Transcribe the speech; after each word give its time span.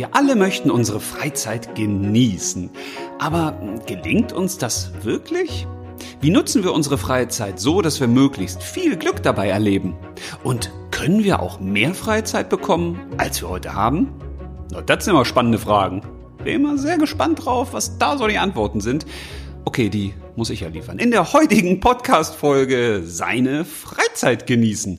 wir 0.00 0.16
alle 0.16 0.34
möchten 0.34 0.70
unsere 0.70 0.98
Freizeit 0.98 1.74
genießen. 1.74 2.70
Aber 3.18 3.60
gelingt 3.84 4.32
uns 4.32 4.56
das 4.56 4.92
wirklich? 5.02 5.66
Wie 6.22 6.30
nutzen 6.30 6.64
wir 6.64 6.72
unsere 6.72 6.96
Freizeit 6.96 7.60
so, 7.60 7.82
dass 7.82 8.00
wir 8.00 8.08
möglichst 8.08 8.62
viel 8.62 8.96
Glück 8.96 9.22
dabei 9.22 9.50
erleben? 9.50 9.94
Und 10.42 10.70
können 10.90 11.22
wir 11.22 11.40
auch 11.40 11.60
mehr 11.60 11.92
Freizeit 11.92 12.48
bekommen, 12.48 12.98
als 13.18 13.42
wir 13.42 13.50
heute 13.50 13.74
haben? 13.74 14.10
Na, 14.72 14.80
das 14.80 15.04
sind 15.04 15.12
immer 15.12 15.26
spannende 15.26 15.58
Fragen. 15.58 16.00
Bin 16.42 16.54
immer 16.54 16.78
sehr 16.78 16.96
gespannt 16.96 17.44
drauf, 17.44 17.74
was 17.74 17.98
da 17.98 18.16
so 18.16 18.26
die 18.26 18.38
Antworten 18.38 18.80
sind. 18.80 19.04
Okay, 19.66 19.90
die 19.90 20.14
muss 20.34 20.48
ich 20.48 20.60
ja 20.60 20.68
liefern. 20.68 20.98
In 20.98 21.10
der 21.10 21.34
heutigen 21.34 21.80
Podcast-Folge 21.80 23.02
seine 23.04 23.66
Freizeit 23.66 24.46
genießen. 24.46 24.98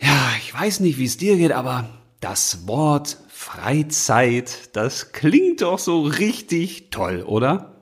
Ja, 0.00 0.30
ich 0.38 0.54
weiß 0.58 0.80
nicht, 0.80 0.96
wie 0.96 1.04
es 1.04 1.18
dir 1.18 1.36
geht, 1.36 1.52
aber 1.52 1.90
das 2.20 2.66
Wort 2.66 3.18
Freizeit, 3.46 4.70
das 4.72 5.12
klingt 5.12 5.62
doch 5.62 5.78
so 5.78 6.02
richtig 6.02 6.90
toll, 6.90 7.22
oder? 7.22 7.76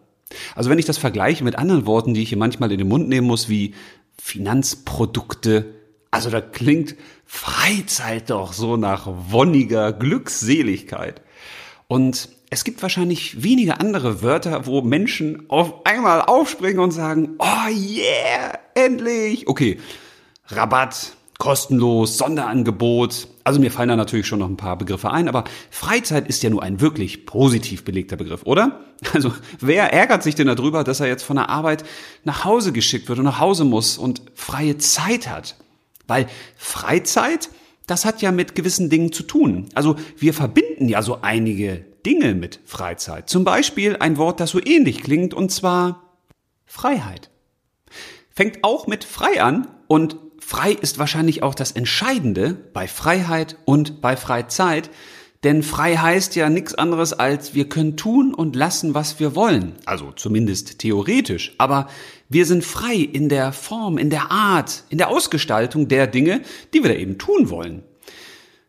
Also 0.55 0.69
wenn 0.69 0.79
ich 0.79 0.85
das 0.85 0.99
vergleiche 0.99 1.43
mit 1.43 1.57
anderen 1.57 1.87
Worten, 1.87 2.13
die 2.13 2.23
ich 2.23 2.29
hier 2.29 2.37
manchmal 2.37 2.71
in 2.71 2.77
den 2.77 2.87
Mund 2.87 3.09
nehmen 3.09 3.27
muss, 3.27 3.49
wie 3.49 3.75
Finanzprodukte, 4.21 5.75
also 6.11 6.29
da 6.29 6.43
klingt 6.43 6.97
Freizeit 7.25 8.29
doch 8.29 8.53
so 8.53 8.77
nach 8.77 9.09
wonniger 9.09 9.95
Glückseligkeit. 9.95 11.23
Und 11.89 12.29
es 12.51 12.65
gibt 12.65 12.83
wahrscheinlich 12.83 13.43
wenige 13.43 13.81
andere 13.81 14.21
Wörter, 14.21 14.67
wo 14.67 14.83
Menschen 14.83 15.49
auf 15.49 15.87
einmal 15.87 16.21
aufspringen 16.21 16.81
und 16.81 16.91
sagen, 16.91 17.37
oh 17.39 17.69
yeah, 17.71 18.59
endlich. 18.75 19.49
Okay, 19.49 19.79
Rabatt, 20.49 21.17
kostenlos, 21.39 22.17
Sonderangebot. 22.17 23.29
Also 23.43 23.61
mir 23.61 23.71
fallen 23.71 23.89
da 23.89 23.97
natürlich 23.97 24.27
schon 24.27 24.39
noch 24.39 24.49
ein 24.49 24.57
paar 24.57 24.79
Begriffe 24.79 25.11
ein, 25.11 25.29
aber 25.29 25.45
Freizeit 25.71 26.29
ist 26.29 26.43
ja 26.43 26.51
nur 26.51 26.63
ein 26.63 26.81
wirklich 26.81 27.27
positiv 27.27 27.85
belegter 27.85 28.17
Begriff, 28.17 28.43
oder? 28.45 28.81
Also 29.13 29.35
wer 29.61 29.93
ärgert 29.93 30.23
sich 30.23 30.35
denn 30.35 30.47
darüber, 30.47 30.85
dass 30.85 31.01
er 31.01 31.09
jetzt 31.09 31.25
von 31.25 31.37
der 31.37 31.51
Arbeit 31.51 31.85
nach 32.23 32.45
Hause 32.45 32.73
geschickt 32.73 33.09
wird 33.09 33.19
und 33.19 33.25
nach 33.25 33.41
Hause 33.41 33.65
muss 33.65 33.99
und 33.99 34.23
freie 34.35 34.79
Zeit 34.79 35.29
hat? 35.29 35.57
Weil 36.07 36.27
Freizeit, 36.57 37.51
das 37.87 38.05
hat 38.05 38.23
ja 38.23 38.33
mit 38.33 38.55
gewissen 38.55 38.89
Dingen 38.89 39.13
zu 39.13 39.25
tun. 39.25 39.69
Also 39.75 39.97
wir 40.17 40.33
verbinden 40.33 40.89
ja 40.89 41.03
so 41.03 41.19
einige 41.23 41.85
Dinge 42.07 42.35
mit 42.35 42.61
Freizeit. 42.65 43.29
Zum 43.29 43.45
Beispiel 43.45 43.97
ein 43.99 44.17
Wort, 44.17 44.41
das 44.41 44.51
so 44.51 44.61
ähnlich 44.65 45.03
klingt, 45.03 45.35
und 45.35 45.51
zwar 45.51 46.15
Freiheit. 46.67 47.31
Fängt 48.35 48.65
auch 48.65 48.87
mit 48.87 49.05
frei 49.05 49.43
an 49.43 49.69
und 49.87 50.17
frei 50.45 50.73
ist 50.73 50.99
wahrscheinlich 50.99 51.43
auch 51.43 51.55
das 51.55 51.73
Entscheidende 51.73 52.55
bei 52.73 52.87
Freiheit 52.87 53.57
und 53.65 54.01
bei 54.01 54.17
Freizeit, 54.17 54.91
denn 55.43 55.63
frei 55.63 55.97
heißt 55.97 56.37
ja 56.37 56.49
nichts 56.49 56.75
anderes 56.75 57.13
als 57.13 57.55
wir 57.55 57.69
können 57.69 57.97
tun 57.97 58.33
und 58.33 58.57
lassen, 58.57 58.95
was 58.95 59.21
wir 59.21 59.35
wollen. 59.35 59.75
Also 59.85 60.13
zumindest 60.13 60.79
theoretisch. 60.79 61.55
Aber 61.59 61.89
wir 62.29 62.47
sind 62.47 62.65
frei 62.65 62.95
in 62.95 63.29
der 63.29 63.53
Form, 63.53 63.99
in 63.99 64.09
der 64.11 64.31
Art, 64.31 64.85
in 64.89 64.99
der 64.99 65.09
Ausgestaltung 65.09 65.89
der 65.89 66.07
Dinge, 66.07 66.41
die 66.73 66.83
wir 66.83 66.91
da 66.91 66.97
eben 66.97 67.19
tun 67.19 67.51
wollen. 67.51 67.83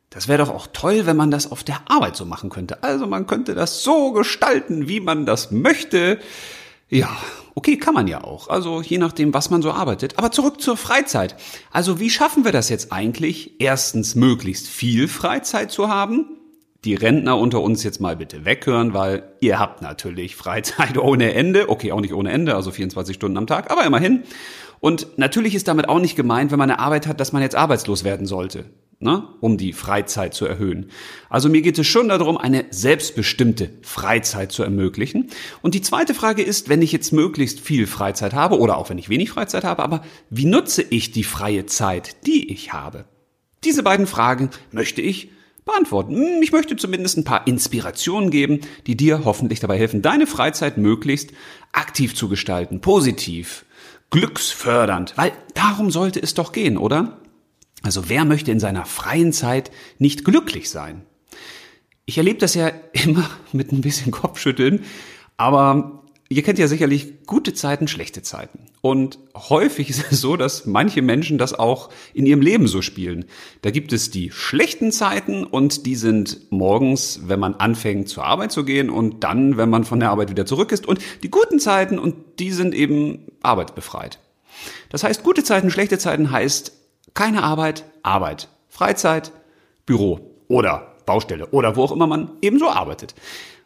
Das 0.10 0.28
wäre 0.28 0.39
doch 0.39 0.50
auch 0.50 0.67
toll, 0.72 1.06
wenn 1.06 1.17
man 1.17 1.32
das 1.32 1.52
auf 1.52 1.64
der 1.64 1.82
Arbeit 1.89 2.16
so 2.16 2.26
machen 2.26 2.50
könnte. 2.50 2.84
Also 2.84 3.06
man 3.06 3.28
könnte 3.28 3.54
das 3.54 3.84
so 3.84 4.12
gestalten, 4.12 4.88
wie 4.88 5.02
man 5.02 5.26
das 5.26 5.52
möchte. 5.52 6.20
Ja, 6.89 7.16
okay, 7.56 7.78
kann 7.78 7.94
man 7.94 8.08
ja 8.08 8.23
auch. 8.23 8.50
Also 8.50 8.81
je 8.81 8.98
nachdem, 8.98 9.34
was 9.34 9.50
man 9.50 9.61
so 9.61 9.72
arbeitet. 9.72 10.20
Aber 10.20 10.31
zurück 10.31 10.61
zur 10.61 10.78
Freizeit. 10.78 11.36
Also 11.72 12.00
wie 12.00 12.09
schaffen 12.09 12.45
wir 12.45 12.52
das 12.52 12.70
jetzt 12.70 12.92
eigentlich? 12.92 13.59
Erstens, 13.59 14.14
möglichst 14.14 14.67
viel 14.67 15.08
Freizeit 15.08 15.72
zu 15.72 15.89
haben 15.89 16.27
die 16.86 16.95
Rentner 16.95 17.38
unter 17.38 17.61
uns 17.61 17.83
jetzt 17.83 17.99
mal 17.99 18.16
bitte 18.16 18.45
weghören, 18.45 18.93
weil 18.93 19.23
ihr 19.42 19.60
habt 19.60 19.82
natürlich 19.82 20.36
Freizeit 20.36 20.98
ohne 21.02 21.33
Ende. 21.33 21.70
Okay, 21.70 21.92
auch 21.92 22.02
nicht 22.02 22.14
ohne 22.14 22.32
Ende, 22.32 22.55
also 22.55 22.71
24 22.71 23.16
Stunden 23.16 23.38
am 23.38 23.48
Tag, 23.48 23.72
aber 23.72 23.86
immerhin. 23.86 24.23
Und 24.80 25.17
natürlich 25.17 25.55
ist 25.55 25.67
damit 25.67 25.89
auch 25.89 25.99
nicht 25.99 26.16
gemeint, 26.16 26.52
wenn 26.52 26.60
man 26.60 26.70
eine 26.70 26.80
Arbeit 26.80 27.08
hat, 27.08 27.20
dass 27.20 27.33
man 27.33 27.42
jetzt 27.42 27.55
arbeitslos 27.55 28.04
werden 28.04 28.27
sollte, 28.27 28.66
ne? 29.00 29.28
um 29.42 29.58
die 29.58 29.73
Freizeit 29.73 30.33
zu 30.33 30.45
erhöhen. 30.45 30.89
Also 31.30 31.50
mir 31.50 31.61
geht 31.61 31.78
es 31.78 31.88
schon 31.88 32.10
darum, 32.10 32.38
eine 32.38 32.66
selbstbestimmte 32.70 33.72
Freizeit 33.82 34.52
zu 34.52 34.64
ermöglichen. 34.64 35.30
Und 35.61 35.76
die 35.76 35.82
zweite 35.82 36.14
Frage 36.14 36.44
ist, 36.44 36.70
wenn 36.70 36.82
ich 36.82 36.92
jetzt 36.92 37.14
möglichst 37.14 37.60
viel 37.60 37.88
Freizeit 37.88 38.34
habe 38.34 38.60
oder 38.60 38.78
auch 38.78 38.89
wenn 38.89 38.98
ich 38.98 39.10
wenig 39.10 39.32
Freizeit 39.32 39.64
habe, 39.64 39.84
aber 39.84 40.04
wie 40.30 40.45
nutze 40.45 40.82
ich 40.82 41.11
die 41.11 41.23
freie 41.23 41.66
Zeit, 41.66 42.26
die 42.26 42.52
ich 42.52 42.73
habe? 42.73 43.05
Diese 43.64 43.84
beiden 43.84 44.08
Fragen 44.08 44.50
möchte 44.72 45.02
ich 45.02 45.32
beantworten. 45.66 46.16
Hm, 46.16 46.42
ich 46.42 46.52
möchte 46.52 46.76
zumindest 46.76 47.17
ein 47.17 47.23
paar 47.23 47.48
Inspirationen 47.48 48.30
geben, 48.30 48.61
die 48.88 48.95
dir 48.95 49.26
hoffentlich 49.26 49.60
dabei 49.60 49.78
helfen, 49.78 50.02
deine 50.02 50.28
Freizeit 50.28 50.78
möglichst 50.78 51.32
aktiv 51.72 52.16
zu 52.16 52.30
gestalten, 52.30 52.80
positiv, 52.80 53.66
glücksfördernd, 54.11 55.14
weil 55.17 55.32
darum 55.55 55.92
sollte 55.92 56.22
es 56.22 56.36
doch 56.36 56.52
gehen, 56.52 56.78
oder? 56.78 57.17
Also 57.86 58.10
wer 58.10 58.26
möchte 58.26 58.52
in 58.52 58.60
seiner 58.60 58.84
freien 58.84 59.32
Zeit 59.32 59.70
nicht 60.00 60.26
glücklich 60.26 60.72
sein? 60.72 61.04
Ich 62.06 62.18
erlebe 62.18 62.40
das 62.40 62.56
ja 62.56 62.72
immer 62.94 63.30
mit 63.52 63.72
ein 63.72 63.82
bisschen 63.82 64.12
Kopfschütteln, 64.12 64.84
aber 65.38 66.02
Ihr 66.28 66.42
kennt 66.42 66.58
ja 66.58 66.68
sicherlich 66.68 67.28
gute 67.28 67.54
Zeiten, 67.54 67.88
schlechte 67.88 68.23
Zeiten. 68.23 68.66
Und 68.82 69.20
häufig 69.36 69.90
ist 69.92 70.12
es 70.12 70.22
so, 70.22 70.36
dass 70.38 70.66
manche 70.66 71.04
Menschen 71.04 71.38
das 71.38 71.54
auch 71.54 71.92
in 72.16 72.26
ihrem 72.26 72.42
Leben 72.42 72.68
so 72.68 72.82
spielen. 72.82 73.26
Da 73.62 73.70
gibt 73.70 73.94
es 73.94 74.10
die 74.10 74.32
schlechten 74.32 74.92
Zeiten 74.92 75.44
und 75.44 75.86
die 75.86 75.94
sind 75.94 76.52
morgens, 76.52 77.22
wenn 77.28 77.40
man 77.40 77.54
anfängt 77.54 78.10
zur 78.10 78.26
Arbeit 78.26 78.52
zu 78.52 78.66
gehen 78.66 78.90
und 78.90 79.23
dann, 79.23 79.58
wenn 79.58 79.70
man 79.70 79.84
von 79.84 80.00
der 80.00 80.10
Arbeit 80.10 80.32
wieder 80.32 80.48
zurück 80.48 80.72
ist. 80.72 80.88
Und 80.88 81.00
die 81.22 81.30
guten 81.30 81.60
Zeiten 81.60 82.00
und 82.00 82.16
die 82.40 82.50
sind 82.50 82.73
eben 82.73 83.28
arbeitsbefreit. 83.44 84.17
Das 84.90 85.04
heißt, 85.04 85.22
gute 85.22 85.44
Zeiten, 85.44 85.70
schlechte 85.70 86.00
Zeiten 86.00 86.32
heißt 86.32 86.72
keine 87.15 87.42
Arbeit, 87.42 87.86
Arbeit. 88.03 88.49
Freizeit, 88.70 89.31
Büro 89.86 90.36
oder 90.48 90.95
Baustelle 91.05 91.48
oder 91.48 91.76
wo 91.76 91.83
auch 91.83 91.92
immer 91.92 92.08
man 92.08 92.31
ebenso 92.42 92.70
arbeitet. 92.70 93.15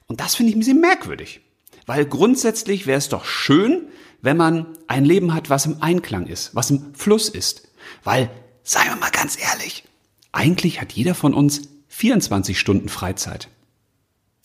Und 0.07 0.21
das 0.21 0.35
finde 0.35 0.51
ich 0.51 0.55
ein 0.55 0.59
bisschen 0.59 0.81
merkwürdig. 0.81 1.41
Weil 1.87 2.05
grundsätzlich 2.05 2.85
wäre 2.85 2.99
es 2.99 3.09
doch 3.09 3.25
schön, 3.25 3.87
wenn 4.21 4.37
man 4.37 4.67
ein 4.87 5.05
Leben 5.05 5.33
hat, 5.33 5.49
was 5.49 5.65
im 5.65 5.81
Einklang 5.81 6.27
ist, 6.27 6.53
was 6.53 6.69
im 6.69 6.93
Fluss 6.93 7.27
ist. 7.29 7.67
Weil, 8.03 8.29
seien 8.61 8.87
wir 8.89 8.95
mal 8.97 9.09
ganz 9.09 9.37
ehrlich, 9.41 9.83
eigentlich 10.31 10.79
hat 10.79 10.91
jeder 10.91 11.15
von 11.15 11.33
uns 11.33 11.63
24 11.87 12.59
Stunden 12.59 12.89
Freizeit. 12.89 13.47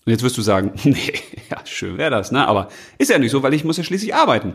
Und 0.06 0.12
jetzt 0.12 0.22
wirst 0.22 0.38
du 0.38 0.42
sagen, 0.42 0.72
nee, 0.84 1.20
ja, 1.50 1.64
schön 1.66 1.98
wäre 1.98 2.10
das, 2.10 2.32
ne? 2.32 2.48
Aber 2.48 2.68
ist 2.96 3.10
ja 3.10 3.18
nicht 3.18 3.32
so, 3.32 3.42
weil 3.42 3.52
ich 3.52 3.64
muss 3.64 3.76
ja 3.76 3.84
schließlich 3.84 4.14
arbeiten. 4.14 4.54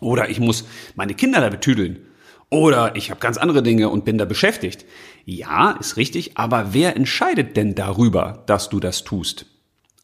Oder 0.00 0.28
ich 0.28 0.38
muss 0.38 0.64
meine 0.94 1.14
Kinder 1.14 1.40
da 1.40 1.48
betüdeln. 1.48 2.06
Oder 2.50 2.96
ich 2.96 3.10
habe 3.10 3.20
ganz 3.20 3.36
andere 3.36 3.62
Dinge 3.62 3.88
und 3.88 4.04
bin 4.04 4.18
da 4.18 4.24
beschäftigt. 4.24 4.84
Ja, 5.24 5.72
ist 5.72 5.96
richtig, 5.96 6.36
aber 6.36 6.72
wer 6.72 6.96
entscheidet 6.96 7.56
denn 7.56 7.74
darüber, 7.74 8.44
dass 8.46 8.68
du 8.68 8.80
das 8.80 9.04
tust? 9.04 9.46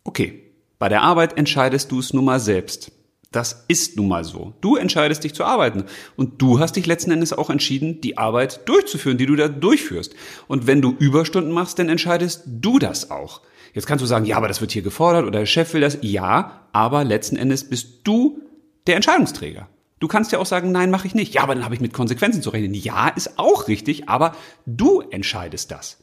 Okay, 0.04 0.50
bei 0.78 0.88
der 0.88 1.02
Arbeit 1.02 1.36
entscheidest 1.36 1.92
du 1.92 1.98
es 1.98 2.12
nun 2.12 2.24
mal 2.24 2.40
selbst. 2.40 2.92
Das 3.32 3.64
ist 3.68 3.96
nun 3.96 4.08
mal 4.08 4.24
so. 4.24 4.54
Du 4.60 4.74
entscheidest 4.74 5.22
dich 5.22 5.34
zu 5.34 5.44
arbeiten. 5.44 5.84
Und 6.16 6.42
du 6.42 6.58
hast 6.58 6.74
dich 6.74 6.86
letzten 6.86 7.12
Endes 7.12 7.32
auch 7.32 7.48
entschieden, 7.48 8.00
die 8.00 8.18
Arbeit 8.18 8.68
durchzuführen, 8.68 9.18
die 9.18 9.26
du 9.26 9.36
da 9.36 9.46
durchführst. 9.46 10.14
Und 10.48 10.66
wenn 10.66 10.82
du 10.82 10.96
Überstunden 10.98 11.52
machst, 11.52 11.78
dann 11.78 11.88
entscheidest 11.88 12.42
du 12.46 12.80
das 12.80 13.10
auch. 13.10 13.42
Jetzt 13.72 13.86
kannst 13.86 14.02
du 14.02 14.06
sagen, 14.06 14.24
ja, 14.24 14.36
aber 14.36 14.48
das 14.48 14.60
wird 14.60 14.72
hier 14.72 14.82
gefordert 14.82 15.26
oder 15.26 15.38
der 15.40 15.46
Chef 15.46 15.72
will 15.74 15.80
das. 15.80 15.98
Ja, 16.00 16.66
aber 16.72 17.04
letzten 17.04 17.36
Endes 17.36 17.68
bist 17.68 18.00
du 18.02 18.40
der 18.88 18.96
Entscheidungsträger. 18.96 19.68
Du 20.00 20.08
kannst 20.08 20.32
ja 20.32 20.38
auch 20.38 20.46
sagen, 20.46 20.72
nein, 20.72 20.90
mache 20.90 21.06
ich 21.06 21.14
nicht. 21.14 21.34
Ja, 21.34 21.42
aber 21.42 21.54
dann 21.54 21.64
habe 21.64 21.74
ich 21.74 21.80
mit 21.80 21.92
Konsequenzen 21.92 22.42
zu 22.42 22.50
rechnen. 22.50 22.74
Ja, 22.74 23.08
ist 23.08 23.38
auch 23.38 23.68
richtig, 23.68 24.08
aber 24.08 24.32
du 24.66 25.00
entscheidest 25.00 25.70
das. 25.70 25.98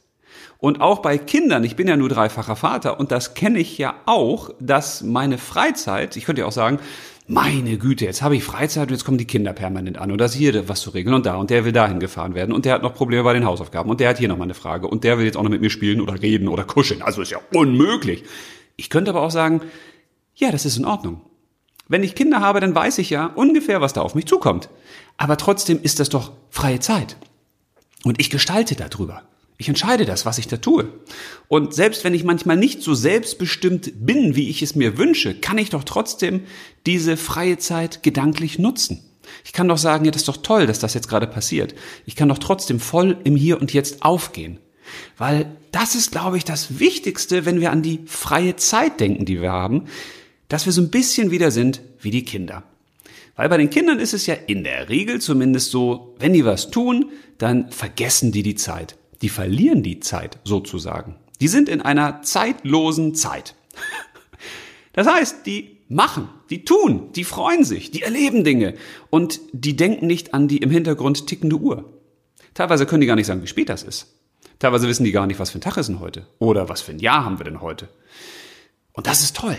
Und 0.58 0.80
auch 0.80 1.00
bei 1.00 1.18
Kindern, 1.18 1.64
ich 1.64 1.76
bin 1.76 1.88
ja 1.88 1.96
nur 1.96 2.08
dreifacher 2.08 2.56
Vater 2.56 2.98
und 2.98 3.12
das 3.12 3.34
kenne 3.34 3.58
ich 3.58 3.76
ja 3.76 3.94
auch, 4.06 4.50
dass 4.60 5.02
meine 5.02 5.38
Freizeit, 5.38 6.16
ich 6.16 6.24
könnte 6.24 6.40
ja 6.40 6.46
auch 6.46 6.52
sagen, 6.52 6.78
meine 7.26 7.76
Güte, 7.76 8.04
jetzt 8.06 8.22
habe 8.22 8.36
ich 8.36 8.42
Freizeit 8.42 8.88
und 8.88 8.94
jetzt 8.94 9.04
kommen 9.04 9.18
die 9.18 9.26
Kinder 9.26 9.52
permanent 9.52 9.98
an 9.98 10.10
und 10.10 10.18
das 10.18 10.32
hier 10.32 10.68
was 10.68 10.80
zu 10.80 10.90
regeln 10.90 11.14
und 11.14 11.26
da 11.26 11.36
und 11.36 11.50
der 11.50 11.64
will 11.64 11.72
dahin 11.72 12.00
gefahren 12.00 12.34
werden 12.34 12.52
und 12.52 12.64
der 12.64 12.74
hat 12.74 12.82
noch 12.82 12.94
Probleme 12.94 13.22
bei 13.22 13.34
den 13.34 13.44
Hausaufgaben 13.44 13.90
und 13.90 14.00
der 14.00 14.08
hat 14.08 14.18
hier 14.18 14.28
noch 14.28 14.38
mal 14.38 14.44
eine 14.44 14.54
Frage 14.54 14.88
und 14.88 15.04
der 15.04 15.18
will 15.18 15.26
jetzt 15.26 15.36
auch 15.36 15.42
noch 15.42 15.50
mit 15.50 15.60
mir 15.60 15.70
spielen 15.70 16.00
oder 16.00 16.20
reden 16.20 16.48
oder 16.48 16.64
kuscheln. 16.64 17.02
Also 17.02 17.20
ist 17.20 17.30
ja 17.30 17.40
unmöglich. 17.52 18.24
Ich 18.76 18.90
könnte 18.90 19.10
aber 19.10 19.22
auch 19.22 19.30
sagen, 19.30 19.60
ja, 20.34 20.50
das 20.50 20.64
ist 20.64 20.78
in 20.78 20.84
Ordnung. 20.84 21.20
Wenn 21.88 22.04
ich 22.04 22.14
Kinder 22.14 22.40
habe, 22.40 22.60
dann 22.60 22.74
weiß 22.74 22.98
ich 22.98 23.10
ja 23.10 23.26
ungefähr, 23.26 23.80
was 23.80 23.94
da 23.94 24.02
auf 24.02 24.14
mich 24.14 24.26
zukommt. 24.26 24.68
Aber 25.16 25.36
trotzdem 25.36 25.80
ist 25.82 26.00
das 26.00 26.10
doch 26.10 26.32
freie 26.50 26.80
Zeit. 26.80 27.16
Und 28.04 28.20
ich 28.20 28.30
gestalte 28.30 28.76
darüber. 28.76 29.22
Ich 29.60 29.68
entscheide 29.68 30.04
das, 30.04 30.24
was 30.24 30.38
ich 30.38 30.46
da 30.46 30.58
tue. 30.58 30.88
Und 31.48 31.74
selbst 31.74 32.04
wenn 32.04 32.14
ich 32.14 32.22
manchmal 32.22 32.56
nicht 32.56 32.80
so 32.80 32.94
selbstbestimmt 32.94 34.06
bin, 34.06 34.36
wie 34.36 34.48
ich 34.48 34.62
es 34.62 34.76
mir 34.76 34.98
wünsche, 34.98 35.34
kann 35.34 35.58
ich 35.58 35.70
doch 35.70 35.82
trotzdem 35.82 36.42
diese 36.86 37.16
freie 37.16 37.58
Zeit 37.58 38.04
gedanklich 38.04 38.60
nutzen. 38.60 39.02
Ich 39.44 39.52
kann 39.52 39.66
doch 39.66 39.76
sagen, 39.76 40.04
ja, 40.04 40.12
das 40.12 40.22
ist 40.22 40.28
doch 40.28 40.38
toll, 40.38 40.66
dass 40.66 40.78
das 40.78 40.94
jetzt 40.94 41.08
gerade 41.08 41.26
passiert. 41.26 41.74
Ich 42.06 42.14
kann 42.14 42.28
doch 42.28 42.38
trotzdem 42.38 42.78
voll 42.78 43.18
im 43.24 43.34
Hier 43.34 43.60
und 43.60 43.72
Jetzt 43.72 44.02
aufgehen. 44.02 44.60
Weil 45.16 45.56
das 45.72 45.96
ist, 45.96 46.12
glaube 46.12 46.36
ich, 46.36 46.44
das 46.44 46.78
Wichtigste, 46.78 47.44
wenn 47.44 47.60
wir 47.60 47.72
an 47.72 47.82
die 47.82 48.00
freie 48.06 48.56
Zeit 48.56 49.00
denken, 49.00 49.24
die 49.24 49.42
wir 49.42 49.52
haben, 49.52 49.86
dass 50.48 50.66
wir 50.66 50.72
so 50.72 50.80
ein 50.80 50.90
bisschen 50.90 51.30
wieder 51.30 51.50
sind 51.50 51.80
wie 52.00 52.10
die 52.10 52.24
Kinder. 52.24 52.62
Weil 53.36 53.48
bei 53.48 53.56
den 53.56 53.70
Kindern 53.70 54.00
ist 54.00 54.14
es 54.14 54.26
ja 54.26 54.34
in 54.34 54.64
der 54.64 54.88
Regel 54.88 55.20
zumindest 55.20 55.70
so, 55.70 56.16
wenn 56.18 56.32
die 56.32 56.44
was 56.44 56.70
tun, 56.70 57.12
dann 57.38 57.70
vergessen 57.70 58.32
die 58.32 58.42
die 58.42 58.56
Zeit. 58.56 58.96
Die 59.22 59.28
verlieren 59.28 59.82
die 59.82 60.00
Zeit 60.00 60.38
sozusagen. 60.44 61.16
Die 61.40 61.48
sind 61.48 61.68
in 61.68 61.80
einer 61.80 62.22
zeitlosen 62.22 63.14
Zeit. 63.14 63.54
Das 64.94 65.06
heißt, 65.06 65.46
die 65.46 65.78
machen, 65.88 66.28
die 66.50 66.64
tun, 66.64 67.12
die 67.12 67.22
freuen 67.22 67.62
sich, 67.62 67.92
die 67.92 68.02
erleben 68.02 68.42
Dinge 68.42 68.74
und 69.10 69.38
die 69.52 69.76
denken 69.76 70.08
nicht 70.08 70.34
an 70.34 70.48
die 70.48 70.56
im 70.56 70.70
Hintergrund 70.70 71.28
tickende 71.28 71.54
Uhr. 71.54 71.84
Teilweise 72.52 72.84
können 72.84 73.02
die 73.02 73.06
gar 73.06 73.14
nicht 73.14 73.26
sagen, 73.26 73.42
wie 73.42 73.46
spät 73.46 73.68
das 73.68 73.84
ist. 73.84 74.12
Teilweise 74.58 74.88
wissen 74.88 75.04
die 75.04 75.12
gar 75.12 75.28
nicht, 75.28 75.38
was 75.38 75.50
für 75.50 75.58
ein 75.58 75.60
Tag 75.60 75.76
ist 75.76 75.88
denn 75.88 76.00
heute 76.00 76.26
oder 76.40 76.68
was 76.68 76.80
für 76.80 76.90
ein 76.90 76.98
Jahr 76.98 77.24
haben 77.24 77.38
wir 77.38 77.44
denn 77.44 77.60
heute. 77.60 77.88
Und 78.92 79.06
das 79.06 79.22
ist 79.22 79.36
toll. 79.36 79.56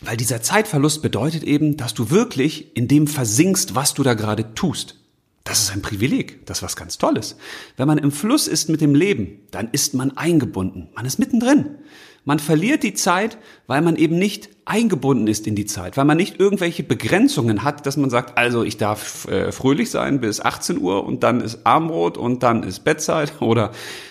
Weil 0.00 0.16
dieser 0.16 0.42
Zeitverlust 0.42 1.02
bedeutet 1.02 1.42
eben, 1.42 1.76
dass 1.76 1.94
du 1.94 2.10
wirklich 2.10 2.76
in 2.76 2.88
dem 2.88 3.06
versinkst, 3.06 3.74
was 3.74 3.94
du 3.94 4.02
da 4.02 4.14
gerade 4.14 4.54
tust. 4.54 4.96
Das 5.44 5.60
ist 5.60 5.72
ein 5.72 5.80
Privileg, 5.80 6.44
das 6.44 6.58
ist 6.58 6.62
was 6.64 6.76
ganz 6.76 6.98
Tolles. 6.98 7.36
Wenn 7.76 7.86
man 7.86 7.98
im 7.98 8.10
Fluss 8.10 8.48
ist 8.48 8.68
mit 8.68 8.80
dem 8.80 8.96
Leben, 8.96 9.38
dann 9.52 9.68
ist 9.70 9.94
man 9.94 10.16
eingebunden, 10.16 10.88
man 10.94 11.06
ist 11.06 11.18
mittendrin. 11.18 11.76
Man 12.24 12.40
verliert 12.40 12.82
die 12.82 12.94
Zeit, 12.94 13.38
weil 13.68 13.80
man 13.80 13.94
eben 13.94 14.18
nicht 14.18 14.48
eingebunden 14.64 15.28
ist 15.28 15.46
in 15.46 15.54
die 15.54 15.64
Zeit, 15.64 15.96
weil 15.96 16.04
man 16.04 16.16
nicht 16.16 16.40
irgendwelche 16.40 16.82
Begrenzungen 16.82 17.62
hat, 17.62 17.86
dass 17.86 17.96
man 17.96 18.10
sagt, 18.10 18.36
also 18.36 18.64
ich 18.64 18.78
darf 18.78 19.28
äh, 19.28 19.52
fröhlich 19.52 19.92
sein 19.92 20.20
bis 20.20 20.40
18 20.40 20.78
Uhr 20.78 21.04
und 21.04 21.22
dann 21.22 21.40
ist 21.40 21.64
Abendbrot 21.64 22.18
und 22.18 22.42
dann 22.42 22.64
ist 22.64 22.80
Bettzeit 22.82 23.34
oder 23.40 23.70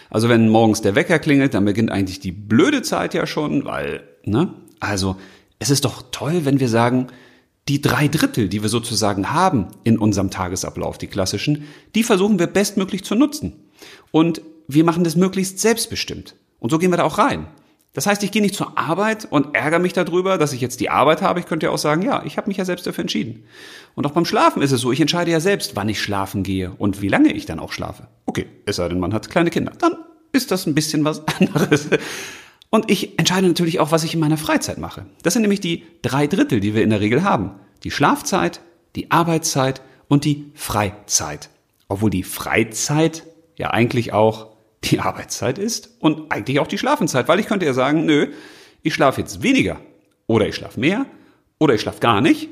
also 0.10 0.30
wenn 0.30 0.48
morgens 0.48 0.82
der 0.82 0.96
Wecker 0.96 1.20
klingelt, 1.20 1.54
dann 1.54 1.66
beginnt 1.66 1.92
eigentlich 1.92 2.22
die 2.22 2.32
blöde 2.32 2.82
Zeit 2.82 3.14
ja 3.14 3.28
schon, 3.28 3.66
weil, 3.66 4.04
ne? 4.24 4.54
Also 4.80 5.18
es 5.60 5.70
ist 5.70 5.86
doch 5.86 6.04
toll, 6.12 6.46
wenn 6.46 6.60
wir 6.60 6.70
sagen, 6.70 7.08
die 7.68 7.82
drei 7.82 8.08
Drittel, 8.08 8.48
die 8.48 8.62
wir 8.62 8.70
sozusagen 8.70 9.32
haben 9.32 9.68
in 9.84 9.98
unserem 9.98 10.30
Tagesablauf, 10.30 10.98
die 10.98 11.08
klassischen, 11.08 11.66
die 11.96 12.04
versuchen 12.04 12.38
wir 12.38 12.48
bestmöglich 12.48 13.04
zu 13.04 13.16
nutzen. 13.16 13.54
Und 14.12 14.42
wir 14.68 14.84
machen 14.84 15.04
das 15.04 15.16
möglichst 15.16 15.60
selbstbestimmt. 15.60 16.36
Und 16.60 16.70
so 16.70 16.78
gehen 16.78 16.92
wir 16.92 16.98
da 16.98 17.04
auch 17.04 17.18
rein. 17.18 17.48
Das 17.94 18.08
heißt, 18.08 18.24
ich 18.24 18.32
gehe 18.32 18.42
nicht 18.42 18.56
zur 18.56 18.78
Arbeit 18.78 19.26
und 19.30 19.56
ärgere 19.56 19.80
mich 19.80 19.94
darüber, 19.94 20.38
dass 20.38 20.52
ich 20.52 20.60
jetzt 20.60 20.82
die 20.82 20.90
Arbeit 20.90 21.22
habe. 21.22 21.40
Ich 21.40 21.46
könnte 21.46 21.68
ja 21.68 21.72
auch 21.72 21.78
sagen, 21.78 22.02
ja, 22.02 22.24
ich 22.26 22.36
habe 22.38 22.50
mich 22.50 22.58
ja 22.58 22.66
selbst 22.66 22.86
dafür 22.86 23.04
entschieden. 23.04 23.46
Und 23.96 24.06
auch 24.06 24.12
beim 24.12 24.26
Schlafen 24.26 24.62
ist 24.62 24.74
es 24.74 24.82
so, 24.82 24.92
ich 24.92 25.00
entscheide 25.00 25.32
ja 25.32 25.40
selbst, 25.40 25.78
wann 25.78 25.88
ich 25.88 26.02
schlafen 26.02 26.44
gehe 26.44 26.72
und 26.78 27.02
wie 27.02 27.08
lange 27.08 27.32
ich 27.32 27.46
dann 27.46 27.60
auch 27.60 27.72
schlafe. 27.72 28.08
Okay, 28.26 28.48
es 28.66 28.76
sei 28.76 28.90
denn, 28.90 29.00
man 29.00 29.14
hat 29.14 29.30
kleine 29.30 29.50
Kinder. 29.50 29.72
Dann 29.80 29.96
ist 30.34 30.52
das 30.52 30.68
ein 30.68 30.76
bisschen 30.76 31.06
was 31.06 31.26
anderes. 31.40 31.88
Und 32.76 32.92
ich 32.92 33.18
entscheide 33.18 33.48
natürlich 33.48 33.80
auch, 33.80 33.94
was 33.94 34.04
ich 34.04 34.16
in 34.16 34.20
meiner 34.20 34.36
Freizeit 34.36 34.80
mache. 34.80 35.06
Das 35.24 35.32
sind 35.32 35.44
nämlich 35.44 35.62
die 35.62 35.86
drei 36.02 36.28
Drittel, 36.28 36.60
die 36.60 36.74
wir 36.74 36.84
in 36.84 36.90
der 36.90 37.00
Regel 37.00 37.24
haben. 37.24 37.52
Die 37.86 37.90
Schlafzeit, 37.90 38.60
die 38.98 39.12
Arbeitszeit 39.12 39.82
und 40.10 40.26
die 40.26 40.52
Freizeit. 40.56 41.48
Obwohl 41.88 42.10
die 42.10 42.24
Freizeit 42.24 43.24
ja 43.56 43.70
eigentlich 43.70 44.12
auch 44.12 44.48
die 44.84 45.00
Arbeitszeit 45.00 45.58
ist 45.58 45.92
und 46.00 46.34
eigentlich 46.34 46.60
auch 46.60 46.68
die 46.68 46.78
Schlafenszeit, 46.78 47.30
weil 47.30 47.40
ich 47.40 47.46
könnte 47.46 47.66
ja 47.66 47.74
sagen, 47.74 48.06
nö, 48.06 48.34
ich 48.84 48.94
schlafe 48.94 49.22
jetzt 49.22 49.42
weniger 49.42 49.80
oder 50.28 50.46
ich 50.46 50.56
schlafe 50.56 50.78
mehr 50.78 51.06
oder 51.60 51.76
ich 51.76 51.80
schlafe 51.82 52.02
gar 52.02 52.20
nicht. 52.20 52.50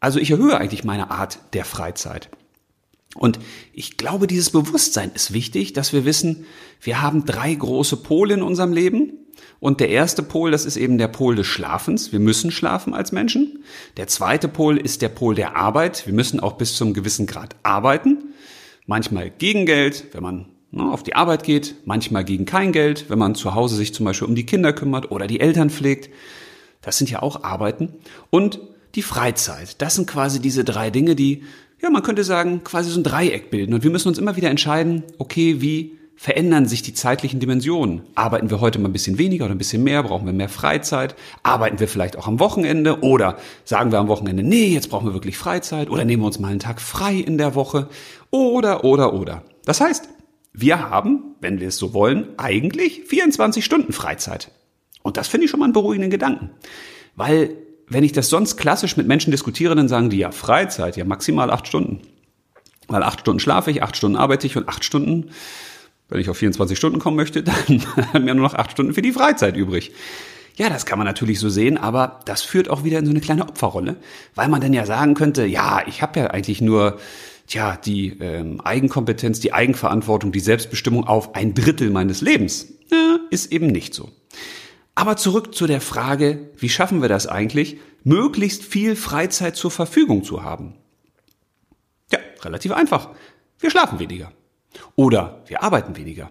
Also 0.00 0.18
ich 0.18 0.30
erhöhe 0.30 0.56
eigentlich 0.56 0.84
meine 0.84 1.10
Art 1.10 1.38
der 1.52 1.66
Freizeit. 1.66 2.30
Und 3.14 3.38
ich 3.74 3.98
glaube, 3.98 4.26
dieses 4.26 4.48
Bewusstsein 4.48 5.12
ist 5.14 5.34
wichtig, 5.34 5.74
dass 5.74 5.92
wir 5.92 6.06
wissen, 6.06 6.46
wir 6.80 7.02
haben 7.02 7.26
drei 7.26 7.52
große 7.52 7.98
Pole 7.98 8.32
in 8.32 8.42
unserem 8.42 8.72
Leben. 8.72 9.18
Und 9.60 9.80
der 9.80 9.88
erste 9.88 10.22
Pol, 10.22 10.50
das 10.50 10.64
ist 10.64 10.76
eben 10.76 10.98
der 10.98 11.08
Pol 11.08 11.36
des 11.36 11.46
Schlafens. 11.46 12.12
Wir 12.12 12.20
müssen 12.20 12.50
schlafen 12.50 12.94
als 12.94 13.12
Menschen. 13.12 13.64
Der 13.96 14.06
zweite 14.06 14.48
Pol 14.48 14.76
ist 14.76 15.02
der 15.02 15.08
Pol 15.08 15.34
der 15.34 15.56
Arbeit. 15.56 16.06
Wir 16.06 16.14
müssen 16.14 16.40
auch 16.40 16.54
bis 16.54 16.76
zum 16.76 16.94
gewissen 16.94 17.26
Grad 17.26 17.56
arbeiten. 17.62 18.34
Manchmal 18.86 19.30
gegen 19.30 19.66
Geld, 19.66 20.06
wenn 20.12 20.22
man 20.22 20.46
ne, 20.70 20.90
auf 20.90 21.02
die 21.02 21.14
Arbeit 21.14 21.42
geht, 21.42 21.76
manchmal 21.84 22.24
gegen 22.24 22.44
kein 22.44 22.72
Geld, 22.72 23.08
wenn 23.08 23.18
man 23.18 23.34
zu 23.34 23.54
Hause 23.54 23.76
sich 23.76 23.94
zum 23.94 24.06
Beispiel 24.06 24.28
um 24.28 24.34
die 24.34 24.46
Kinder 24.46 24.72
kümmert 24.72 25.10
oder 25.10 25.26
die 25.26 25.40
Eltern 25.40 25.70
pflegt. 25.70 26.10
Das 26.82 26.98
sind 26.98 27.10
ja 27.10 27.22
auch 27.22 27.42
Arbeiten. 27.42 27.94
Und 28.30 28.60
die 28.94 29.02
Freizeit. 29.02 29.80
Das 29.82 29.94
sind 29.94 30.06
quasi 30.06 30.40
diese 30.40 30.64
drei 30.64 30.90
Dinge, 30.90 31.14
die, 31.14 31.42
ja, 31.82 31.90
man 31.90 32.02
könnte 32.02 32.24
sagen, 32.24 32.64
quasi 32.64 32.90
so 32.90 32.98
ein 32.98 33.04
Dreieck 33.04 33.50
bilden. 33.50 33.74
Und 33.74 33.84
wir 33.84 33.90
müssen 33.90 34.08
uns 34.08 34.18
immer 34.18 34.36
wieder 34.36 34.50
entscheiden, 34.50 35.02
okay, 35.18 35.60
wie 35.60 35.98
verändern 36.16 36.66
sich 36.66 36.82
die 36.82 36.94
zeitlichen 36.94 37.40
Dimensionen. 37.40 38.02
Arbeiten 38.14 38.50
wir 38.50 38.60
heute 38.60 38.78
mal 38.78 38.88
ein 38.88 38.92
bisschen 38.92 39.18
weniger 39.18 39.44
oder 39.44 39.54
ein 39.54 39.58
bisschen 39.58 39.84
mehr? 39.84 40.02
Brauchen 40.02 40.24
wir 40.26 40.32
mehr 40.32 40.48
Freizeit? 40.48 41.14
Arbeiten 41.42 41.78
wir 41.78 41.88
vielleicht 41.88 42.16
auch 42.16 42.26
am 42.26 42.40
Wochenende? 42.40 43.00
Oder 43.02 43.36
sagen 43.64 43.92
wir 43.92 43.98
am 43.98 44.08
Wochenende, 44.08 44.42
nee, 44.42 44.68
jetzt 44.68 44.88
brauchen 44.88 45.06
wir 45.06 45.12
wirklich 45.12 45.36
Freizeit? 45.36 45.90
Oder 45.90 46.04
nehmen 46.04 46.22
wir 46.22 46.26
uns 46.26 46.38
mal 46.38 46.48
einen 46.48 46.58
Tag 46.58 46.80
frei 46.80 47.14
in 47.14 47.36
der 47.36 47.54
Woche? 47.54 47.88
Oder, 48.30 48.82
oder, 48.84 49.12
oder. 49.12 49.42
Das 49.66 49.80
heißt, 49.80 50.08
wir 50.54 50.88
haben, 50.88 51.36
wenn 51.40 51.60
wir 51.60 51.68
es 51.68 51.76
so 51.76 51.92
wollen, 51.92 52.28
eigentlich 52.38 53.02
24 53.04 53.62
Stunden 53.62 53.92
Freizeit. 53.92 54.50
Und 55.02 55.18
das 55.18 55.28
finde 55.28 55.44
ich 55.44 55.50
schon 55.50 55.60
mal 55.60 55.66
einen 55.66 55.74
beruhigenden 55.74 56.10
Gedanken. 56.10 56.50
Weil, 57.14 57.50
wenn 57.88 58.04
ich 58.04 58.12
das 58.12 58.30
sonst 58.30 58.56
klassisch 58.56 58.96
mit 58.96 59.06
Menschen 59.06 59.32
diskutiere, 59.32 59.74
dann 59.74 59.88
sagen 59.88 60.08
die 60.08 60.18
ja 60.18 60.30
Freizeit, 60.30 60.96
ja 60.96 61.04
maximal 61.04 61.50
acht 61.50 61.66
Stunden. 61.66 62.00
Weil 62.88 63.02
acht 63.02 63.20
Stunden 63.20 63.38
schlafe 63.38 63.70
ich, 63.70 63.82
acht 63.82 63.96
Stunden 63.96 64.16
arbeite 64.16 64.46
ich 64.46 64.56
und 64.56 64.68
acht 64.68 64.82
Stunden, 64.82 65.30
wenn 66.08 66.20
ich 66.20 66.28
auf 66.28 66.38
24 66.38 66.76
Stunden 66.76 66.98
kommen 66.98 67.16
möchte, 67.16 67.42
dann 67.42 67.82
haben 68.12 68.26
wir 68.26 68.34
nur 68.34 68.44
noch 68.44 68.54
acht 68.54 68.72
Stunden 68.72 68.94
für 68.94 69.02
die 69.02 69.12
Freizeit 69.12 69.56
übrig. 69.56 69.92
Ja, 70.56 70.70
das 70.70 70.86
kann 70.86 70.98
man 70.98 71.06
natürlich 71.06 71.38
so 71.38 71.50
sehen, 71.50 71.76
aber 71.76 72.20
das 72.24 72.42
führt 72.42 72.70
auch 72.70 72.82
wieder 72.82 72.98
in 72.98 73.04
so 73.04 73.10
eine 73.10 73.20
kleine 73.20 73.46
Opferrolle, 73.46 73.96
weil 74.34 74.48
man 74.48 74.62
dann 74.62 74.72
ja 74.72 74.86
sagen 74.86 75.14
könnte, 75.14 75.44
ja, 75.44 75.82
ich 75.86 76.00
habe 76.00 76.20
ja 76.20 76.26
eigentlich 76.28 76.62
nur 76.62 76.98
tja, 77.46 77.76
die 77.76 78.18
ähm, 78.20 78.60
Eigenkompetenz, 78.62 79.40
die 79.40 79.52
Eigenverantwortung, 79.52 80.32
die 80.32 80.40
Selbstbestimmung 80.40 81.06
auf 81.06 81.34
ein 81.34 81.54
Drittel 81.54 81.90
meines 81.90 82.22
Lebens. 82.22 82.72
Ja, 82.90 83.18
ist 83.30 83.52
eben 83.52 83.66
nicht 83.66 83.92
so. 83.92 84.10
Aber 84.94 85.18
zurück 85.18 85.54
zu 85.54 85.66
der 85.66 85.82
Frage, 85.82 86.50
wie 86.56 86.70
schaffen 86.70 87.02
wir 87.02 87.08
das 87.10 87.26
eigentlich, 87.26 87.76
möglichst 88.02 88.64
viel 88.64 88.96
Freizeit 88.96 89.56
zur 89.56 89.70
Verfügung 89.70 90.24
zu 90.24 90.42
haben? 90.42 90.74
Ja, 92.10 92.18
relativ 92.42 92.72
einfach. 92.72 93.10
Wir 93.58 93.70
schlafen 93.70 93.98
weniger. 93.98 94.32
Oder 94.94 95.42
wir 95.46 95.62
arbeiten 95.62 95.96
weniger. 95.96 96.30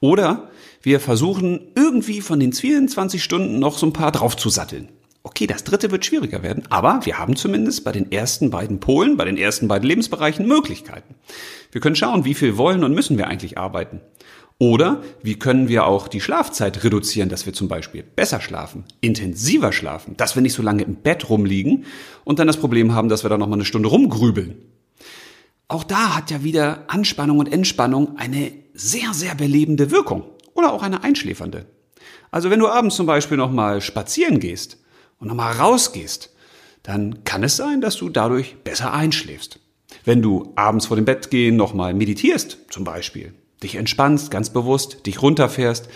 Oder 0.00 0.50
wir 0.82 1.00
versuchen 1.00 1.72
irgendwie 1.74 2.20
von 2.20 2.40
den 2.40 2.52
24 2.52 3.22
Stunden 3.22 3.58
noch 3.58 3.78
so 3.78 3.86
ein 3.86 3.92
paar 3.92 4.12
draufzusatteln. 4.12 4.88
Okay, 5.22 5.46
das 5.46 5.64
dritte 5.64 5.90
wird 5.90 6.04
schwieriger 6.04 6.42
werden, 6.42 6.64
aber 6.68 7.00
wir 7.04 7.18
haben 7.18 7.34
zumindest 7.34 7.82
bei 7.82 7.92
den 7.92 8.12
ersten 8.12 8.50
beiden 8.50 8.78
Polen, 8.78 9.16
bei 9.16 9.24
den 9.24 9.38
ersten 9.38 9.68
beiden 9.68 9.88
Lebensbereichen 9.88 10.46
Möglichkeiten. 10.46 11.14
Wir 11.72 11.80
können 11.80 11.96
schauen, 11.96 12.26
wie 12.26 12.34
viel 12.34 12.58
wollen 12.58 12.84
und 12.84 12.94
müssen 12.94 13.16
wir 13.16 13.26
eigentlich 13.26 13.56
arbeiten. 13.56 14.02
Oder 14.58 15.02
wie 15.22 15.36
können 15.38 15.68
wir 15.68 15.86
auch 15.86 16.08
die 16.08 16.20
Schlafzeit 16.20 16.84
reduzieren, 16.84 17.30
dass 17.30 17.46
wir 17.46 17.54
zum 17.54 17.68
Beispiel 17.68 18.02
besser 18.02 18.40
schlafen, 18.40 18.84
intensiver 19.00 19.72
schlafen, 19.72 20.16
dass 20.16 20.34
wir 20.36 20.42
nicht 20.42 20.52
so 20.52 20.62
lange 20.62 20.82
im 20.84 20.96
Bett 20.96 21.28
rumliegen 21.30 21.86
und 22.24 22.38
dann 22.38 22.46
das 22.46 22.58
Problem 22.58 22.94
haben, 22.94 23.08
dass 23.08 23.24
wir 23.24 23.30
da 23.30 23.38
nochmal 23.38 23.56
eine 23.56 23.64
Stunde 23.64 23.88
rumgrübeln. 23.88 24.56
Auch 25.68 25.84
da 25.84 26.16
hat 26.16 26.30
ja 26.30 26.44
wieder 26.44 26.84
Anspannung 26.88 27.38
und 27.38 27.52
Entspannung 27.52 28.16
eine 28.18 28.52
sehr, 28.74 29.14
sehr 29.14 29.34
belebende 29.34 29.90
Wirkung 29.90 30.24
oder 30.54 30.72
auch 30.72 30.82
eine 30.82 31.02
einschläfernde. 31.02 31.66
Also 32.30 32.50
wenn 32.50 32.58
du 32.58 32.68
abends 32.68 32.96
zum 32.96 33.06
Beispiel 33.06 33.36
nochmal 33.36 33.80
spazieren 33.80 34.40
gehst, 34.40 34.78
und 35.18 35.28
nochmal 35.28 35.54
rausgehst, 35.54 36.30
dann 36.82 37.24
kann 37.24 37.42
es 37.42 37.56
sein, 37.56 37.80
dass 37.80 37.96
du 37.96 38.10
dadurch 38.10 38.56
besser 38.62 38.92
einschläfst. 38.92 39.58
Wenn 40.04 40.20
du 40.20 40.52
abends 40.54 40.86
vor 40.86 40.96
dem 40.96 41.06
Bett 41.06 41.30
gehen 41.30 41.56
nochmal 41.56 41.94
meditierst, 41.94 42.58
zum 42.68 42.84
Beispiel, 42.84 43.32
dich 43.62 43.76
entspannst, 43.76 44.30
ganz 44.30 44.50
bewusst, 44.50 45.06
dich 45.06 45.22
runterfährst, 45.22 45.88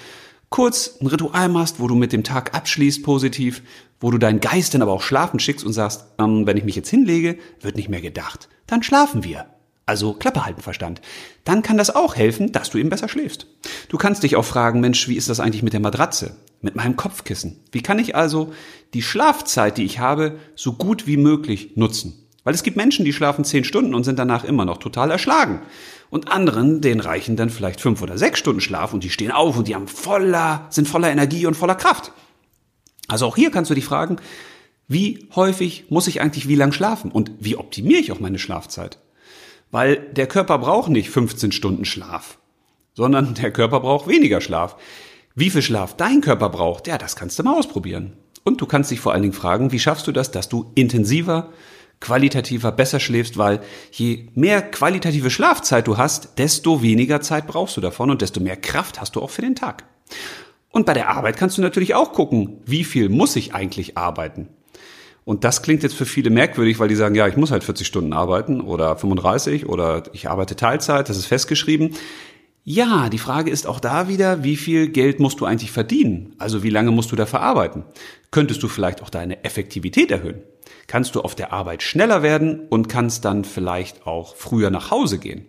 kurz 0.49 0.97
ein 1.01 1.09
Ritual 1.09 1.51
machst, 1.51 1.79
wo 1.79 1.89
du 1.89 1.95
mit 1.95 2.13
dem 2.13 2.25
Tag 2.25 2.55
abschließt 2.55 3.03
positiv, 3.03 3.63
wo 4.01 4.11
du 4.11 4.17
deinen 4.17 4.41
Geist 4.41 4.73
dann 4.73 4.81
aber 4.81 4.93
auch 4.93 5.03
schlafen 5.03 5.41
schickst 5.41 5.67
und 5.67 5.75
sagst, 5.75 6.07
ähm, 6.19 6.47
wenn 6.47 6.57
ich 6.57 6.65
mich 6.65 6.77
jetzt 6.77 6.89
hinlege, 6.89 7.39
wird 7.61 7.77
nicht 7.77 7.91
mehr 7.91 8.01
gedacht. 8.01 8.49
Dann 8.67 8.83
schlafen 8.83 9.25
wir 9.25 9.47
also 9.89 10.13
Klappe 10.13 10.45
halten 10.45 10.61
Verstand, 10.61 11.01
dann 11.45 11.63
kann 11.63 11.79
das 11.79 11.95
auch 11.95 12.15
helfen, 12.15 12.53
dass 12.53 12.71
du 12.71 12.79
eben 12.79 12.91
besser 12.91 13.09
schläfst. 13.09 13.47
Du 13.89 13.97
kannst 13.97 14.23
dich 14.23 14.37
auch 14.37 14.45
fragen, 14.45 14.81
Mensch, 14.81 15.09
wie 15.09 15.17
ist 15.17 15.29
das 15.29 15.41
eigentlich 15.41 15.63
mit 15.63 15.73
der 15.73 15.81
Matratze, 15.81 16.37
mit 16.61 16.77
meinem 16.77 16.97
Kopfkissen? 16.97 17.61
Wie 17.73 17.83
kann 17.83 17.99
ich 17.99 18.15
also 18.15 18.53
die 18.95 19.03
Schlafzeit, 19.03 19.79
die 19.79 19.85
ich 19.85 19.99
habe, 19.99 20.39
so 20.55 20.75
gut 20.75 21.07
wie 21.07 21.17
möglich 21.17 21.73
nutzen? 21.77 22.27
Weil 22.45 22.55
es 22.55 22.63
gibt 22.63 22.77
Menschen, 22.77 23.05
die 23.05 23.13
schlafen 23.13 23.45
zehn 23.45 23.65
Stunden 23.65 23.95
und 23.95 24.05
sind 24.05 24.19
danach 24.19 24.45
immer 24.45 24.65
noch 24.65 24.79
total 24.79 25.11
erschlagen. 25.11 25.61
Und 26.11 26.31
anderen, 26.31 26.81
denen 26.81 27.01
reichen 27.01 27.37
dann 27.37 27.51
vielleicht 27.51 27.81
fünf 27.81 28.01
oder 28.01 28.17
sechs 28.17 28.39
Stunden 28.39 28.61
Schlaf 28.61 28.95
und 28.95 29.05
die 29.05 29.11
stehen 29.11 29.33
auf 29.33 29.59
und 29.59 29.69
die 29.69 29.75
haben 29.75 29.89
voller, 29.89 30.67
sind 30.71 30.89
voller 30.89 31.11
Energie 31.11 31.45
und 31.47 31.55
voller 31.55 31.75
Kraft. 31.75 32.13
Also 33.07 33.27
auch 33.27 33.37
hier 33.37 33.51
kannst 33.51 33.71
du 33.71 33.75
dich 33.75 33.85
fragen, 33.85 34.17
wie 34.87 35.29
häufig 35.35 35.85
muss 35.91 36.07
ich 36.07 36.21
eigentlich 36.23 36.49
wie 36.49 36.55
lang 36.55 36.73
schlafen 36.73 37.11
und 37.11 37.33
wie 37.41 37.57
optimiere 37.57 38.01
ich 38.01 38.13
auch 38.13 38.21
meine 38.21 38.39
Schlafzeit? 38.39 38.99
Weil 39.71 39.97
der 40.13 40.27
Körper 40.27 40.59
braucht 40.59 40.91
nicht 40.91 41.11
15 41.11 41.53
Stunden 41.53 41.85
Schlaf, 41.85 42.39
sondern 42.95 43.35
der 43.35 43.51
Körper 43.51 43.81
braucht 43.81 44.09
weniger 44.09 44.41
Schlaf. 44.41 44.77
Wie 45.35 45.51
viel 45.51 45.63
Schlaf 45.63 45.97
dein 45.97 46.21
Körper 46.21 46.49
braucht, 46.49 46.87
ja, 46.87 46.99
das 46.99 47.17
kannst 47.17 47.39
du 47.39 47.43
mal 47.43 47.57
ausprobieren. 47.57 48.15
Und 48.45 48.61
du 48.61 48.67
kannst 48.67 48.91
dich 48.91 49.01
vor 49.01 49.13
allen 49.13 49.23
Dingen 49.23 49.35
fragen, 49.35 49.73
wie 49.73 49.79
schaffst 49.79 50.07
du 50.07 50.13
das, 50.13 50.31
dass 50.31 50.49
du 50.49 50.73
intensiver, 50.75 51.51
qualitativer, 52.01 52.73
besser 52.73 53.01
schläfst, 53.01 53.37
weil 53.37 53.61
je 53.93 54.29
mehr 54.35 54.63
qualitative 54.63 55.31
Schlafzeit 55.31 55.87
du 55.87 55.97
hast, 55.97 56.39
desto 56.39 56.83
weniger 56.83 57.21
Zeit 57.21 57.47
brauchst 57.47 57.77
du 57.77 57.81
davon 57.81 58.11
und 58.11 58.23
desto 58.23 58.41
mehr 58.41 58.57
Kraft 58.57 59.01
hast 59.01 59.17
du 59.17 59.23
auch 59.23 59.31
für 59.31 59.43
den 59.43 59.55
Tag. 59.55 59.85
Und 60.71 60.87
bei 60.87 60.95
der 60.95 61.09
Arbeit 61.11 61.37
kannst 61.37 61.59
du 61.59 61.63
natürlich 61.63 61.95
auch 61.95 62.13
gucken, 62.13 62.61
wie 62.65 62.85
viel 62.85 63.09
muss 63.09 63.37
ich 63.37 63.55
eigentlich 63.55 63.97
arbeiten? 63.97 64.49
Und 65.29 65.45
das 65.45 65.61
klingt 65.61 65.83
jetzt 65.83 65.95
für 65.95 66.07
viele 66.07 66.31
merkwürdig, 66.31 66.79
weil 66.79 66.89
die 66.89 66.95
sagen, 66.95 67.15
ja, 67.15 67.29
ich 67.29 67.37
muss 67.37 67.51
halt 67.51 67.63
40 67.63 67.87
Stunden 67.87 68.15
arbeiten 68.15 68.63
oder 68.63 68.97
35 68.97 69.69
oder 69.69 70.05
ich 70.15 70.31
arbeite 70.31 70.57
Teilzeit, 70.57 71.11
das 71.11 71.19
ist 71.19 71.27
festgeschrieben. 71.27 71.91
Ja, 72.65 73.11
die 73.11 73.19
Frage 73.19 73.51
ist 73.51 73.67
auch 73.67 73.79
da 73.79 74.09
wieder, 74.09 74.43
wie 74.43 74.57
viel 74.57 74.89
Geld 74.89 75.21
musst 75.21 75.41
du 75.41 75.45
eigentlich 75.45 75.71
verdienen? 75.71 76.35
Also 76.39 76.63
wie 76.63 76.71
lange 76.71 76.93
musst 76.93 77.13
du 77.13 77.17
da 77.17 77.27
verarbeiten? 77.27 77.85
Könntest 78.31 78.63
du 78.63 78.69
vielleicht 78.69 79.03
auch 79.03 79.11
deine 79.11 79.45
Effektivität 79.45 80.11
erhöhen? 80.11 80.41
Kannst 80.87 81.15
du 81.15 81.21
auf 81.21 81.35
der 81.35 81.53
Arbeit 81.53 81.83
schneller 81.83 82.23
werden 82.23 82.61
und 82.71 82.89
kannst 82.89 83.27
dann 83.27 83.45
vielleicht 83.45 84.07
auch 84.07 84.35
früher 84.35 84.71
nach 84.71 84.91
Hause 84.91 85.19
gehen? 85.19 85.45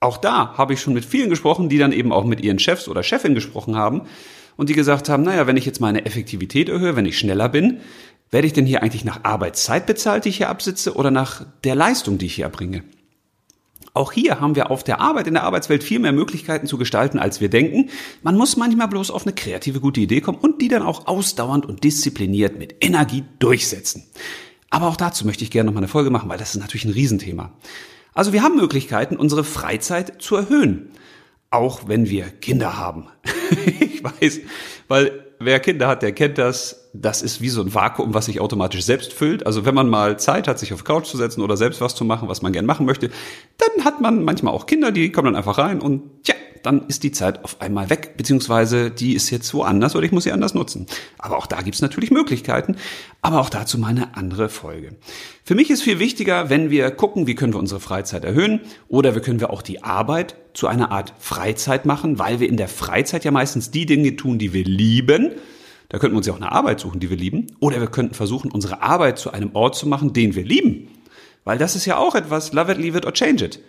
Auch 0.00 0.16
da 0.16 0.56
habe 0.56 0.72
ich 0.72 0.80
schon 0.80 0.94
mit 0.94 1.04
vielen 1.04 1.28
gesprochen, 1.28 1.68
die 1.68 1.76
dann 1.76 1.92
eben 1.92 2.12
auch 2.12 2.24
mit 2.24 2.40
ihren 2.40 2.60
Chefs 2.60 2.88
oder 2.88 3.02
Chefin 3.02 3.34
gesprochen 3.34 3.76
haben 3.76 4.04
und 4.56 4.70
die 4.70 4.74
gesagt 4.74 5.10
haben, 5.10 5.22
naja, 5.22 5.46
wenn 5.46 5.58
ich 5.58 5.66
jetzt 5.66 5.82
meine 5.82 6.06
Effektivität 6.06 6.70
erhöhe, 6.70 6.96
wenn 6.96 7.04
ich 7.04 7.18
schneller 7.18 7.50
bin, 7.50 7.80
werde 8.30 8.46
ich 8.46 8.52
denn 8.52 8.66
hier 8.66 8.82
eigentlich 8.82 9.04
nach 9.04 9.24
Arbeitszeit 9.24 9.86
bezahlt, 9.86 10.24
die 10.24 10.30
ich 10.30 10.38
hier 10.38 10.48
absitze, 10.48 10.94
oder 10.94 11.10
nach 11.10 11.44
der 11.64 11.74
Leistung, 11.74 12.18
die 12.18 12.26
ich 12.26 12.34
hier 12.34 12.44
erbringe? 12.44 12.84
Auch 13.94 14.12
hier 14.12 14.40
haben 14.40 14.54
wir 14.54 14.70
auf 14.70 14.84
der 14.84 15.00
Arbeit, 15.00 15.26
in 15.26 15.34
der 15.34 15.42
Arbeitswelt 15.42 15.82
viel 15.82 15.98
mehr 15.98 16.12
Möglichkeiten 16.12 16.66
zu 16.66 16.78
gestalten, 16.78 17.18
als 17.18 17.40
wir 17.40 17.48
denken. 17.48 17.90
Man 18.22 18.36
muss 18.36 18.56
manchmal 18.56 18.86
bloß 18.86 19.10
auf 19.10 19.26
eine 19.26 19.34
kreative, 19.34 19.80
gute 19.80 20.00
Idee 20.00 20.20
kommen 20.20 20.38
und 20.38 20.60
die 20.60 20.68
dann 20.68 20.82
auch 20.82 21.06
ausdauernd 21.06 21.66
und 21.66 21.82
diszipliniert 21.82 22.58
mit 22.58 22.76
Energie 22.80 23.24
durchsetzen. 23.40 24.04
Aber 24.70 24.86
auch 24.86 24.96
dazu 24.96 25.26
möchte 25.26 25.42
ich 25.42 25.50
gerne 25.50 25.66
noch 25.66 25.74
mal 25.74 25.80
eine 25.80 25.88
Folge 25.88 26.10
machen, 26.10 26.28
weil 26.28 26.38
das 26.38 26.54
ist 26.54 26.60
natürlich 26.60 26.84
ein 26.84 26.92
Riesenthema. 26.92 27.52
Also 28.14 28.32
wir 28.32 28.42
haben 28.42 28.56
Möglichkeiten, 28.56 29.16
unsere 29.16 29.44
Freizeit 29.44 30.20
zu 30.20 30.36
erhöhen. 30.36 30.90
Auch 31.50 31.88
wenn 31.88 32.10
wir 32.10 32.26
Kinder 32.26 32.76
haben. 32.76 33.06
ich 33.80 34.04
weiß, 34.04 34.40
weil 34.86 35.24
wer 35.38 35.60
Kinder 35.60 35.88
hat, 35.88 36.02
der 36.02 36.12
kennt 36.12 36.38
das. 36.38 36.87
Das 37.00 37.22
ist 37.22 37.40
wie 37.40 37.48
so 37.48 37.60
ein 37.62 37.74
Vakuum, 37.74 38.14
was 38.14 38.26
sich 38.26 38.40
automatisch 38.40 38.82
selbst 38.82 39.12
füllt. 39.12 39.46
Also 39.46 39.64
wenn 39.64 39.74
man 39.74 39.88
mal 39.88 40.18
Zeit 40.18 40.48
hat, 40.48 40.58
sich 40.58 40.72
auf 40.72 40.84
Couch 40.84 41.06
zu 41.06 41.16
setzen 41.16 41.42
oder 41.42 41.56
selbst 41.56 41.80
was 41.80 41.94
zu 41.94 42.04
machen, 42.04 42.28
was 42.28 42.42
man 42.42 42.52
gern 42.52 42.66
machen 42.66 42.86
möchte, 42.86 43.10
dann 43.58 43.84
hat 43.84 44.00
man 44.00 44.24
manchmal 44.24 44.52
auch 44.52 44.66
Kinder, 44.66 44.90
die 44.90 45.12
kommen 45.12 45.26
dann 45.26 45.36
einfach 45.36 45.58
rein 45.58 45.80
und 45.80 46.24
tja, 46.24 46.34
dann 46.62 46.86
ist 46.88 47.02
die 47.02 47.12
Zeit 47.12 47.44
auf 47.44 47.60
einmal 47.60 47.90
weg, 47.90 48.16
beziehungsweise 48.16 48.90
die 48.90 49.14
ist 49.14 49.30
jetzt 49.30 49.52
woanders 49.54 49.94
oder 49.96 50.04
ich 50.04 50.12
muss 50.12 50.24
sie 50.24 50.32
anders 50.32 50.54
nutzen. 50.54 50.86
Aber 51.18 51.38
auch 51.38 51.46
da 51.46 51.62
gibt's 51.62 51.80
natürlich 51.80 52.10
Möglichkeiten, 52.10 52.76
aber 53.22 53.40
auch 53.40 53.50
dazu 53.50 53.78
mal 53.78 53.88
eine 53.88 54.16
andere 54.16 54.48
Folge. 54.48 54.96
Für 55.44 55.54
mich 55.54 55.70
ist 55.70 55.82
viel 55.82 55.98
wichtiger, 55.98 56.50
wenn 56.50 56.70
wir 56.70 56.90
gucken, 56.90 57.26
wie 57.26 57.34
können 57.34 57.52
wir 57.52 57.60
unsere 57.60 57.80
Freizeit 57.80 58.24
erhöhen 58.24 58.60
oder 58.88 59.14
wie 59.14 59.20
können 59.20 59.40
wir 59.40 59.50
auch 59.50 59.62
die 59.62 59.82
Arbeit 59.82 60.36
zu 60.54 60.66
einer 60.66 60.90
Art 60.90 61.14
Freizeit 61.18 61.86
machen, 61.86 62.18
weil 62.18 62.40
wir 62.40 62.48
in 62.48 62.56
der 62.56 62.68
Freizeit 62.68 63.24
ja 63.24 63.30
meistens 63.30 63.70
die 63.70 63.86
Dinge 63.86 64.16
tun, 64.16 64.38
die 64.38 64.52
wir 64.52 64.64
lieben. 64.64 65.32
Da 65.88 65.98
könnten 65.98 66.14
wir 66.14 66.18
uns 66.18 66.26
ja 66.26 66.32
auch 66.32 66.40
eine 66.40 66.52
Arbeit 66.52 66.80
suchen, 66.80 67.00
die 67.00 67.10
wir 67.10 67.16
lieben. 67.16 67.46
Oder 67.60 67.80
wir 67.80 67.86
könnten 67.86 68.14
versuchen, 68.14 68.50
unsere 68.50 68.82
Arbeit 68.82 69.18
zu 69.18 69.32
einem 69.32 69.54
Ort 69.54 69.76
zu 69.76 69.88
machen, 69.88 70.12
den 70.12 70.34
wir 70.34 70.44
lieben. 70.44 70.88
Weil 71.44 71.58
das 71.58 71.76
ist 71.76 71.86
ja 71.86 71.96
auch 71.96 72.14
etwas, 72.14 72.52
love 72.52 72.72
it, 72.72 72.78
leave 72.78 72.98
it 72.98 73.06
or 73.06 73.12
change 73.12 73.44
it 73.44 73.60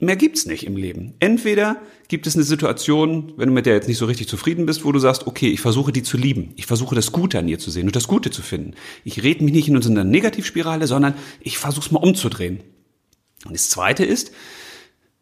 mehr 0.00 0.16
gibt's 0.16 0.46
nicht 0.46 0.64
im 0.66 0.76
Leben. 0.76 1.14
Entweder 1.20 1.76
gibt 2.08 2.26
es 2.26 2.34
eine 2.34 2.44
Situation, 2.44 3.34
wenn 3.36 3.48
du 3.48 3.54
mit 3.54 3.66
der 3.66 3.74
jetzt 3.74 3.88
nicht 3.88 3.98
so 3.98 4.06
richtig 4.06 4.28
zufrieden 4.28 4.66
bist, 4.66 4.84
wo 4.84 4.92
du 4.92 4.98
sagst, 4.98 5.26
okay, 5.26 5.50
ich 5.50 5.60
versuche 5.60 5.92
die 5.92 6.02
zu 6.02 6.16
lieben. 6.16 6.52
Ich 6.56 6.66
versuche 6.66 6.94
das 6.94 7.12
Gute 7.12 7.38
an 7.38 7.48
ihr 7.48 7.58
zu 7.58 7.70
sehen 7.70 7.86
und 7.86 7.96
das 7.96 8.08
Gute 8.08 8.30
zu 8.30 8.42
finden. 8.42 8.74
Ich 9.04 9.22
rede 9.22 9.44
mich 9.44 9.52
nicht 9.52 9.68
in 9.68 9.76
unsere 9.76 10.04
Negativspirale, 10.04 10.86
sondern 10.86 11.14
ich 11.40 11.58
versuche 11.58 11.86
es 11.86 11.92
mal 11.92 12.02
umzudrehen. 12.02 12.60
Und 13.44 13.54
das 13.54 13.68
Zweite 13.68 14.04
ist, 14.04 14.32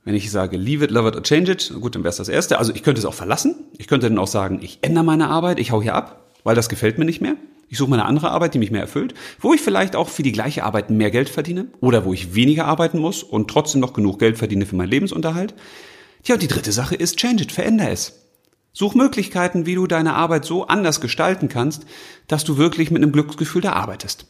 wenn 0.09 0.15
ich 0.15 0.31
sage, 0.31 0.57
leave 0.57 0.83
it, 0.83 0.91
love 0.91 1.07
it 1.07 1.17
or 1.17 1.23
change 1.23 1.53
it, 1.53 1.71
gut, 1.81 1.95
dann 1.95 2.03
wäre 2.03 2.09
es 2.09 2.17
das 2.17 2.31
Erste. 2.31 2.59
Also 2.59 2.73
ich 2.75 2.83
könnte 2.83 2.99
es 2.99 3.05
auch 3.05 3.13
verlassen. 3.13 3.55
Ich 3.77 3.89
könnte 3.89 4.09
dann 4.09 4.19
auch 4.19 4.27
sagen, 4.27 4.61
ich 4.63 4.79
ändere 4.81 5.05
meine 5.05 5.29
Arbeit, 5.29 5.59
ich 5.59 5.71
hau 5.71 5.83
hier 5.83 5.95
ab, 5.95 6.31
weil 6.45 6.55
das 6.55 6.71
gefällt 6.71 6.97
mir 6.97 7.05
nicht 7.05 7.21
mehr. 7.21 7.35
Ich 7.69 7.77
suche 7.77 7.91
mal 7.91 7.97
eine 7.97 8.07
andere 8.07 8.31
Arbeit, 8.31 8.55
die 8.55 8.59
mich 8.59 8.71
mehr 8.71 8.81
erfüllt, 8.81 9.13
wo 9.39 9.53
ich 9.53 9.61
vielleicht 9.61 9.97
auch 9.97 10.09
für 10.09 10.23
die 10.23 10.33
gleiche 10.33 10.65
Arbeit 10.65 10.89
mehr 10.89 11.11
Geld 11.11 11.29
verdiene 11.29 11.67
oder 11.81 12.07
wo 12.07 12.15
ich 12.15 12.35
weniger 12.35 12.65
arbeiten 12.65 12.99
muss 12.99 13.23
und 13.23 13.51
trotzdem 13.51 13.83
noch 13.83 13.93
genug 13.93 14.19
Geld 14.19 14.39
verdiene 14.39 14.65
für 14.65 14.77
meinen 14.77 14.89
Lebensunterhalt. 14.89 15.53
Tja, 16.23 16.37
und 16.37 16.43
die 16.43 16.49
dritte 16.49 16.73
Sache 16.73 16.95
ist, 16.95 17.19
change 17.19 17.43
it, 17.43 17.53
veränder 17.53 17.91
es. 17.91 18.25
Such 18.73 18.95
Möglichkeiten, 18.95 19.67
wie 19.67 19.75
du 19.75 19.87
deine 19.87 20.15
Arbeit 20.15 20.47
so 20.47 20.67
anders 20.67 21.03
gestalten 21.03 21.51
kannst, 21.51 21.85
dass 22.29 22.45
du 22.45 22.57
wirklich 22.57 22.91
mit 22.91 23.03
einem 23.03 23.13
Glücksgefühl 23.13 23.61
da 23.61 23.75
arbeitest. 23.75 24.27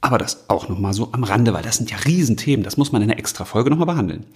Aber 0.00 0.18
das 0.18 0.48
auch 0.48 0.68
nochmal 0.68 0.94
so 0.94 1.10
am 1.12 1.24
Rande, 1.24 1.52
weil 1.52 1.62
das 1.62 1.76
sind 1.76 1.90
ja 1.90 1.98
Riesenthemen, 1.98 2.64
das 2.64 2.76
muss 2.76 2.92
man 2.92 3.02
in 3.02 3.10
einer 3.10 3.18
extra 3.18 3.44
Folge 3.44 3.70
nochmal 3.70 3.86
behandeln. 3.86 4.26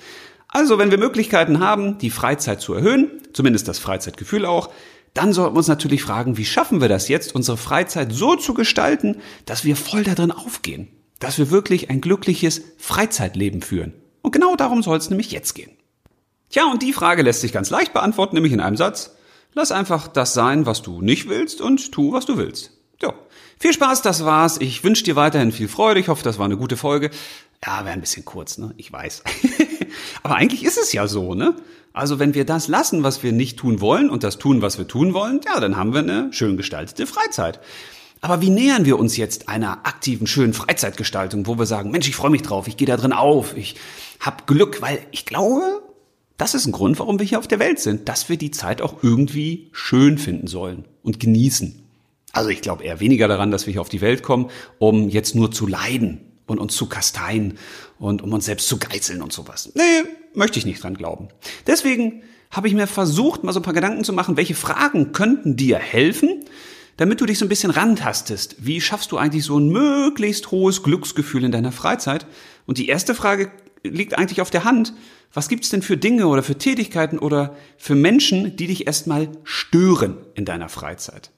Also, 0.49 0.79
wenn 0.79 0.91
wir 0.91 0.99
Möglichkeiten 0.99 1.61
haben, 1.61 1.99
die 1.99 2.11
Freizeit 2.11 2.61
zu 2.61 2.75
erhöhen, 2.75 3.11
zumindest 3.33 3.67
das 3.67 3.79
Freizeitgefühl 3.79 4.47
auch, 4.47 4.71
dann 5.15 5.33
sollten 5.33 5.55
wir 5.55 5.59
uns 5.59 5.69
natürlich 5.69 6.03
fragen, 6.03 6.37
wie 6.37 6.45
schaffen 6.45 6.81
wir 6.81 6.89
das 6.89 7.09
jetzt, 7.09 7.35
unsere 7.35 7.57
Freizeit 7.57 8.13
so 8.13 8.37
zu 8.37 8.55
gestalten, 8.55 9.21
dass 9.47 9.65
wir 9.65 9.77
voll 9.77 10.03
darin 10.03 10.33
aufgehen, 10.33 10.89
dass 11.21 11.39
wir 11.39 11.51
wirklich 11.51 11.91
ein 11.91 12.01
glückliches 12.01 12.63
Freizeitleben 12.79 13.63
führen. 13.63 13.95
Und 14.23 14.33
genau 14.33 14.57
darum 14.57 14.83
soll 14.83 14.97
es 14.97 15.11
nämlich 15.11 15.31
jetzt 15.31 15.55
gehen. 15.55 15.71
Tja, 16.51 16.65
und 16.71 16.83
die 16.83 16.93
Frage 16.93 17.23
lässt 17.23 17.41
sich 17.41 17.53
ganz 17.53 17.71
leicht 17.71 17.93
beantworten, 17.93 18.35
nämlich 18.35 18.53
in 18.53 18.61
einem 18.61 18.77
Satz. 18.77 19.17
Lass 19.55 19.71
einfach 19.71 20.09
das 20.09 20.35
sein, 20.35 20.67
was 20.67 20.83
du 20.83 21.01
nicht 21.01 21.29
willst 21.29 21.61
und 21.61 21.93
tu, 21.93 22.13
was 22.13 22.27
du 22.27 22.37
willst. 22.37 22.73
So. 23.01 23.13
Viel 23.59 23.73
Spaß, 23.73 24.03
das 24.03 24.25
war's. 24.25 24.59
Ich 24.61 24.83
wünsche 24.83 25.05
dir 25.05 25.17
weiterhin 25.17 25.53
viel 25.53 25.69
Freude. 25.69 26.01
Ich 26.01 26.09
hoffe, 26.09 26.25
das 26.25 26.39
war 26.39 26.45
eine 26.45 26.57
gute 26.57 26.77
Folge. 26.77 27.11
Ja, 27.65 27.85
wäre 27.85 27.95
ein 27.95 28.01
bisschen 28.01 28.25
kurz, 28.25 28.59
ne? 28.59 28.75
Ich 28.77 28.93
weiß. 28.93 29.23
Aber 30.23 30.37
eigentlich 30.37 30.65
ist 30.65 30.79
es 30.79 30.93
ja 30.93 31.07
so, 31.07 31.35
ne? 31.35 31.57
Also 31.93 32.19
wenn 32.19 32.35
wir 32.35 32.45
das 32.45 32.69
lassen, 32.69 33.05
was 33.05 33.23
wir 33.23 33.33
nicht 33.33 33.59
tun 33.59 33.81
wollen 33.81 34.11
und 34.11 34.25
das 34.25 34.39
tun, 34.39 34.63
was 34.63 34.79
wir 34.79 34.89
tun 34.89 35.15
wollen, 35.15 35.41
ja, 35.47 35.61
dann 35.61 35.77
haben 35.77 35.93
wir 35.93 36.01
eine 36.01 36.33
schön 36.33 36.57
gestaltete 36.57 37.07
Freizeit. 37.07 37.61
Aber 38.21 38.43
wie 38.43 38.51
nähern 38.51 38.85
wir 38.85 38.99
uns 38.99 39.17
jetzt 39.17 39.49
einer 39.49 39.87
aktiven, 39.87 40.27
schönen 40.27 40.55
Freizeitgestaltung, 40.55 41.47
wo 41.47 41.59
wir 41.59 41.67
sagen, 41.67 41.91
Mensch, 41.91 42.09
ich 42.09 42.17
freue 42.17 42.31
mich 42.31 42.43
drauf, 42.43 42.67
ich 42.67 42.77
gehe 42.77 42.87
da 42.87 42.97
drin 42.97 43.13
auf, 43.13 43.57
ich 43.57 43.77
hab 44.19 44.47
Glück, 44.47 44.83
weil 44.83 44.99
ich 45.13 45.25
glaube, 45.25 45.83
das 46.37 46.55
ist 46.55 46.67
ein 46.67 46.73
Grund, 46.73 46.99
warum 46.99 47.19
wir 47.19 47.27
hier 47.27 47.39
auf 47.39 47.47
der 47.47 47.61
Welt 47.61 47.79
sind, 47.79 48.09
dass 48.09 48.29
wir 48.29 48.37
die 48.37 48.51
Zeit 48.51 48.83
auch 48.83 49.03
irgendwie 49.03 49.69
schön 49.73 50.19
finden 50.19 50.49
sollen 50.49 50.85
und 51.03 51.21
genießen. 51.21 51.83
Also 52.33 52.51
ich 52.51 52.61
glaube 52.61 52.83
eher 52.83 52.99
weniger 52.99 53.29
daran, 53.29 53.53
dass 53.53 53.67
wir 53.67 53.73
hier 53.73 53.81
auf 53.81 53.89
die 53.89 54.01
Welt 54.01 54.23
kommen, 54.23 54.51
um 54.79 55.09
jetzt 55.09 55.37
nur 55.37 55.53
zu 55.53 55.67
leiden 55.67 56.34
und 56.47 56.59
uns 56.59 56.75
zu 56.77 56.87
kasteien 56.87 57.59
und 57.99 58.23
um 58.23 58.33
uns 58.33 58.45
selbst 58.45 58.69
zu 58.69 58.79
geißeln 58.79 59.23
und 59.23 59.33
sowas. 59.33 59.73
Nee, 59.75 60.09
möchte 60.35 60.59
ich 60.59 60.67
nicht 60.67 60.83
dran 60.83 60.95
glauben. 60.95 61.29
Deswegen 61.67 62.23
habe 62.51 62.69
ich 62.69 62.75
mir 62.75 62.87
versucht, 62.87 63.45
mal 63.45 63.53
so 63.53 63.61
ein 63.61 63.65
paar 63.65 63.75
Gedanken 63.75 64.05
zu 64.05 64.13
machen, 64.13 64.37
welche 64.37 64.55
Fragen 64.55 65.13
könnten 65.13 65.57
dir 65.57 65.79
helfen, 65.79 66.45
damit 66.97 67.21
du 67.21 67.27
dich 67.27 67.39
so 67.39 67.45
ein 67.45 67.49
bisschen 67.49 67.71
rantastest. 67.71 68.57
Wie 68.61 68.81
schaffst 68.81 69.11
du 69.11 69.19
eigentlich 69.19 69.45
so 69.45 69.59
ein 69.59 69.69
möglichst 69.69 70.51
hohes 70.51 70.83
Glücksgefühl 70.83 71.45
in 71.45 71.53
deiner 71.53 71.73
Freizeit? 71.73 72.27
Und 72.67 72.79
die 72.79 72.89
erste 72.89 73.15
Frage 73.15 73.51
liegt 73.83 74.17
eigentlich 74.17 74.41
auf 74.41 74.51
der 74.51 74.65
Hand. 74.65 74.95
Was 75.33 75.49
gibt's 75.49 75.69
denn 75.69 75.83
für 75.83 75.97
Dinge 75.97 76.29
oder 76.29 76.45
für 76.45 76.57
Tätigkeiten 76.57 77.19
oder 77.19 77.57
für 77.77 77.97
Menschen, 77.97 78.57
die 78.57 78.69
dich 78.69 78.87
erstmal 78.87 79.29
stören 79.43 80.19
in 80.35 80.45
deiner 80.45 80.69
Freizeit? 80.69 81.33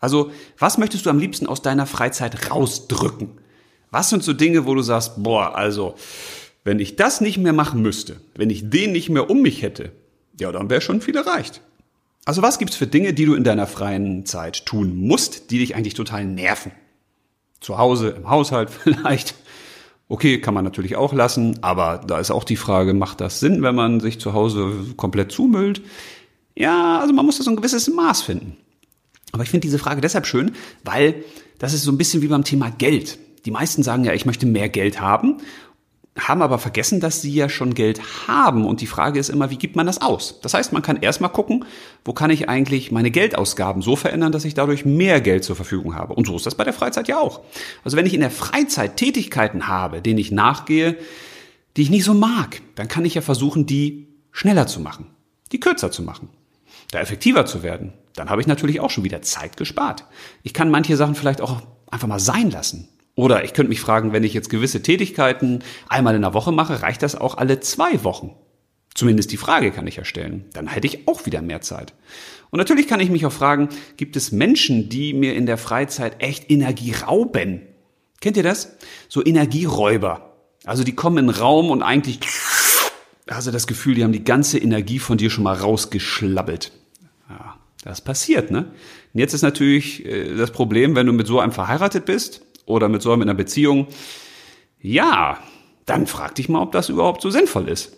Also, 0.00 0.30
was 0.58 0.78
möchtest 0.78 1.06
du 1.06 1.10
am 1.10 1.18
liebsten 1.18 1.46
aus 1.46 1.62
deiner 1.62 1.86
Freizeit 1.86 2.50
rausdrücken? 2.50 3.40
Was 3.90 4.10
sind 4.10 4.22
so 4.22 4.32
Dinge, 4.32 4.66
wo 4.66 4.74
du 4.74 4.82
sagst, 4.82 5.22
boah, 5.22 5.54
also, 5.54 5.94
wenn 6.64 6.78
ich 6.78 6.96
das 6.96 7.20
nicht 7.20 7.38
mehr 7.38 7.52
machen 7.52 7.80
müsste, 7.80 8.16
wenn 8.34 8.50
ich 8.50 8.68
den 8.68 8.92
nicht 8.92 9.08
mehr 9.08 9.30
um 9.30 9.42
mich 9.42 9.62
hätte, 9.62 9.92
ja, 10.38 10.52
dann 10.52 10.70
wäre 10.70 10.80
schon 10.80 11.00
viel 11.00 11.16
erreicht. 11.16 11.62
Also 12.24 12.42
was 12.42 12.58
gibt's 12.58 12.76
für 12.76 12.86
Dinge, 12.86 13.14
die 13.14 13.24
du 13.24 13.34
in 13.34 13.42
deiner 13.44 13.66
freien 13.66 14.26
Zeit 14.26 14.66
tun 14.66 14.96
musst, 14.96 15.50
die 15.50 15.58
dich 15.58 15.74
eigentlich 15.74 15.94
total 15.94 16.26
nerven? 16.26 16.72
Zu 17.60 17.78
Hause, 17.78 18.10
im 18.10 18.28
Haushalt 18.28 18.68
vielleicht. 18.82 19.34
Okay, 20.08 20.40
kann 20.40 20.54
man 20.54 20.64
natürlich 20.64 20.96
auch 20.96 21.12
lassen, 21.12 21.58
aber 21.62 22.02
da 22.06 22.18
ist 22.18 22.30
auch 22.30 22.44
die 22.44 22.56
Frage, 22.56 22.94
macht 22.94 23.22
das 23.22 23.40
Sinn, 23.40 23.62
wenn 23.62 23.74
man 23.74 24.00
sich 24.00 24.20
zu 24.20 24.34
Hause 24.34 24.72
komplett 24.96 25.32
zumüllt? 25.32 25.82
Ja, 26.54 27.00
also 27.00 27.14
man 27.14 27.24
muss 27.24 27.38
da 27.38 27.44
so 27.44 27.50
ein 27.50 27.56
gewisses 27.56 27.88
Maß 27.88 28.22
finden. 28.22 28.56
Aber 29.32 29.42
ich 29.42 29.48
finde 29.50 29.66
diese 29.66 29.78
Frage 29.78 30.00
deshalb 30.00 30.26
schön, 30.26 30.52
weil 30.84 31.24
das 31.58 31.72
ist 31.72 31.82
so 31.82 31.92
ein 31.92 31.98
bisschen 31.98 32.22
wie 32.22 32.28
beim 32.28 32.44
Thema 32.44 32.70
Geld. 32.70 33.18
Die 33.44 33.50
meisten 33.50 33.82
sagen 33.82 34.04
ja, 34.04 34.12
ich 34.12 34.26
möchte 34.26 34.46
mehr 34.46 34.68
Geld 34.68 35.00
haben 35.00 35.38
haben 36.18 36.42
aber 36.42 36.58
vergessen, 36.58 37.00
dass 37.00 37.22
sie 37.22 37.32
ja 37.32 37.48
schon 37.48 37.74
Geld 37.74 38.00
haben. 38.26 38.66
Und 38.66 38.80
die 38.80 38.86
Frage 38.86 39.18
ist 39.18 39.28
immer, 39.28 39.50
wie 39.50 39.56
gibt 39.56 39.76
man 39.76 39.86
das 39.86 40.00
aus? 40.00 40.40
Das 40.40 40.54
heißt, 40.54 40.72
man 40.72 40.82
kann 40.82 40.96
erstmal 40.96 41.30
gucken, 41.30 41.64
wo 42.04 42.12
kann 42.12 42.30
ich 42.30 42.48
eigentlich 42.48 42.90
meine 42.90 43.10
Geldausgaben 43.10 43.82
so 43.82 43.96
verändern, 43.96 44.32
dass 44.32 44.44
ich 44.44 44.54
dadurch 44.54 44.84
mehr 44.84 45.20
Geld 45.20 45.44
zur 45.44 45.56
Verfügung 45.56 45.94
habe. 45.94 46.14
Und 46.14 46.26
so 46.26 46.36
ist 46.36 46.46
das 46.46 46.54
bei 46.54 46.64
der 46.64 46.72
Freizeit 46.72 47.08
ja 47.08 47.18
auch. 47.18 47.40
Also 47.84 47.96
wenn 47.96 48.06
ich 48.06 48.14
in 48.14 48.20
der 48.20 48.30
Freizeit 48.30 48.96
Tätigkeiten 48.96 49.68
habe, 49.68 50.02
denen 50.02 50.18
ich 50.18 50.32
nachgehe, 50.32 50.96
die 51.76 51.82
ich 51.82 51.90
nicht 51.90 52.04
so 52.04 52.14
mag, 52.14 52.60
dann 52.74 52.88
kann 52.88 53.04
ich 53.04 53.14
ja 53.14 53.20
versuchen, 53.20 53.66
die 53.66 54.08
schneller 54.32 54.66
zu 54.66 54.80
machen. 54.80 55.06
die 55.52 55.60
kürzer 55.60 55.90
zu 55.90 56.02
machen, 56.02 56.28
da 56.90 57.00
effektiver 57.00 57.46
zu 57.46 57.62
werden. 57.62 57.94
Dann 58.14 58.28
habe 58.28 58.42
ich 58.42 58.46
natürlich 58.46 58.80
auch 58.80 58.90
schon 58.90 59.04
wieder 59.04 59.22
Zeit 59.22 59.56
gespart. 59.56 60.04
Ich 60.42 60.52
kann 60.52 60.70
manche 60.70 60.96
Sachen 60.96 61.14
vielleicht 61.14 61.40
auch 61.40 61.62
einfach 61.90 62.06
mal 62.06 62.20
sein 62.20 62.50
lassen. 62.50 62.88
Oder 63.18 63.42
ich 63.42 63.52
könnte 63.52 63.70
mich 63.70 63.80
fragen, 63.80 64.12
wenn 64.12 64.22
ich 64.22 64.32
jetzt 64.32 64.48
gewisse 64.48 64.80
Tätigkeiten 64.80 65.64
einmal 65.88 66.14
in 66.14 66.22
der 66.22 66.34
Woche 66.34 66.52
mache, 66.52 66.82
reicht 66.82 67.02
das 67.02 67.16
auch 67.16 67.36
alle 67.36 67.58
zwei 67.58 68.04
Wochen? 68.04 68.36
Zumindest 68.94 69.32
die 69.32 69.36
Frage 69.36 69.72
kann 69.72 69.88
ich 69.88 69.96
ja 69.96 70.04
stellen. 70.04 70.44
Dann 70.52 70.68
hätte 70.68 70.86
ich 70.86 71.08
auch 71.08 71.26
wieder 71.26 71.42
mehr 71.42 71.60
Zeit. 71.60 71.94
Und 72.50 72.58
natürlich 72.58 72.86
kann 72.86 73.00
ich 73.00 73.10
mich 73.10 73.26
auch 73.26 73.32
fragen, 73.32 73.70
gibt 73.96 74.14
es 74.14 74.30
Menschen, 74.30 74.88
die 74.88 75.14
mir 75.14 75.34
in 75.34 75.46
der 75.46 75.58
Freizeit 75.58 76.22
echt 76.22 76.48
Energie 76.48 76.92
rauben? 76.92 77.62
Kennt 78.20 78.36
ihr 78.36 78.44
das? 78.44 78.76
So 79.08 79.24
Energieräuber. 79.24 80.36
Also 80.64 80.84
die 80.84 80.94
kommen 80.94 81.18
in 81.18 81.26
den 81.26 81.42
Raum 81.42 81.72
und 81.72 81.82
eigentlich 81.82 82.20
du 83.26 83.50
das 83.50 83.66
Gefühl, 83.66 83.96
die 83.96 84.04
haben 84.04 84.12
die 84.12 84.22
ganze 84.22 84.58
Energie 84.58 85.00
von 85.00 85.18
dir 85.18 85.30
schon 85.30 85.42
mal 85.42 85.56
rausgeschlabbelt. 85.56 86.70
Ja, 87.28 87.56
das 87.82 88.00
passiert, 88.00 88.52
ne? 88.52 88.66
Und 89.12 89.20
jetzt 89.20 89.34
ist 89.34 89.42
natürlich 89.42 90.06
äh, 90.06 90.36
das 90.36 90.52
Problem, 90.52 90.94
wenn 90.94 91.06
du 91.06 91.12
mit 91.12 91.26
so 91.26 91.40
einem 91.40 91.50
verheiratet 91.50 92.04
bist 92.04 92.42
oder 92.68 92.88
mit 92.88 93.02
so 93.02 93.12
einem 93.12 93.22
in 93.22 93.28
einer 93.28 93.36
Beziehung, 93.36 93.88
ja, 94.80 95.38
dann 95.86 96.06
frag 96.06 96.34
dich 96.34 96.48
mal, 96.48 96.62
ob 96.62 96.72
das 96.72 96.88
überhaupt 96.88 97.22
so 97.22 97.30
sinnvoll 97.30 97.68
ist. 97.68 97.96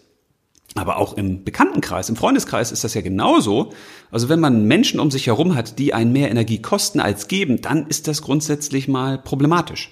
Aber 0.77 0.99
auch 0.99 1.17
im 1.17 1.43
Bekanntenkreis, 1.43 2.09
im 2.09 2.17
Freundeskreis 2.17 2.71
ist 2.71 2.85
das 2.85 2.95
ja 2.95 3.00
genauso. 3.00 3.73
Also 4.12 4.29
wenn 4.29 4.39
man 4.39 4.67
Menschen 4.67 5.00
um 5.00 5.11
sich 5.11 5.27
herum 5.27 5.57
hat, 5.57 5.81
die 5.81 5.93
einen 5.95 6.12
mehr 6.12 6.31
Energie 6.31 6.62
kosten 6.62 7.00
als 7.00 7.27
geben, 7.27 7.61
dann 7.61 7.89
ist 7.89 8.07
das 8.07 8.23
grundsätzlich 8.23 8.87
mal 8.87 9.19
problematisch. 9.19 9.91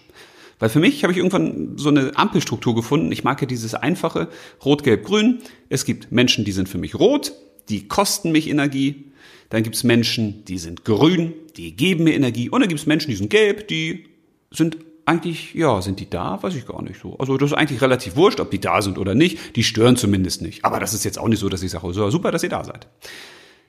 Weil 0.61 0.69
für 0.69 0.81
mich 0.81 1.03
habe 1.03 1.13
ich 1.13 1.19
irgendwann 1.19 1.77
so 1.77 1.89
eine 1.89 2.17
Ampelstruktur 2.17 2.75
gefunden. 2.75 3.11
Ich 3.11 3.25
mag 3.25 3.41
ja 3.41 3.47
dieses 3.47 3.75
einfache 3.75 4.29
Rot, 4.65 4.85
Gelb, 4.85 5.05
Grün. 5.05 5.39
Es 5.69 5.85
gibt 5.85 6.13
Menschen, 6.13 6.45
die 6.45 6.53
sind 6.53 6.69
für 6.69 6.79
mich 6.79 6.95
rot, 6.95 7.33
die 7.69 7.89
kosten 7.89 8.31
mich 8.31 8.49
Energie. 8.49 9.13
Dann 9.51 9.63
gibt 9.63 9.77
es 9.77 9.85
Menschen, 9.85 10.45
die 10.45 10.59
sind 10.59 10.85
grün, 10.85 11.33
die 11.57 11.75
geben 11.75 12.05
mir 12.05 12.15
Energie. 12.15 12.51
Und 12.51 12.61
dann 12.61 12.69
gibt 12.69 12.81
es 12.81 12.87
Menschen, 12.87 13.11
die 13.11 13.17
sind 13.17 13.31
gelb, 13.31 13.67
die 13.69 14.05
sind 14.51 14.79
eigentlich, 15.05 15.55
ja, 15.55 15.81
sind 15.81 16.01
die 16.01 16.11
da? 16.11 16.43
Weiß 16.43 16.55
ich 16.55 16.67
gar 16.67 16.83
nicht 16.83 17.01
so. 17.01 17.17
Also 17.19 17.39
das 17.39 17.53
ist 17.53 17.57
eigentlich 17.57 17.81
relativ 17.81 18.17
wurscht, 18.17 18.41
ob 18.41 18.51
die 18.51 18.61
da 18.61 18.83
sind 18.83 18.99
oder 18.99 19.15
nicht. 19.15 19.57
Die 19.57 19.65
stören 19.65 19.97
zumindest 19.97 20.43
nicht. 20.43 20.65
Aber 20.65 20.81
das 20.81 20.93
ist 20.93 21.05
jetzt 21.05 21.19
auch 21.19 21.29
nicht 21.29 21.39
so, 21.39 21.49
dass 21.49 21.63
ich 21.63 21.71
sage, 21.71 21.93
super, 21.93 22.31
dass 22.31 22.43
ihr 22.43 22.51
da 22.51 22.63
seid. 22.63 22.87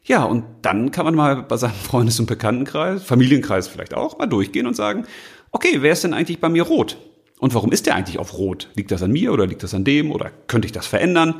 Ja, 0.03 0.23
und 0.23 0.43
dann 0.63 0.91
kann 0.91 1.05
man 1.05 1.15
mal 1.15 1.43
bei 1.43 1.55
seinem 1.55 1.73
Freundes- 1.73 2.19
und 2.19 2.25
Bekanntenkreis, 2.25 3.03
Familienkreis 3.03 3.67
vielleicht 3.67 3.93
auch, 3.93 4.17
mal 4.17 4.25
durchgehen 4.25 4.67
und 4.67 4.75
sagen, 4.75 5.05
okay, 5.51 5.77
wer 5.81 5.93
ist 5.93 6.03
denn 6.03 6.13
eigentlich 6.13 6.39
bei 6.39 6.49
mir 6.49 6.63
rot? 6.63 6.97
Und 7.39 7.53
warum 7.53 7.71
ist 7.71 7.85
der 7.85 7.95
eigentlich 7.95 8.19
auf 8.19 8.33
rot? 8.37 8.69
Liegt 8.75 8.91
das 8.91 9.01
an 9.01 9.11
mir 9.11 9.31
oder 9.31 9.47
liegt 9.47 9.63
das 9.63 9.73
an 9.73 9.85
dem 9.85 10.11
oder 10.11 10.31
könnte 10.47 10.65
ich 10.65 10.71
das 10.71 10.87
verändern? 10.87 11.35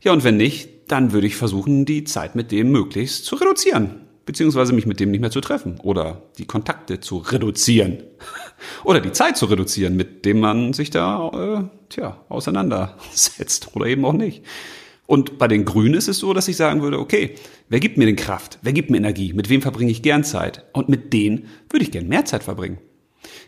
Ja, 0.00 0.12
und 0.12 0.24
wenn 0.24 0.36
nicht, 0.36 0.90
dann 0.90 1.12
würde 1.12 1.26
ich 1.26 1.36
versuchen, 1.36 1.84
die 1.84 2.04
Zeit 2.04 2.34
mit 2.34 2.52
dem 2.52 2.70
möglichst 2.72 3.24
zu 3.24 3.36
reduzieren, 3.36 4.00
beziehungsweise 4.26 4.72
mich 4.72 4.86
mit 4.86 5.00
dem 5.00 5.10
nicht 5.10 5.20
mehr 5.20 5.30
zu 5.30 5.40
treffen 5.40 5.78
oder 5.82 6.22
die 6.38 6.46
Kontakte 6.46 7.00
zu 7.00 7.18
reduzieren 7.18 8.02
oder 8.84 9.00
die 9.00 9.12
Zeit 9.12 9.36
zu 9.36 9.46
reduzieren, 9.46 9.96
mit 9.96 10.24
dem 10.24 10.40
man 10.40 10.72
sich 10.72 10.90
da 10.90 11.28
äh, 11.28 11.78
tja, 11.88 12.18
auseinandersetzt 12.28 13.74
oder 13.74 13.86
eben 13.86 14.04
auch 14.04 14.12
nicht. 14.12 14.42
Und 15.06 15.36
bei 15.38 15.48
den 15.48 15.64
Grünen 15.64 15.94
ist 15.94 16.08
es 16.08 16.18
so, 16.18 16.32
dass 16.32 16.48
ich 16.48 16.56
sagen 16.56 16.80
würde, 16.80 16.98
okay, 16.98 17.34
wer 17.68 17.80
gibt 17.80 17.98
mir 17.98 18.06
denn 18.06 18.16
Kraft? 18.16 18.58
Wer 18.62 18.72
gibt 18.72 18.88
mir 18.88 18.96
Energie? 18.96 19.32
Mit 19.32 19.48
wem 19.50 19.60
verbringe 19.60 19.90
ich 19.90 20.02
gern 20.02 20.24
Zeit? 20.24 20.64
Und 20.72 20.88
mit 20.88 21.12
denen 21.12 21.48
würde 21.68 21.84
ich 21.84 21.90
gern 21.90 22.08
mehr 22.08 22.24
Zeit 22.24 22.44
verbringen. 22.44 22.78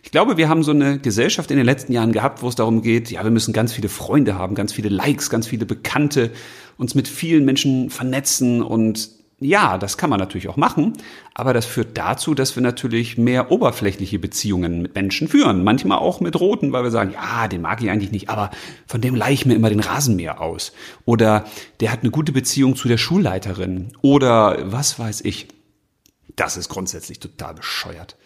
Ich 0.02 0.11
glaube, 0.11 0.37
wir 0.37 0.49
haben 0.49 0.62
so 0.62 0.73
eine 0.73 0.99
Gesellschaft 0.99 1.50
in 1.50 1.57
den 1.57 1.66
letzten 1.66 1.93
Jahren 1.93 2.12
gehabt, 2.12 2.43
wo 2.43 2.49
es 2.49 2.54
darum 2.54 2.83
geht, 2.83 3.11
ja, 3.11 3.25
wir 3.25 3.31
müssen 3.31 3.52
ganz 3.52 3.73
viele 3.73 3.88
Freunde 3.88 4.35
haben, 4.35 4.54
ganz 4.54 4.73
viele 4.73 4.88
Likes, 4.88 5.31
ganz 5.31 5.47
viele 5.47 5.64
Bekannte, 5.64 6.31
uns 6.76 6.95
mit 6.95 7.09
vielen 7.09 7.45
Menschen 7.45 7.90
vernetzen 7.90 8.63
und 8.63 9.08
ja, 9.40 9.78
das 9.78 9.99
kann 9.99 10.10
man 10.10 10.20
natürlich 10.20 10.49
auch 10.49 10.56
machen, 10.56 10.92
aber 11.34 11.52
das 11.52 11.66
führt 11.66 11.99
dazu, 11.99 12.34
dass 12.34 12.54
wir 12.56 12.62
natürlich 12.62 13.18
mehr 13.18 13.50
oberflächliche 13.50 14.18
Beziehungen 14.18 14.82
mit 14.82 14.94
Menschen 14.94 15.28
führen. 15.28 15.64
Manchmal 15.64 15.99
auch 15.99 16.20
mit 16.20 16.38
Roten, 16.38 16.73
weil 16.73 16.84
wir 16.84 16.90
sagen, 16.90 17.12
ja, 17.12 17.49
den 17.49 17.60
mag 17.60 17.82
ich 17.82 17.90
eigentlich 17.90 18.12
nicht, 18.12 18.28
aber 18.28 18.50
von 18.86 19.00
dem 19.00 19.14
leih 19.14 19.32
ich 19.32 19.44
mir 19.44 19.54
immer 19.54 19.70
den 19.70 19.80
Rasenmäher 19.80 20.40
aus. 20.40 20.73
Oder 21.04 21.44
der 21.80 21.90
hat 21.90 22.00
eine 22.02 22.10
gute 22.10 22.32
Beziehung 22.32 22.76
zu 22.76 22.88
der 22.88 22.97
Schulleiterin. 22.97 23.92
Oder 24.02 24.73
was 24.73 24.99
weiß 24.99 25.23
ich. 25.23 25.49
Das 26.36 26.56
ist 26.56 26.68
grundsätzlich 26.68 27.20
total 27.20 27.54
bescheuert. 27.54 28.16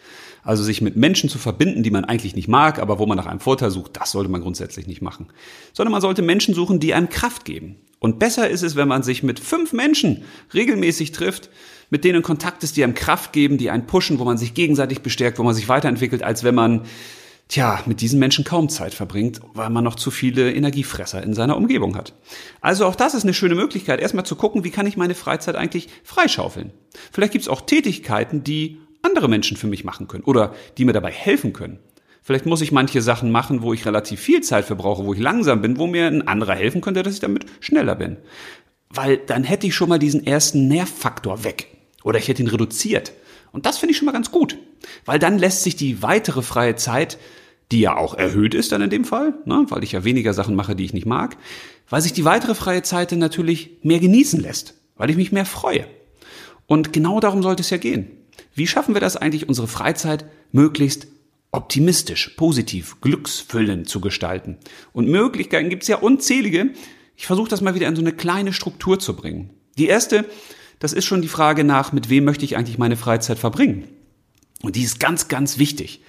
Also 0.43 0.63
sich 0.63 0.81
mit 0.81 0.95
Menschen 0.95 1.29
zu 1.29 1.37
verbinden, 1.37 1.83
die 1.83 1.91
man 1.91 2.05
eigentlich 2.05 2.35
nicht 2.35 2.47
mag, 2.47 2.79
aber 2.79 2.97
wo 2.97 3.05
man 3.05 3.17
nach 3.17 3.25
einem 3.25 3.39
Vorteil 3.39 3.71
sucht, 3.71 3.97
das 3.99 4.11
sollte 4.11 4.31
man 4.31 4.41
grundsätzlich 4.41 4.87
nicht 4.87 5.01
machen. 5.01 5.27
Sondern 5.73 5.91
man 5.91 6.01
sollte 6.01 6.21
Menschen 6.21 6.53
suchen, 6.53 6.79
die 6.79 6.93
einem 6.93 7.09
Kraft 7.09 7.45
geben. 7.45 7.75
Und 7.99 8.17
besser 8.17 8.49
ist 8.49 8.63
es, 8.63 8.75
wenn 8.75 8.87
man 8.87 9.03
sich 9.03 9.23
mit 9.23 9.39
fünf 9.39 9.73
Menschen 9.73 10.23
regelmäßig 10.53 11.11
trifft, 11.11 11.49
mit 11.89 12.03
denen 12.03 12.21
Kontakt 12.21 12.63
ist, 12.63 12.77
die 12.77 12.83
einem 12.83 12.93
Kraft 12.93 13.33
geben, 13.33 13.57
die 13.57 13.69
einen 13.69 13.87
pushen, 13.87 14.19
wo 14.19 14.23
man 14.23 14.37
sich 14.37 14.53
gegenseitig 14.53 15.01
bestärkt, 15.01 15.39
wo 15.39 15.43
man 15.43 15.53
sich 15.53 15.67
weiterentwickelt, 15.67 16.23
als 16.23 16.43
wenn 16.43 16.55
man, 16.55 16.85
tja, 17.49 17.81
mit 17.85 17.99
diesen 17.99 18.19
Menschen 18.19 18.45
kaum 18.45 18.69
Zeit 18.69 18.93
verbringt, 18.93 19.41
weil 19.53 19.69
man 19.69 19.83
noch 19.83 19.95
zu 19.95 20.11
viele 20.11 20.53
Energiefresser 20.53 21.21
in 21.23 21.33
seiner 21.33 21.57
Umgebung 21.57 21.97
hat. 21.97 22.13
Also 22.61 22.85
auch 22.85 22.95
das 22.95 23.15
ist 23.15 23.23
eine 23.23 23.33
schöne 23.33 23.55
Möglichkeit, 23.55 23.99
erstmal 23.99 24.25
zu 24.25 24.35
gucken, 24.35 24.63
wie 24.63 24.71
kann 24.71 24.87
ich 24.87 24.97
meine 24.97 25.15
Freizeit 25.15 25.55
eigentlich 25.55 25.89
freischaufeln. 26.03 26.71
Vielleicht 27.11 27.33
gibt 27.33 27.43
es 27.43 27.49
auch 27.49 27.61
Tätigkeiten, 27.61 28.43
die 28.43 28.77
andere 29.01 29.27
Menschen 29.27 29.57
für 29.57 29.67
mich 29.67 29.83
machen 29.83 30.07
können 30.07 30.23
oder 30.23 30.53
die 30.77 30.85
mir 30.85 30.93
dabei 30.93 31.11
helfen 31.11 31.53
können. 31.53 31.79
Vielleicht 32.29 32.45
muss 32.45 32.61
ich 32.61 32.71
manche 32.71 33.01
Sachen 33.01 33.31
machen, 33.31 33.63
wo 33.63 33.73
ich 33.73 33.87
relativ 33.87 34.19
viel 34.19 34.41
Zeit 34.41 34.63
verbrauche, 34.63 35.03
wo 35.03 35.15
ich 35.15 35.19
langsam 35.19 35.63
bin, 35.63 35.79
wo 35.79 35.87
mir 35.87 36.05
ein 36.05 36.27
anderer 36.27 36.53
helfen 36.53 36.79
könnte, 36.79 37.01
dass 37.01 37.15
ich 37.15 37.19
damit 37.19 37.47
schneller 37.59 37.95
bin. 37.95 38.17
Weil 38.91 39.17
dann 39.17 39.43
hätte 39.43 39.65
ich 39.65 39.73
schon 39.73 39.89
mal 39.89 39.97
diesen 39.97 40.27
ersten 40.27 40.67
Nervfaktor 40.67 41.43
weg. 41.43 41.69
Oder 42.03 42.19
ich 42.19 42.27
hätte 42.27 42.43
ihn 42.43 42.47
reduziert. 42.47 43.13
Und 43.51 43.65
das 43.65 43.79
finde 43.79 43.93
ich 43.93 43.97
schon 43.97 44.05
mal 44.05 44.11
ganz 44.11 44.29
gut. 44.29 44.59
Weil 45.05 45.17
dann 45.17 45.39
lässt 45.39 45.63
sich 45.63 45.75
die 45.75 46.03
weitere 46.03 46.43
freie 46.43 46.75
Zeit, 46.75 47.17
die 47.71 47.79
ja 47.79 47.97
auch 47.97 48.13
erhöht 48.13 48.53
ist 48.53 48.71
dann 48.73 48.83
in 48.83 48.91
dem 48.91 49.05
Fall, 49.05 49.33
ne, 49.45 49.65
weil 49.69 49.83
ich 49.83 49.93
ja 49.93 50.03
weniger 50.03 50.35
Sachen 50.35 50.53
mache, 50.53 50.75
die 50.75 50.85
ich 50.85 50.93
nicht 50.93 51.07
mag, 51.07 51.35
weil 51.89 52.01
sich 52.01 52.13
die 52.13 52.25
weitere 52.25 52.53
freie 52.53 52.83
Zeit 52.83 53.11
dann 53.11 53.17
natürlich 53.17 53.79
mehr 53.81 53.99
genießen 53.99 54.39
lässt. 54.39 54.75
Weil 54.97 55.09
ich 55.09 55.17
mich 55.17 55.31
mehr 55.31 55.47
freue. 55.47 55.87
Und 56.67 56.93
genau 56.93 57.19
darum 57.19 57.41
sollte 57.41 57.61
es 57.61 57.71
ja 57.71 57.77
gehen. 57.77 58.11
Wie 58.53 58.67
schaffen 58.67 58.93
wir 58.93 59.01
das 59.01 59.17
eigentlich, 59.17 59.49
unsere 59.49 59.67
Freizeit 59.67 60.25
möglichst 60.51 61.07
optimistisch, 61.51 62.29
positiv, 62.37 63.01
glücksfüllend 63.01 63.89
zu 63.89 64.01
gestalten? 64.01 64.57
Und 64.93 65.07
Möglichkeiten 65.07 65.69
gibt 65.69 65.83
es 65.83 65.89
ja 65.89 65.97
unzählige. 65.97 66.71
Ich 67.15 67.27
versuche 67.27 67.49
das 67.49 67.61
mal 67.61 67.75
wieder 67.75 67.87
in 67.87 67.95
so 67.95 68.01
eine 68.01 68.13
kleine 68.13 68.53
Struktur 68.53 68.99
zu 68.99 69.15
bringen. 69.15 69.51
Die 69.77 69.87
erste, 69.87 70.25
das 70.79 70.93
ist 70.93 71.05
schon 71.05 71.21
die 71.21 71.27
Frage 71.27 71.63
nach, 71.63 71.91
mit 71.91 72.09
wem 72.09 72.25
möchte 72.25 72.45
ich 72.45 72.57
eigentlich 72.57 72.77
meine 72.77 72.97
Freizeit 72.97 73.39
verbringen? 73.39 73.87
Und 74.61 74.75
die 74.75 74.83
ist 74.83 74.99
ganz, 74.99 75.27
ganz 75.27 75.57
wichtig, 75.57 76.01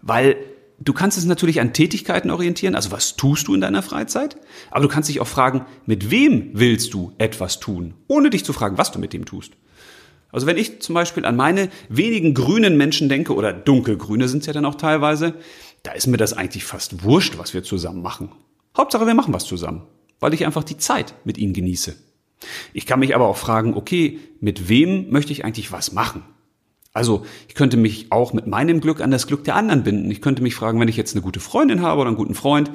weil 0.00 0.36
du 0.78 0.92
kannst 0.92 1.18
es 1.18 1.24
natürlich 1.24 1.60
an 1.60 1.72
Tätigkeiten 1.72 2.30
orientieren, 2.30 2.74
also 2.74 2.90
was 2.90 3.16
tust 3.16 3.48
du 3.48 3.54
in 3.54 3.60
deiner 3.60 3.82
Freizeit, 3.82 4.36
aber 4.70 4.82
du 4.82 4.88
kannst 4.88 5.08
dich 5.08 5.20
auch 5.20 5.26
fragen, 5.26 5.66
mit 5.86 6.10
wem 6.10 6.50
willst 6.52 6.94
du 6.94 7.12
etwas 7.18 7.60
tun, 7.60 7.94
ohne 8.08 8.30
dich 8.30 8.44
zu 8.44 8.52
fragen, 8.52 8.78
was 8.78 8.92
du 8.92 8.98
mit 8.98 9.12
dem 9.12 9.24
tust. 9.24 9.52
Also 10.32 10.46
wenn 10.46 10.56
ich 10.56 10.80
zum 10.80 10.94
Beispiel 10.94 11.24
an 11.24 11.36
meine 11.36 11.68
wenigen 11.88 12.34
grünen 12.34 12.76
Menschen 12.76 13.08
denke, 13.08 13.34
oder 13.34 13.52
dunkelgrüne 13.52 14.28
sind 14.28 14.40
es 14.40 14.46
ja 14.46 14.52
dann 14.52 14.64
auch 14.64 14.74
teilweise, 14.74 15.34
da 15.82 15.92
ist 15.92 16.06
mir 16.06 16.16
das 16.16 16.32
eigentlich 16.32 16.64
fast 16.64 17.04
wurscht, 17.04 17.38
was 17.38 17.54
wir 17.54 17.62
zusammen 17.62 18.02
machen. 18.02 18.30
Hauptsache, 18.76 19.06
wir 19.06 19.14
machen 19.14 19.32
was 19.32 19.46
zusammen, 19.46 19.82
weil 20.20 20.34
ich 20.34 20.44
einfach 20.44 20.64
die 20.64 20.76
Zeit 20.76 21.14
mit 21.24 21.38
ihnen 21.38 21.52
genieße. 21.52 21.94
Ich 22.72 22.86
kann 22.86 23.00
mich 23.00 23.14
aber 23.14 23.26
auch 23.26 23.36
fragen, 23.36 23.74
okay, 23.74 24.18
mit 24.40 24.68
wem 24.68 25.10
möchte 25.10 25.32
ich 25.32 25.44
eigentlich 25.44 25.72
was 25.72 25.92
machen? 25.92 26.22
Also 26.92 27.26
ich 27.48 27.54
könnte 27.54 27.76
mich 27.76 28.10
auch 28.10 28.32
mit 28.32 28.46
meinem 28.46 28.80
Glück 28.80 29.02
an 29.02 29.10
das 29.10 29.26
Glück 29.26 29.44
der 29.44 29.54
anderen 29.54 29.82
binden. 29.82 30.10
Ich 30.10 30.22
könnte 30.22 30.42
mich 30.42 30.54
fragen, 30.54 30.80
wenn 30.80 30.88
ich 30.88 30.96
jetzt 30.96 31.14
eine 31.14 31.22
gute 31.22 31.40
Freundin 31.40 31.82
habe 31.82 32.00
oder 32.00 32.08
einen 32.08 32.16
guten 32.16 32.34
Freund, 32.34 32.70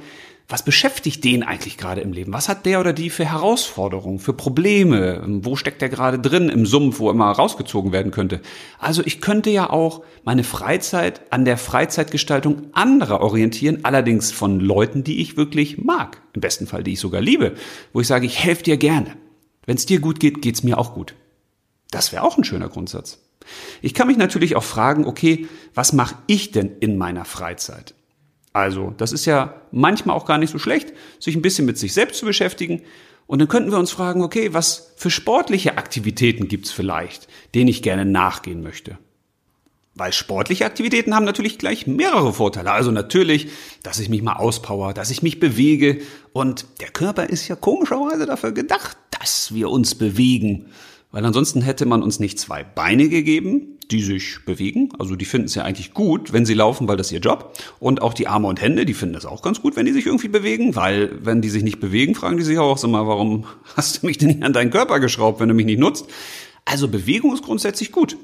was 0.52 0.64
beschäftigt 0.64 1.24
den 1.24 1.44
eigentlich 1.44 1.78
gerade 1.78 2.02
im 2.02 2.14
Leben? 2.14 2.34
Was 2.34 2.50
hat 2.50 2.66
der 2.66 2.80
oder 2.80 2.94
die 2.94 3.10
für 3.10 3.26
Herausforderungen, 3.26 4.20
für 4.20 4.34
Probleme? 4.34 5.24
Wo 5.44 5.56
steckt 5.56 5.82
der 5.82 5.90
gerade 5.90 6.20
drin 6.20 6.50
im 6.50 6.66
Sumpf, 6.66 7.00
wo 7.00 7.08
er 7.10 7.14
mal 7.14 7.32
rausgezogen 7.32 7.92
werden 7.92 8.12
könnte? 8.12 8.42
Also 8.78 9.02
ich 9.06 9.22
könnte 9.22 9.50
ja 9.50 9.70
auch 9.70 10.04
meine 10.24 10.44
Freizeit 10.44 11.22
an 11.32 11.46
der 11.46 11.58
Freizeitgestaltung 11.58 12.68
anderer 12.74 13.22
orientieren, 13.22 13.80
allerdings 13.84 14.32
von 14.32 14.60
Leuten, 14.60 15.04
die 15.04 15.22
ich 15.22 15.38
wirklich 15.38 15.78
mag. 15.78 16.22
Im 16.34 16.42
besten 16.42 16.68
Fall, 16.68 16.84
die 16.84 16.94
ich 16.94 17.00
sogar 17.00 17.22
liebe. 17.22 17.54
Wo 17.94 18.02
ich 18.02 18.08
sage, 18.08 18.26
ich 18.26 18.44
helfe 18.44 18.64
dir 18.64 18.78
gerne. 18.78 19.16
Wenn 19.66 19.78
es 19.78 19.86
dir 19.86 20.00
gut 20.00 20.20
geht, 20.20 20.42
geht's 20.42 20.64
mir 20.64 20.78
auch 20.78 20.94
gut. 20.94 21.16
Das 21.92 22.12
wäre 22.12 22.24
auch 22.24 22.38
ein 22.38 22.44
schöner 22.44 22.70
Grundsatz. 22.70 23.20
Ich 23.82 23.94
kann 23.94 24.08
mich 24.08 24.18
natürlich 24.18 24.56
auch 24.56 24.64
fragen, 24.64 25.06
okay, 25.06 25.48
was 25.74 25.94
mache 25.94 26.16
ich 26.28 26.52
denn 26.52 26.78
in 26.80 26.98
meiner 26.98 27.26
Freizeit? 27.26 27.94
Also, 28.54 28.94
das 28.98 29.12
ist 29.12 29.26
ja 29.26 29.62
manchmal 29.72 30.16
auch 30.16 30.26
gar 30.26 30.38
nicht 30.38 30.52
so 30.52 30.60
schlecht, 30.60 30.94
sich 31.20 31.36
ein 31.36 31.42
bisschen 31.42 31.66
mit 31.66 31.78
sich 31.78 31.94
selbst 31.94 32.20
zu 32.20 32.26
beschäftigen. 32.26 32.82
Und 33.28 33.40
dann 33.40 33.48
könnten 33.48 33.72
wir 33.72 33.80
uns 33.80 33.92
fragen, 33.92 34.24
okay, 34.24 34.54
was 34.54 34.94
für 34.98 35.10
sportliche 35.10 35.78
Aktivitäten 35.78 36.50
gibt's 36.50 36.72
vielleicht, 36.72 37.30
denen 37.56 37.70
ich 37.70 37.82
gerne 37.82 38.04
nachgehen 38.04 38.62
möchte? 38.62 38.98
Weil 39.96 40.14
sportliche 40.14 40.66
Aktivitäten 40.66 41.16
haben 41.16 41.26
natürlich 41.26 41.58
gleich 41.58 41.88
mehrere 41.88 42.34
Vorteile. 42.34 42.72
Also 42.72 42.92
natürlich, 42.92 43.50
dass 43.84 44.00
ich 44.00 44.10
mich 44.10 44.22
mal 44.22 44.36
auspower, 44.36 44.94
dass 44.94 45.12
ich 45.12 45.22
mich 45.22 45.40
bewege. 45.40 46.02
Und 46.34 46.66
der 46.82 46.90
Körper 46.90 47.30
ist 47.30 47.48
ja 47.48 47.56
komischerweise 47.56 48.26
dafür 48.26 48.52
gedacht, 48.52 48.98
dass 49.12 49.54
wir 49.54 49.70
uns 49.70 49.96
bewegen. 49.96 50.68
Weil 51.12 51.26
ansonsten 51.26 51.62
hätte 51.62 51.86
man 51.86 52.04
uns 52.04 52.20
nicht 52.20 52.40
zwei 52.40 52.64
Beine 52.64 53.10
gegeben, 53.10 53.78
die 53.92 54.02
sich 54.02 54.46
bewegen. 54.46 54.90
Also 54.98 55.16
die 55.16 55.26
finden 55.26 55.48
es 55.48 55.56
ja 55.56 55.64
eigentlich 55.64 55.94
gut, 55.94 56.32
wenn 56.32 56.46
sie 56.46 56.54
laufen, 56.54 56.88
weil 56.88 56.98
das 56.98 57.08
ist 57.08 57.14
ihr 57.14 57.20
Job. 57.20 57.58
Und 57.80 58.02
auch 58.02 58.14
die 58.14 58.28
Arme 58.28 58.48
und 58.48 58.62
Hände, 58.62 58.86
die 58.86 58.94
finden 58.94 59.16
es 59.16 59.26
auch 59.26 59.42
ganz 59.42 59.62
gut, 59.62 59.76
wenn 59.76 59.86
die 59.86 59.92
sich 59.92 60.06
irgendwie 60.06 60.30
bewegen. 60.30 60.76
Weil 60.76 61.12
wenn 61.22 61.42
die 61.42 61.50
sich 61.50 61.64
nicht 61.64 61.80
bewegen, 61.80 62.16
fragen 62.16 62.38
die 62.38 62.44
sich 62.44 62.58
auch 62.58 62.82
mal, 62.88 63.08
warum 63.08 63.46
hast 63.76 64.02
du 64.02 64.08
mich 64.08 64.18
denn 64.18 64.30
nicht 64.30 64.44
an 64.44 64.54
deinen 64.54 64.72
Körper 64.72 65.00
geschraubt, 65.00 65.40
wenn 65.40 65.50
du 65.50 65.54
mich 65.56 65.66
nicht 65.66 65.80
nutzt? 65.80 66.08
Also 66.64 66.88
Bewegung 66.88 67.34
ist 67.34 67.44
grundsätzlich 67.44 67.92
gut. 67.92 68.18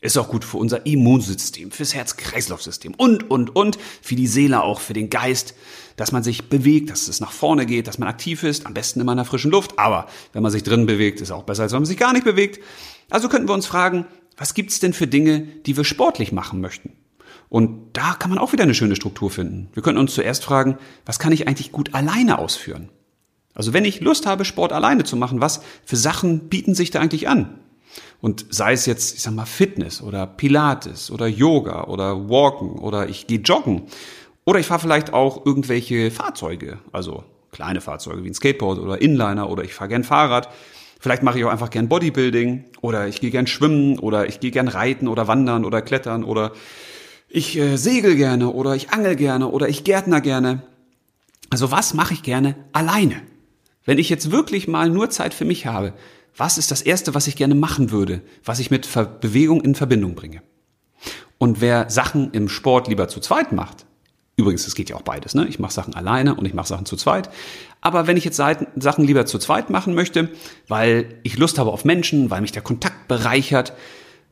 Ist 0.00 0.16
auch 0.16 0.28
gut 0.28 0.44
für 0.44 0.58
unser 0.58 0.86
Immunsystem, 0.86 1.72
fürs 1.72 1.92
Herz-Kreislauf-System 1.94 2.94
und, 2.94 3.28
und, 3.30 3.56
und, 3.56 3.78
für 4.00 4.14
die 4.14 4.28
Seele 4.28 4.62
auch, 4.62 4.78
für 4.80 4.92
den 4.92 5.10
Geist, 5.10 5.54
dass 5.96 6.12
man 6.12 6.22
sich 6.22 6.48
bewegt, 6.48 6.90
dass 6.90 7.08
es 7.08 7.18
nach 7.18 7.32
vorne 7.32 7.66
geht, 7.66 7.88
dass 7.88 7.98
man 7.98 8.08
aktiv 8.08 8.44
ist, 8.44 8.64
am 8.66 8.74
besten 8.74 9.00
immer 9.00 9.12
in 9.12 9.18
der 9.18 9.24
frischen 9.24 9.50
Luft. 9.50 9.76
Aber 9.76 10.06
wenn 10.32 10.44
man 10.44 10.52
sich 10.52 10.62
drin 10.62 10.86
bewegt, 10.86 11.20
ist 11.20 11.32
auch 11.32 11.42
besser, 11.42 11.64
als 11.64 11.72
wenn 11.72 11.80
man 11.80 11.86
sich 11.86 11.96
gar 11.96 12.12
nicht 12.12 12.24
bewegt. 12.24 12.62
Also 13.10 13.28
könnten 13.28 13.48
wir 13.48 13.54
uns 13.54 13.66
fragen, 13.66 14.06
was 14.36 14.54
gibt's 14.54 14.78
denn 14.78 14.92
für 14.92 15.08
Dinge, 15.08 15.40
die 15.66 15.76
wir 15.76 15.84
sportlich 15.84 16.30
machen 16.30 16.60
möchten? 16.60 16.92
Und 17.48 17.96
da 17.96 18.14
kann 18.14 18.30
man 18.30 18.38
auch 18.38 18.52
wieder 18.52 18.62
eine 18.62 18.74
schöne 18.74 18.94
Struktur 18.94 19.30
finden. 19.30 19.68
Wir 19.72 19.82
könnten 19.82 20.00
uns 20.00 20.14
zuerst 20.14 20.44
fragen, 20.44 20.78
was 21.06 21.18
kann 21.18 21.32
ich 21.32 21.48
eigentlich 21.48 21.72
gut 21.72 21.94
alleine 21.94 22.38
ausführen? 22.38 22.90
Also 23.54 23.72
wenn 23.72 23.84
ich 23.84 24.00
Lust 24.00 24.26
habe, 24.26 24.44
Sport 24.44 24.72
alleine 24.72 25.02
zu 25.02 25.16
machen, 25.16 25.40
was 25.40 25.60
für 25.84 25.96
Sachen 25.96 26.48
bieten 26.48 26.76
sich 26.76 26.92
da 26.92 27.00
eigentlich 27.00 27.28
an? 27.28 27.58
Und 28.20 28.46
sei 28.50 28.72
es 28.72 28.86
jetzt, 28.86 29.14
ich 29.14 29.22
sag 29.22 29.34
mal, 29.34 29.46
Fitness 29.46 30.02
oder 30.02 30.26
Pilates 30.26 31.10
oder 31.10 31.26
Yoga 31.26 31.84
oder 31.84 32.28
Walken 32.28 32.78
oder 32.78 33.08
ich 33.08 33.26
gehe 33.26 33.40
joggen 33.40 33.82
oder 34.44 34.58
ich 34.58 34.66
fahre 34.66 34.80
vielleicht 34.80 35.12
auch 35.12 35.44
irgendwelche 35.46 36.10
Fahrzeuge, 36.10 36.78
also 36.90 37.24
kleine 37.52 37.80
Fahrzeuge 37.80 38.24
wie 38.24 38.28
ein 38.28 38.34
Skateboard 38.34 38.78
oder 38.78 39.00
Inliner 39.00 39.48
oder 39.50 39.62
ich 39.62 39.74
fahre 39.74 39.88
gern 39.88 40.04
Fahrrad. 40.04 40.48
Vielleicht 41.00 41.22
mache 41.22 41.38
ich 41.38 41.44
auch 41.44 41.50
einfach 41.50 41.70
gern 41.70 41.88
Bodybuilding 41.88 42.64
oder 42.80 43.06
ich 43.06 43.20
gehe 43.20 43.30
gern 43.30 43.46
schwimmen 43.46 43.98
oder 43.98 44.26
ich 44.26 44.40
gehe 44.40 44.50
gern 44.50 44.68
reiten 44.68 45.06
oder 45.06 45.28
wandern 45.28 45.64
oder 45.64 45.80
klettern 45.80 46.24
oder 46.24 46.52
ich 47.28 47.56
äh, 47.56 47.76
segel 47.76 48.16
gerne 48.16 48.50
oder 48.50 48.74
ich 48.74 48.90
angel 48.90 49.14
gerne 49.14 49.48
oder 49.48 49.68
ich 49.68 49.84
gärtner 49.84 50.20
gerne. 50.20 50.62
Also 51.50 51.70
was 51.70 51.94
mache 51.94 52.14
ich 52.14 52.22
gerne 52.22 52.56
alleine? 52.72 53.22
Wenn 53.84 53.98
ich 53.98 54.08
jetzt 54.08 54.30
wirklich 54.30 54.66
mal 54.66 54.90
nur 54.90 55.08
Zeit 55.10 55.34
für 55.34 55.44
mich 55.44 55.66
habe, 55.66 55.94
was 56.38 56.56
ist 56.56 56.70
das 56.70 56.80
Erste, 56.80 57.14
was 57.14 57.26
ich 57.26 57.36
gerne 57.36 57.54
machen 57.54 57.90
würde, 57.90 58.22
was 58.44 58.60
ich 58.60 58.70
mit 58.70 58.86
Ver 58.86 59.04
Bewegung 59.04 59.60
in 59.60 59.74
Verbindung 59.74 60.14
bringe? 60.14 60.42
Und 61.36 61.60
wer 61.60 61.90
Sachen 61.90 62.32
im 62.32 62.48
Sport 62.48 62.88
lieber 62.88 63.08
zu 63.08 63.20
zweit 63.20 63.52
macht, 63.52 63.84
übrigens, 64.36 64.66
es 64.66 64.74
geht 64.74 64.88
ja 64.88 64.96
auch 64.96 65.02
beides, 65.02 65.34
ne? 65.34 65.46
ich 65.46 65.58
mache 65.58 65.72
Sachen 65.72 65.94
alleine 65.94 66.34
und 66.36 66.46
ich 66.46 66.54
mache 66.54 66.68
Sachen 66.68 66.86
zu 66.86 66.96
zweit, 66.96 67.28
aber 67.80 68.06
wenn 68.06 68.16
ich 68.16 68.24
jetzt 68.24 68.36
Sachen 68.36 69.04
lieber 69.04 69.26
zu 69.26 69.38
zweit 69.38 69.68
machen 69.68 69.94
möchte, 69.94 70.30
weil 70.68 71.16
ich 71.24 71.36
Lust 71.36 71.58
habe 71.58 71.72
auf 71.72 71.84
Menschen, 71.84 72.30
weil 72.30 72.40
mich 72.40 72.52
der 72.52 72.62
Kontakt 72.62 73.08
bereichert, 73.08 73.72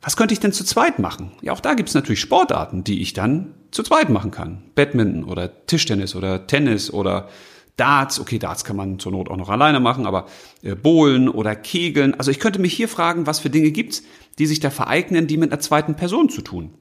was 0.01 0.15
könnte 0.15 0.33
ich 0.33 0.39
denn 0.39 0.53
zu 0.53 0.63
zweit 0.63 0.99
machen? 0.99 1.31
Ja, 1.41 1.53
auch 1.53 1.59
da 1.59 1.73
gibt 1.73 1.89
es 1.89 1.95
natürlich 1.95 2.21
Sportarten, 2.21 2.83
die 2.83 3.01
ich 3.01 3.13
dann 3.13 3.53
zu 3.71 3.83
zweit 3.83 4.09
machen 4.09 4.31
kann. 4.31 4.63
Badminton 4.75 5.23
oder 5.23 5.65
Tischtennis 5.65 6.15
oder 6.15 6.47
Tennis 6.47 6.91
oder 6.91 7.29
Darts, 7.77 8.19
okay, 8.19 8.39
Darts 8.39 8.65
kann 8.65 8.75
man 8.75 8.99
zur 8.99 9.11
Not 9.11 9.29
auch 9.29 9.37
noch 9.37 9.49
alleine 9.49 9.79
machen, 9.79 10.05
aber 10.05 10.25
äh, 10.63 10.75
Bowlen 10.75 11.29
oder 11.29 11.55
Kegeln. 11.55 12.15
Also 12.15 12.31
ich 12.31 12.39
könnte 12.39 12.59
mich 12.59 12.73
hier 12.73 12.89
fragen, 12.89 13.27
was 13.27 13.39
für 13.39 13.51
Dinge 13.51 13.71
gibt's, 13.71 14.03
die 14.39 14.47
sich 14.47 14.59
da 14.59 14.71
vereignen, 14.71 15.27
die 15.27 15.37
mit 15.37 15.51
einer 15.51 15.61
zweiten 15.61 15.95
Person 15.95 16.29
zu 16.29 16.41
tun. 16.41 16.73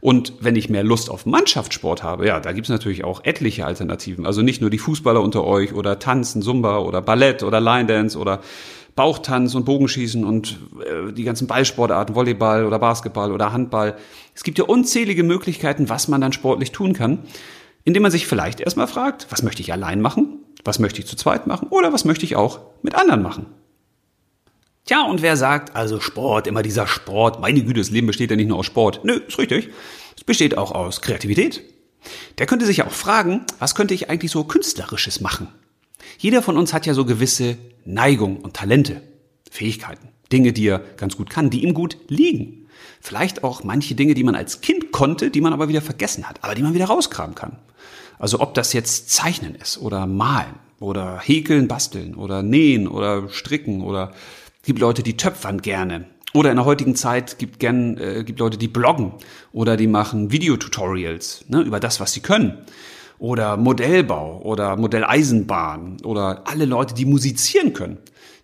Und 0.00 0.32
wenn 0.40 0.56
ich 0.56 0.70
mehr 0.70 0.84
Lust 0.84 1.10
auf 1.10 1.26
Mannschaftssport 1.26 2.02
habe, 2.02 2.26
ja, 2.26 2.40
da 2.40 2.52
gibt's 2.52 2.70
natürlich 2.70 3.04
auch 3.04 3.24
etliche 3.24 3.66
Alternativen. 3.66 4.24
Also 4.24 4.42
nicht 4.42 4.60
nur 4.60 4.70
die 4.70 4.78
Fußballer 4.78 5.20
unter 5.20 5.44
euch 5.44 5.74
oder 5.74 5.98
Tanzen, 5.98 6.42
Zumba 6.42 6.78
oder 6.78 7.02
Ballett 7.02 7.42
oder 7.42 7.60
Line 7.60 7.86
Dance 7.86 8.18
oder 8.18 8.40
Bauchtanz 8.96 9.54
und 9.54 9.64
Bogenschießen 9.64 10.24
und 10.24 10.58
äh, 10.80 11.12
die 11.12 11.24
ganzen 11.24 11.46
Ballsportarten, 11.46 12.14
Volleyball 12.14 12.64
oder 12.66 12.78
Basketball 12.78 13.32
oder 13.32 13.52
Handball. 13.52 13.96
Es 14.34 14.42
gibt 14.42 14.58
ja 14.58 14.64
unzählige 14.64 15.22
Möglichkeiten, 15.22 15.88
was 15.88 16.08
man 16.08 16.20
dann 16.20 16.32
sportlich 16.32 16.72
tun 16.72 16.92
kann 16.92 17.20
indem 17.84 18.02
man 18.02 18.12
sich 18.12 18.26
vielleicht 18.26 18.60
erstmal 18.60 18.86
fragt, 18.86 19.26
was 19.30 19.42
möchte 19.42 19.62
ich 19.62 19.72
allein 19.72 20.00
machen, 20.00 20.38
was 20.64 20.78
möchte 20.78 21.00
ich 21.00 21.06
zu 21.06 21.16
zweit 21.16 21.46
machen 21.46 21.68
oder 21.68 21.92
was 21.92 22.04
möchte 22.04 22.24
ich 22.24 22.36
auch 22.36 22.60
mit 22.82 22.94
anderen 22.94 23.22
machen. 23.22 23.46
Tja, 24.84 25.04
und 25.04 25.22
wer 25.22 25.36
sagt, 25.36 25.76
also 25.76 26.00
Sport, 26.00 26.46
immer 26.46 26.62
dieser 26.62 26.86
Sport, 26.86 27.40
meine 27.40 27.62
Güte, 27.62 27.80
das 27.80 27.90
Leben 27.90 28.06
besteht 28.06 28.30
ja 28.30 28.36
nicht 28.36 28.48
nur 28.48 28.58
aus 28.58 28.66
Sport. 28.66 29.04
Nö, 29.04 29.20
ist 29.26 29.38
richtig. 29.38 29.70
Es 30.16 30.24
besteht 30.24 30.58
auch 30.58 30.72
aus 30.72 31.00
Kreativität. 31.00 31.62
Der 32.38 32.46
könnte 32.46 32.66
sich 32.66 32.78
ja 32.78 32.86
auch 32.86 32.92
fragen, 32.92 33.44
was 33.58 33.74
könnte 33.74 33.94
ich 33.94 34.10
eigentlich 34.10 34.32
so 34.32 34.44
künstlerisches 34.44 35.20
machen? 35.20 35.48
Jeder 36.18 36.42
von 36.42 36.56
uns 36.56 36.72
hat 36.72 36.86
ja 36.86 36.94
so 36.94 37.04
gewisse 37.04 37.56
Neigung 37.84 38.38
und 38.38 38.54
Talente, 38.54 39.02
Fähigkeiten, 39.50 40.08
Dinge, 40.32 40.52
die 40.52 40.66
er 40.66 40.80
ganz 40.96 41.16
gut 41.16 41.30
kann, 41.30 41.50
die 41.50 41.62
ihm 41.62 41.74
gut 41.74 41.96
liegen. 42.08 42.68
Vielleicht 43.00 43.44
auch 43.44 43.64
manche 43.64 43.94
Dinge, 43.94 44.14
die 44.14 44.24
man 44.24 44.34
als 44.34 44.60
Kind 44.60 44.92
konnte, 44.92 45.30
die 45.30 45.40
man 45.40 45.52
aber 45.52 45.68
wieder 45.68 45.82
vergessen 45.82 46.28
hat, 46.28 46.42
aber 46.42 46.54
die 46.54 46.62
man 46.62 46.74
wieder 46.74 46.86
rauskramen 46.86 47.34
kann. 47.34 47.58
Also 48.20 48.38
ob 48.38 48.54
das 48.54 48.72
jetzt 48.72 49.10
Zeichnen 49.10 49.56
ist 49.56 49.78
oder 49.78 50.06
Malen 50.06 50.54
oder 50.78 51.18
Häkeln, 51.18 51.66
Basteln 51.66 52.14
oder 52.14 52.44
Nähen 52.44 52.86
oder 52.86 53.28
Stricken 53.30 53.82
oder 53.82 54.12
gibt 54.62 54.78
Leute, 54.78 55.02
die 55.02 55.16
töpfern 55.16 55.60
gerne. 55.60 56.06
Oder 56.32 56.50
in 56.50 56.56
der 56.56 56.64
heutigen 56.64 56.94
Zeit 56.94 57.38
gibt 57.38 57.58
gern 57.58 57.98
äh, 57.98 58.22
gibt 58.22 58.38
Leute, 58.38 58.56
die 58.56 58.68
bloggen 58.68 59.14
oder 59.52 59.76
die 59.76 59.88
machen 59.88 60.30
Videotutorials 60.30 61.46
ne, 61.48 61.62
über 61.62 61.80
das, 61.80 61.98
was 61.98 62.12
sie 62.12 62.20
können. 62.20 62.58
Oder 63.18 63.56
Modellbau 63.56 64.40
oder 64.42 64.76
Modelleisenbahn 64.76 65.98
oder 66.04 66.44
alle 66.46 66.66
Leute, 66.66 66.94
die 66.94 67.06
musizieren 67.06 67.72
können 67.72 67.98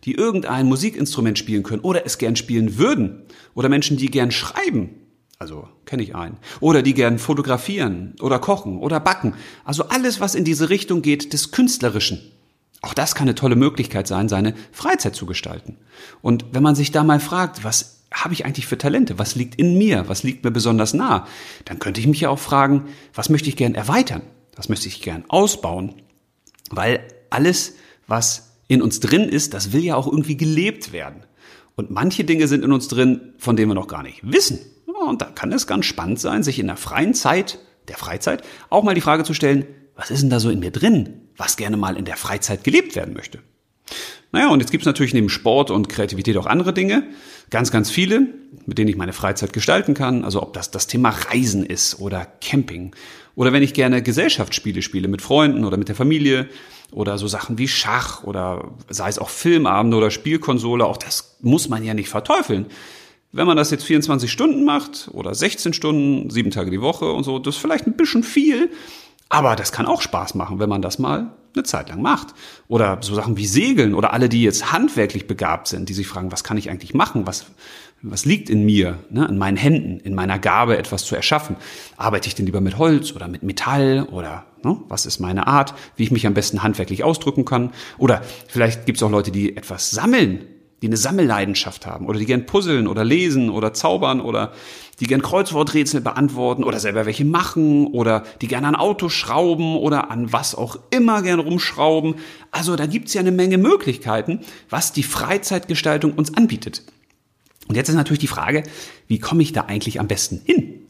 die 0.06 0.14
irgendein 0.14 0.66
Musikinstrument 0.66 1.36
spielen 1.36 1.64
können 1.64 1.82
oder 1.82 2.06
es 2.06 2.16
gern 2.16 2.36
spielen 2.36 2.78
würden. 2.78 3.22
Oder 3.54 3.68
Menschen, 3.68 3.96
die 3.96 4.06
gern 4.06 4.30
schreiben. 4.30 4.90
Also 5.38 5.68
kenne 5.84 6.02
ich 6.02 6.14
einen. 6.14 6.38
Oder 6.60 6.82
die 6.82 6.94
gern 6.94 7.18
fotografieren 7.18 8.14
oder 8.20 8.38
kochen 8.38 8.78
oder 8.78 9.00
backen. 9.00 9.34
Also 9.64 9.88
alles, 9.88 10.20
was 10.20 10.34
in 10.34 10.44
diese 10.44 10.70
Richtung 10.70 11.02
geht 11.02 11.32
des 11.32 11.50
Künstlerischen. 11.52 12.20
Auch 12.82 12.94
das 12.94 13.14
kann 13.14 13.26
eine 13.26 13.34
tolle 13.34 13.56
Möglichkeit 13.56 14.06
sein, 14.06 14.28
seine 14.28 14.54
Freizeit 14.72 15.14
zu 15.14 15.26
gestalten. 15.26 15.76
Und 16.22 16.46
wenn 16.52 16.62
man 16.62 16.74
sich 16.74 16.90
da 16.90 17.04
mal 17.04 17.20
fragt, 17.20 17.64
was 17.64 18.04
habe 18.12 18.32
ich 18.32 18.46
eigentlich 18.46 18.66
für 18.66 18.78
Talente? 18.78 19.18
Was 19.18 19.34
liegt 19.34 19.56
in 19.56 19.76
mir? 19.76 20.08
Was 20.08 20.22
liegt 20.22 20.44
mir 20.44 20.50
besonders 20.50 20.94
nah? 20.94 21.26
Dann 21.64 21.78
könnte 21.78 22.00
ich 22.00 22.06
mich 22.06 22.20
ja 22.20 22.30
auch 22.30 22.38
fragen, 22.38 22.86
was 23.12 23.28
möchte 23.28 23.48
ich 23.48 23.56
gern 23.56 23.74
erweitern? 23.74 24.22
Was 24.54 24.68
möchte 24.68 24.88
ich 24.88 25.02
gern 25.02 25.24
ausbauen? 25.28 25.94
Weil 26.70 27.00
alles, 27.28 27.74
was 28.06 28.56
in 28.68 28.82
uns 28.82 29.00
drin 29.00 29.28
ist, 29.28 29.52
das 29.52 29.72
will 29.72 29.84
ja 29.84 29.96
auch 29.96 30.06
irgendwie 30.06 30.36
gelebt 30.36 30.92
werden. 30.92 31.24
Und 31.74 31.90
manche 31.90 32.24
Dinge 32.24 32.48
sind 32.48 32.64
in 32.64 32.72
uns 32.72 32.88
drin, 32.88 33.34
von 33.36 33.56
denen 33.56 33.70
wir 33.70 33.74
noch 33.74 33.88
gar 33.88 34.02
nicht 34.02 34.20
wissen. 34.22 34.60
Und 35.04 35.22
da 35.22 35.26
kann 35.26 35.52
es 35.52 35.66
ganz 35.66 35.86
spannend 35.86 36.20
sein, 36.20 36.42
sich 36.42 36.58
in 36.58 36.66
der 36.66 36.76
freien 36.76 37.14
Zeit, 37.14 37.58
der 37.88 37.96
Freizeit, 37.96 38.42
auch 38.70 38.82
mal 38.82 38.94
die 38.94 39.00
Frage 39.00 39.24
zu 39.24 39.34
stellen, 39.34 39.66
was 39.94 40.10
ist 40.10 40.22
denn 40.22 40.30
da 40.30 40.40
so 40.40 40.50
in 40.50 40.60
mir 40.60 40.70
drin, 40.70 41.28
was 41.36 41.56
gerne 41.56 41.76
mal 41.76 41.96
in 41.96 42.04
der 42.04 42.16
Freizeit 42.16 42.64
gelebt 42.64 42.96
werden 42.96 43.14
möchte? 43.14 43.38
Naja, 44.32 44.48
und 44.48 44.60
jetzt 44.60 44.70
gibt 44.70 44.82
es 44.82 44.86
natürlich 44.86 45.14
neben 45.14 45.28
Sport 45.28 45.70
und 45.70 45.88
Kreativität 45.88 46.36
auch 46.36 46.46
andere 46.46 46.74
Dinge, 46.74 47.04
ganz, 47.50 47.70
ganz 47.70 47.90
viele, 47.90 48.26
mit 48.66 48.76
denen 48.76 48.88
ich 48.88 48.96
meine 48.96 49.12
Freizeit 49.12 49.52
gestalten 49.52 49.94
kann. 49.94 50.24
Also 50.24 50.42
ob 50.42 50.52
das 50.52 50.70
das 50.70 50.86
Thema 50.88 51.10
Reisen 51.10 51.64
ist 51.64 52.00
oder 52.00 52.26
Camping 52.40 52.94
oder 53.36 53.52
wenn 53.52 53.62
ich 53.62 53.74
gerne 53.74 54.02
Gesellschaftsspiele 54.02 54.82
spiele 54.82 55.08
mit 55.08 55.22
Freunden 55.22 55.64
oder 55.64 55.76
mit 55.76 55.88
der 55.88 55.94
Familie 55.94 56.48
oder 56.90 57.18
so 57.18 57.28
Sachen 57.28 57.58
wie 57.58 57.68
Schach 57.68 58.24
oder 58.24 58.72
sei 58.88 59.08
es 59.08 59.18
auch 59.18 59.28
Filmabende 59.28 59.96
oder 59.96 60.10
Spielkonsole, 60.10 60.84
auch 60.84 60.96
das 60.96 61.36
muss 61.40 61.68
man 61.68 61.84
ja 61.84 61.94
nicht 61.94 62.08
verteufeln. 62.08 62.66
Wenn 63.36 63.46
man 63.46 63.58
das 63.58 63.70
jetzt 63.70 63.84
24 63.84 64.32
Stunden 64.32 64.64
macht 64.64 65.10
oder 65.12 65.34
16 65.34 65.74
Stunden, 65.74 66.30
sieben 66.30 66.50
Tage 66.50 66.70
die 66.70 66.80
Woche 66.80 67.12
und 67.12 67.22
so, 67.22 67.38
das 67.38 67.56
ist 67.56 67.60
vielleicht 67.60 67.86
ein 67.86 67.92
bisschen 67.92 68.22
viel, 68.22 68.70
aber 69.28 69.56
das 69.56 69.72
kann 69.72 69.84
auch 69.84 70.00
Spaß 70.00 70.34
machen, 70.36 70.58
wenn 70.58 70.70
man 70.70 70.80
das 70.80 70.98
mal 70.98 71.34
eine 71.54 71.62
Zeit 71.62 71.90
lang 71.90 72.00
macht. 72.00 72.28
Oder 72.66 72.96
so 73.02 73.14
Sachen 73.14 73.36
wie 73.36 73.46
Segeln 73.46 73.92
oder 73.92 74.14
alle, 74.14 74.30
die 74.30 74.42
jetzt 74.42 74.72
handwerklich 74.72 75.26
begabt 75.26 75.68
sind, 75.68 75.90
die 75.90 75.92
sich 75.92 76.06
fragen, 76.06 76.32
was 76.32 76.44
kann 76.44 76.56
ich 76.56 76.70
eigentlich 76.70 76.94
machen? 76.94 77.26
Was, 77.26 77.44
was 78.00 78.24
liegt 78.24 78.48
in 78.48 78.64
mir, 78.64 79.00
ne, 79.10 79.26
in 79.26 79.36
meinen 79.36 79.58
Händen, 79.58 80.00
in 80.00 80.14
meiner 80.14 80.38
Gabe, 80.38 80.78
etwas 80.78 81.04
zu 81.04 81.14
erschaffen? 81.14 81.56
Arbeite 81.98 82.28
ich 82.28 82.34
denn 82.34 82.46
lieber 82.46 82.62
mit 82.62 82.78
Holz 82.78 83.12
oder 83.12 83.28
mit 83.28 83.42
Metall 83.42 84.08
oder 84.10 84.46
ne, 84.62 84.78
was 84.88 85.04
ist 85.04 85.20
meine 85.20 85.46
Art, 85.46 85.74
wie 85.96 86.04
ich 86.04 86.10
mich 86.10 86.26
am 86.26 86.32
besten 86.32 86.62
handwerklich 86.62 87.04
ausdrücken 87.04 87.44
kann? 87.44 87.72
Oder 87.98 88.22
vielleicht 88.48 88.86
gibt 88.86 88.96
es 88.96 89.02
auch 89.02 89.10
Leute, 89.10 89.30
die 89.30 89.58
etwas 89.58 89.90
sammeln, 89.90 90.46
die 90.82 90.88
eine 90.88 90.96
Sammelleidenschaft 90.96 91.86
haben 91.86 92.06
oder 92.06 92.18
die 92.18 92.26
gern 92.26 92.46
puzzeln 92.46 92.86
oder 92.86 93.04
lesen 93.04 93.48
oder 93.48 93.72
zaubern 93.72 94.20
oder 94.20 94.52
die 95.00 95.06
gern 95.06 95.22
Kreuzworträtsel 95.22 96.00
beantworten 96.00 96.64
oder 96.64 96.80
selber 96.80 97.06
welche 97.06 97.24
machen 97.24 97.86
oder 97.86 98.24
die 98.40 98.48
gern 98.48 98.64
an 98.64 98.76
Autos 98.76 99.12
schrauben 99.12 99.76
oder 99.76 100.10
an 100.10 100.32
was 100.32 100.54
auch 100.54 100.78
immer 100.90 101.22
gern 101.22 101.40
rumschrauben. 101.40 102.16
Also 102.50 102.76
da 102.76 102.86
gibt's 102.86 103.14
ja 103.14 103.20
eine 103.20 103.32
Menge 103.32 103.58
Möglichkeiten, 103.58 104.40
was 104.70 104.92
die 104.92 105.02
Freizeitgestaltung 105.02 106.12
uns 106.12 106.34
anbietet. 106.34 106.82
Und 107.68 107.74
jetzt 107.74 107.88
ist 107.88 107.94
natürlich 107.94 108.20
die 108.20 108.26
Frage, 108.26 108.62
wie 109.06 109.18
komme 109.18 109.42
ich 109.42 109.52
da 109.52 109.62
eigentlich 109.62 109.98
am 109.98 110.08
besten 110.08 110.40
hin? 110.44 110.86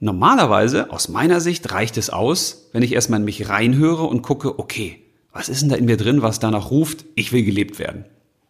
Normalerweise, 0.00 0.90
aus 0.90 1.08
meiner 1.08 1.40
Sicht, 1.40 1.70
reicht 1.72 1.96
es 1.96 2.10
aus, 2.10 2.68
wenn 2.72 2.82
ich 2.82 2.92
erstmal 2.92 3.20
in 3.20 3.24
mich 3.24 3.48
reinhöre 3.48 4.02
und 4.02 4.22
gucke, 4.22 4.58
okay, 4.58 4.98
was 5.32 5.48
ist 5.48 5.62
denn 5.62 5.68
da 5.68 5.76
in 5.76 5.86
mir 5.86 5.96
drin, 5.96 6.20
was 6.20 6.40
danach 6.40 6.70
ruft, 6.70 7.04
ich 7.14 7.32
will 7.32 7.44
gelebt 7.44 7.78
werden? 7.78 8.04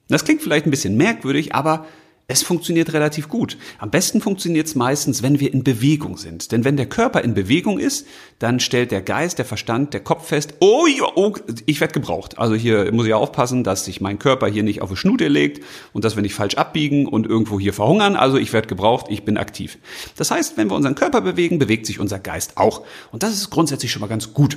Das 0.09 0.25
klingt 0.25 0.43
vielleicht 0.43 0.67
ein 0.67 0.71
bisschen 0.71 0.97
merkwürdig, 0.97 1.55
aber 1.55 1.87
es 2.27 2.43
funktioniert 2.43 2.95
relativ 2.95 3.29
gut. 3.29 3.59
Am 3.79 3.91
besten 3.91 4.23
funktioniert 4.23 4.67
es 4.67 4.75
meistens, 4.75 5.23
wenn 5.23 5.41
wir 5.41 5.53
in 5.53 5.63
Bewegung 5.63 6.17
sind. 6.17 6.53
Denn 6.53 6.65
wenn 6.65 6.79
der 6.79 6.87
Körper 6.87 7.21
in 7.21 7.35
Bewegung 7.35 7.79
ist, 7.79 8.07
dann 8.39 8.61
stellt 8.61 8.93
der 8.93 9.03
Geist, 9.03 9.37
der 9.37 9.45
Verstand, 9.45 9.93
der 9.93 10.01
Kopf 10.01 10.29
fest, 10.29 10.55
oh, 10.61 10.87
oh 11.17 11.35
ich 11.67 11.83
werde 11.83 11.93
gebraucht. 11.93 12.39
Also 12.39 12.55
hier 12.55 12.91
muss 12.93 13.05
ich 13.05 13.11
ja 13.11 13.17
aufpassen, 13.17 13.63
dass 13.63 13.85
sich 13.85 14.01
mein 14.01 14.19
Körper 14.19 14.47
hier 14.47 14.63
nicht 14.63 14.81
auf 14.81 14.89
die 14.89 14.97
Schnute 14.97 15.29
legt 15.29 15.63
und 15.93 16.05
dass 16.05 16.17
wir 16.17 16.23
nicht 16.23 16.35
falsch 16.35 16.55
abbiegen 16.55 17.07
und 17.07 17.27
irgendwo 17.27 17.61
hier 17.61 17.75
verhungern. 17.75 18.17
Also 18.17 18.39
ich 18.39 18.55
werde 18.55 18.69
gebraucht, 18.69 19.07
ich 19.11 19.25
bin 19.25 19.37
aktiv. 19.37 19.77
Das 20.17 20.31
heißt, 20.31 20.57
wenn 20.57 20.71
wir 20.71 20.77
unseren 20.77 20.95
Körper 20.95 21.21
bewegen, 21.21 21.59
bewegt 21.59 21.85
sich 21.85 22.01
unser 22.01 22.21
Geist 22.21 22.57
auch. 22.57 22.87
Und 23.13 23.23
das 23.23 23.35
ist 23.35 23.51
grundsätzlich 23.51 23.91
schon 23.93 24.01
mal 24.01 24.07
ganz 24.07 24.33
gut. 24.33 24.57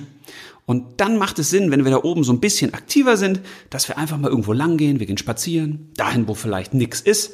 Und 0.68 1.02
dann 1.02 1.18
macht 1.18 1.40
es 1.40 1.50
Sinn, 1.50 1.72
wenn 1.72 1.84
wir 1.84 1.92
da 1.92 2.04
oben 2.04 2.24
so 2.24 2.32
ein 2.32 2.40
bisschen 2.40 2.76
aktiver 2.76 3.18
sind, 3.18 3.42
dass 3.72 3.88
wir 3.88 3.98
einfach 3.98 4.18
mal 4.18 4.30
irgendwo 4.30 4.54
lang 4.54 4.78
gehen, 4.78 5.00
wir 5.00 5.08
gehen 5.08 5.18
spazieren, 5.18 5.90
dahin, 5.96 6.28
wo 6.28 6.36
vielleicht 6.36 6.76
nichts 6.76 7.02
ist 7.02 7.32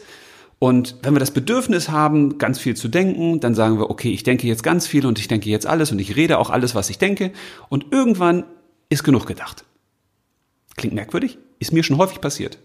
und 0.63 0.95
wenn 1.01 1.13
wir 1.13 1.19
das 1.19 1.31
Bedürfnis 1.31 1.89
haben, 1.89 2.37
ganz 2.37 2.57
viel 2.57 2.73
zu 2.73 2.87
denken, 2.87 3.41
dann 3.41 3.53
sagen 3.53 3.79
wir, 3.79 3.89
okay, 3.89 4.11
ich 4.11 4.23
denke 4.23 4.47
jetzt 4.47 4.63
ganz 4.63 4.87
viel 4.87 5.05
und 5.05 5.19
ich 5.19 5.27
denke 5.27 5.49
jetzt 5.49 5.65
alles 5.65 5.91
und 5.91 5.99
ich 5.99 6.15
rede 6.15 6.37
auch 6.37 6.49
alles, 6.49 6.73
was 6.73 6.89
ich 6.89 6.97
denke. 6.97 7.33
Und 7.67 7.87
irgendwann 7.91 8.45
ist 8.87 9.03
genug 9.03 9.25
gedacht. 9.25 9.65
Klingt 10.77 10.95
merkwürdig? 10.95 11.37
Ist 11.59 11.73
mir 11.73 11.83
schon 11.83 11.97
häufig 11.97 12.21
passiert. 12.21 12.59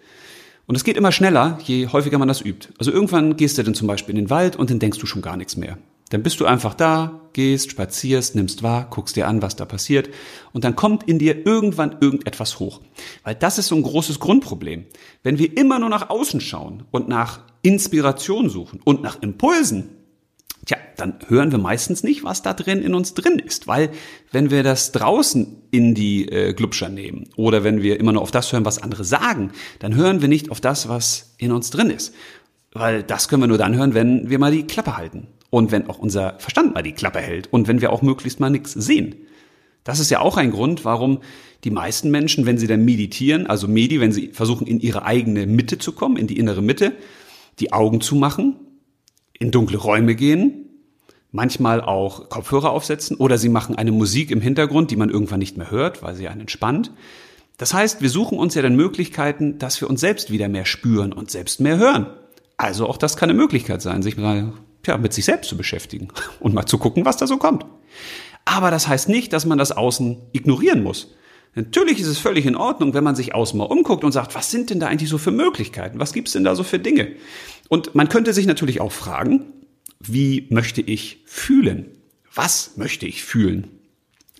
Und 0.66 0.76
es 0.76 0.84
geht 0.84 0.96
immer 0.96 1.10
schneller, 1.10 1.58
je 1.64 1.88
häufiger 1.88 2.18
man 2.18 2.28
das 2.28 2.40
übt. 2.40 2.68
Also 2.78 2.92
irgendwann 2.92 3.36
gehst 3.36 3.58
du 3.58 3.64
dann 3.64 3.74
zum 3.74 3.88
Beispiel 3.88 4.16
in 4.16 4.26
den 4.26 4.30
Wald 4.30 4.54
und 4.54 4.70
dann 4.70 4.78
denkst 4.78 5.00
du 5.00 5.06
schon 5.06 5.20
gar 5.20 5.36
nichts 5.36 5.56
mehr. 5.56 5.76
Dann 6.10 6.22
bist 6.22 6.40
du 6.40 6.46
einfach 6.46 6.74
da, 6.74 7.20
gehst, 7.32 7.70
spazierst, 7.70 8.34
nimmst 8.34 8.62
wahr, 8.62 8.88
guckst 8.90 9.16
dir 9.16 9.28
an, 9.28 9.42
was 9.42 9.56
da 9.56 9.64
passiert 9.64 10.08
und 10.52 10.64
dann 10.64 10.74
kommt 10.74 11.04
in 11.04 11.18
dir 11.18 11.46
irgendwann 11.46 11.96
irgendetwas 12.00 12.58
hoch. 12.58 12.80
Weil 13.24 13.34
das 13.34 13.58
ist 13.58 13.68
so 13.68 13.76
ein 13.76 13.82
großes 13.82 14.18
Grundproblem. 14.18 14.86
Wenn 15.22 15.38
wir 15.38 15.56
immer 15.56 15.78
nur 15.78 15.90
nach 15.90 16.10
außen 16.10 16.40
schauen 16.40 16.84
und 16.90 17.08
nach 17.08 17.40
Inspiration 17.62 18.48
suchen 18.48 18.80
und 18.84 19.02
nach 19.02 19.20
Impulsen, 19.22 19.90
tja, 20.64 20.78
dann 20.96 21.18
hören 21.28 21.52
wir 21.52 21.58
meistens 21.58 22.02
nicht, 22.02 22.24
was 22.24 22.42
da 22.42 22.54
drin 22.54 22.82
in 22.82 22.94
uns 22.94 23.12
drin 23.12 23.38
ist. 23.38 23.66
Weil 23.66 23.90
wenn 24.32 24.50
wir 24.50 24.62
das 24.62 24.92
draußen 24.92 25.62
in 25.70 25.94
die 25.94 26.26
äh, 26.28 26.54
Glubscher 26.54 26.88
nehmen 26.88 27.28
oder 27.36 27.64
wenn 27.64 27.82
wir 27.82 28.00
immer 28.00 28.12
nur 28.12 28.22
auf 28.22 28.30
das 28.30 28.50
hören, 28.52 28.64
was 28.64 28.82
andere 28.82 29.04
sagen, 29.04 29.52
dann 29.78 29.94
hören 29.94 30.22
wir 30.22 30.28
nicht 30.28 30.50
auf 30.50 30.62
das, 30.62 30.88
was 30.88 31.34
in 31.36 31.52
uns 31.52 31.68
drin 31.70 31.90
ist. 31.90 32.14
Weil 32.72 33.02
das 33.02 33.28
können 33.28 33.42
wir 33.42 33.46
nur 33.46 33.58
dann 33.58 33.76
hören, 33.76 33.94
wenn 33.94 34.30
wir 34.30 34.38
mal 34.38 34.52
die 34.52 34.66
Klappe 34.66 34.96
halten 34.96 35.28
und 35.50 35.72
wenn 35.72 35.88
auch 35.88 35.98
unser 35.98 36.38
Verstand 36.38 36.74
mal 36.74 36.82
die 36.82 36.92
Klappe 36.92 37.20
hält 37.20 37.52
und 37.52 37.68
wenn 37.68 37.80
wir 37.80 37.92
auch 37.92 38.02
möglichst 38.02 38.40
mal 38.40 38.50
nichts 38.50 38.72
sehen. 38.72 39.16
Das 39.84 40.00
ist 40.00 40.10
ja 40.10 40.20
auch 40.20 40.36
ein 40.36 40.50
Grund, 40.50 40.84
warum 40.84 41.20
die 41.64 41.70
meisten 41.70 42.10
Menschen, 42.10 42.46
wenn 42.46 42.58
sie 42.58 42.66
dann 42.66 42.84
meditieren, 42.84 43.46
also 43.46 43.66
Medi, 43.66 44.00
wenn 44.00 44.12
sie 44.12 44.28
versuchen, 44.28 44.66
in 44.66 44.80
ihre 44.80 45.04
eigene 45.04 45.46
Mitte 45.46 45.78
zu 45.78 45.92
kommen, 45.92 46.16
in 46.16 46.26
die 46.26 46.38
innere 46.38 46.62
Mitte, 46.62 46.92
die 47.58 47.72
Augen 47.72 48.00
zu 48.00 48.14
machen, 48.14 48.56
in 49.32 49.50
dunkle 49.50 49.78
Räume 49.78 50.14
gehen, 50.14 50.66
manchmal 51.32 51.80
auch 51.80 52.28
Kopfhörer 52.28 52.70
aufsetzen 52.70 53.16
oder 53.16 53.38
sie 53.38 53.48
machen 53.48 53.76
eine 53.76 53.92
Musik 53.92 54.30
im 54.30 54.40
Hintergrund, 54.40 54.90
die 54.90 54.96
man 54.96 55.10
irgendwann 55.10 55.40
nicht 55.40 55.56
mehr 55.56 55.70
hört, 55.70 56.02
weil 56.02 56.14
sie 56.14 56.28
einen 56.28 56.42
entspannt. 56.42 56.92
Das 57.56 57.74
heißt, 57.74 58.02
wir 58.02 58.10
suchen 58.10 58.38
uns 58.38 58.54
ja 58.54 58.62
dann 58.62 58.76
Möglichkeiten, 58.76 59.58
dass 59.58 59.80
wir 59.80 59.90
uns 59.90 60.00
selbst 60.00 60.30
wieder 60.30 60.48
mehr 60.48 60.64
spüren 60.64 61.12
und 61.12 61.30
selbst 61.30 61.60
mehr 61.60 61.76
hören. 61.76 62.06
Also 62.56 62.86
auch 62.86 62.96
das 62.96 63.16
kann 63.16 63.30
eine 63.30 63.38
Möglichkeit 63.38 63.82
sein, 63.82 64.02
sich 64.02 64.16
mal 64.16 64.52
ja, 64.86 64.96
mit 64.96 65.12
sich 65.12 65.24
selbst 65.24 65.48
zu 65.48 65.56
beschäftigen 65.56 66.08
und 66.40 66.54
mal 66.54 66.66
zu 66.66 66.78
gucken, 66.78 67.04
was 67.04 67.16
da 67.16 67.26
so 67.26 67.36
kommt. 67.36 67.64
Aber 68.44 68.70
das 68.70 68.88
heißt 68.88 69.08
nicht, 69.08 69.32
dass 69.32 69.44
man 69.44 69.58
das 69.58 69.72
Außen 69.72 70.18
ignorieren 70.32 70.82
muss. 70.82 71.14
Natürlich 71.54 72.00
ist 72.00 72.06
es 72.06 72.18
völlig 72.18 72.46
in 72.46 72.56
Ordnung, 72.56 72.94
wenn 72.94 73.04
man 73.04 73.16
sich 73.16 73.34
außen 73.34 73.58
mal 73.58 73.64
umguckt 73.64 74.04
und 74.04 74.12
sagt, 74.12 74.34
was 74.34 74.50
sind 74.50 74.70
denn 74.70 74.80
da 74.80 74.86
eigentlich 74.86 75.10
so 75.10 75.18
für 75.18 75.32
Möglichkeiten? 75.32 75.98
Was 75.98 76.12
gibt's 76.12 76.32
denn 76.32 76.44
da 76.44 76.54
so 76.54 76.62
für 76.62 76.78
Dinge? 76.78 77.12
Und 77.68 77.94
man 77.94 78.08
könnte 78.08 78.32
sich 78.32 78.46
natürlich 78.46 78.80
auch 78.80 78.92
fragen, 78.92 79.52
wie 80.00 80.46
möchte 80.50 80.80
ich 80.80 81.22
fühlen? 81.26 81.98
Was 82.32 82.76
möchte 82.76 83.06
ich 83.06 83.24
fühlen? 83.24 83.78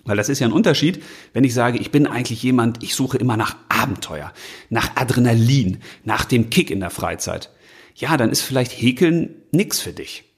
Weil 0.05 0.17
das 0.17 0.29
ist 0.29 0.39
ja 0.39 0.47
ein 0.47 0.53
Unterschied, 0.53 1.03
wenn 1.33 1.43
ich 1.43 1.53
sage, 1.53 1.77
ich 1.77 1.91
bin 1.91 2.07
eigentlich 2.07 2.41
jemand, 2.41 2.81
ich 2.83 2.95
suche 2.95 3.17
immer 3.17 3.37
nach 3.37 3.57
Abenteuer, 3.67 4.33
nach 4.69 4.95
Adrenalin, 4.95 5.79
nach 6.03 6.25
dem 6.25 6.49
Kick 6.49 6.71
in 6.71 6.79
der 6.79 6.89
Freizeit. 6.89 7.51
Ja, 7.95 8.15
dann 8.15 8.31
ist 8.31 8.41
vielleicht 8.41 8.71
Häkeln 8.71 9.35
nix 9.51 9.81
für 9.81 9.91
dich. 9.91 10.28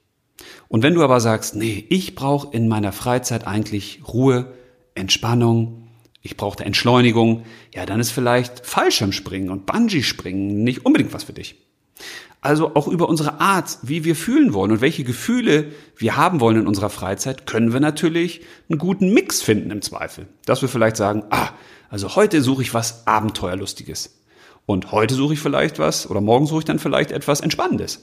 Und 0.71 0.83
wenn 0.83 0.93
du 0.93 1.03
aber 1.03 1.19
sagst, 1.19 1.53
nee, 1.53 1.85
ich 1.89 2.15
brauche 2.15 2.55
in 2.55 2.69
meiner 2.69 2.93
Freizeit 2.93 3.45
eigentlich 3.45 3.99
Ruhe, 4.07 4.53
Entspannung, 4.95 5.89
ich 6.21 6.37
brauche 6.37 6.63
Entschleunigung, 6.63 7.43
ja, 7.75 7.85
dann 7.85 7.99
ist 7.99 8.11
vielleicht 8.11 8.65
Fallschirmspringen 8.65 9.49
und 9.49 9.65
Bungee-Springen 9.65 10.63
nicht 10.63 10.85
unbedingt 10.85 11.13
was 11.13 11.25
für 11.25 11.33
dich. 11.33 11.57
Also 12.39 12.73
auch 12.73 12.87
über 12.87 13.09
unsere 13.09 13.41
Art, 13.41 13.79
wie 13.81 14.05
wir 14.05 14.15
fühlen 14.15 14.53
wollen 14.53 14.71
und 14.71 14.79
welche 14.79 15.03
Gefühle 15.03 15.73
wir 15.97 16.15
haben 16.15 16.39
wollen 16.39 16.61
in 16.61 16.67
unserer 16.67 16.89
Freizeit, 16.89 17.45
können 17.47 17.73
wir 17.73 17.81
natürlich 17.81 18.39
einen 18.69 18.79
guten 18.79 19.13
Mix 19.13 19.41
finden 19.41 19.71
im 19.71 19.81
Zweifel. 19.81 20.27
Dass 20.45 20.61
wir 20.61 20.69
vielleicht 20.69 20.95
sagen, 20.95 21.23
ah, 21.31 21.49
also 21.89 22.15
heute 22.15 22.41
suche 22.41 22.61
ich 22.61 22.73
was 22.73 23.05
Abenteuerlustiges. 23.05 24.21
Und 24.65 24.93
heute 24.93 25.15
suche 25.15 25.33
ich 25.33 25.41
vielleicht 25.41 25.79
was, 25.79 26.09
oder 26.09 26.21
morgen 26.21 26.45
suche 26.45 26.59
ich 26.59 26.65
dann 26.65 26.79
vielleicht 26.79 27.11
etwas 27.11 27.41
Entspannendes. 27.41 27.99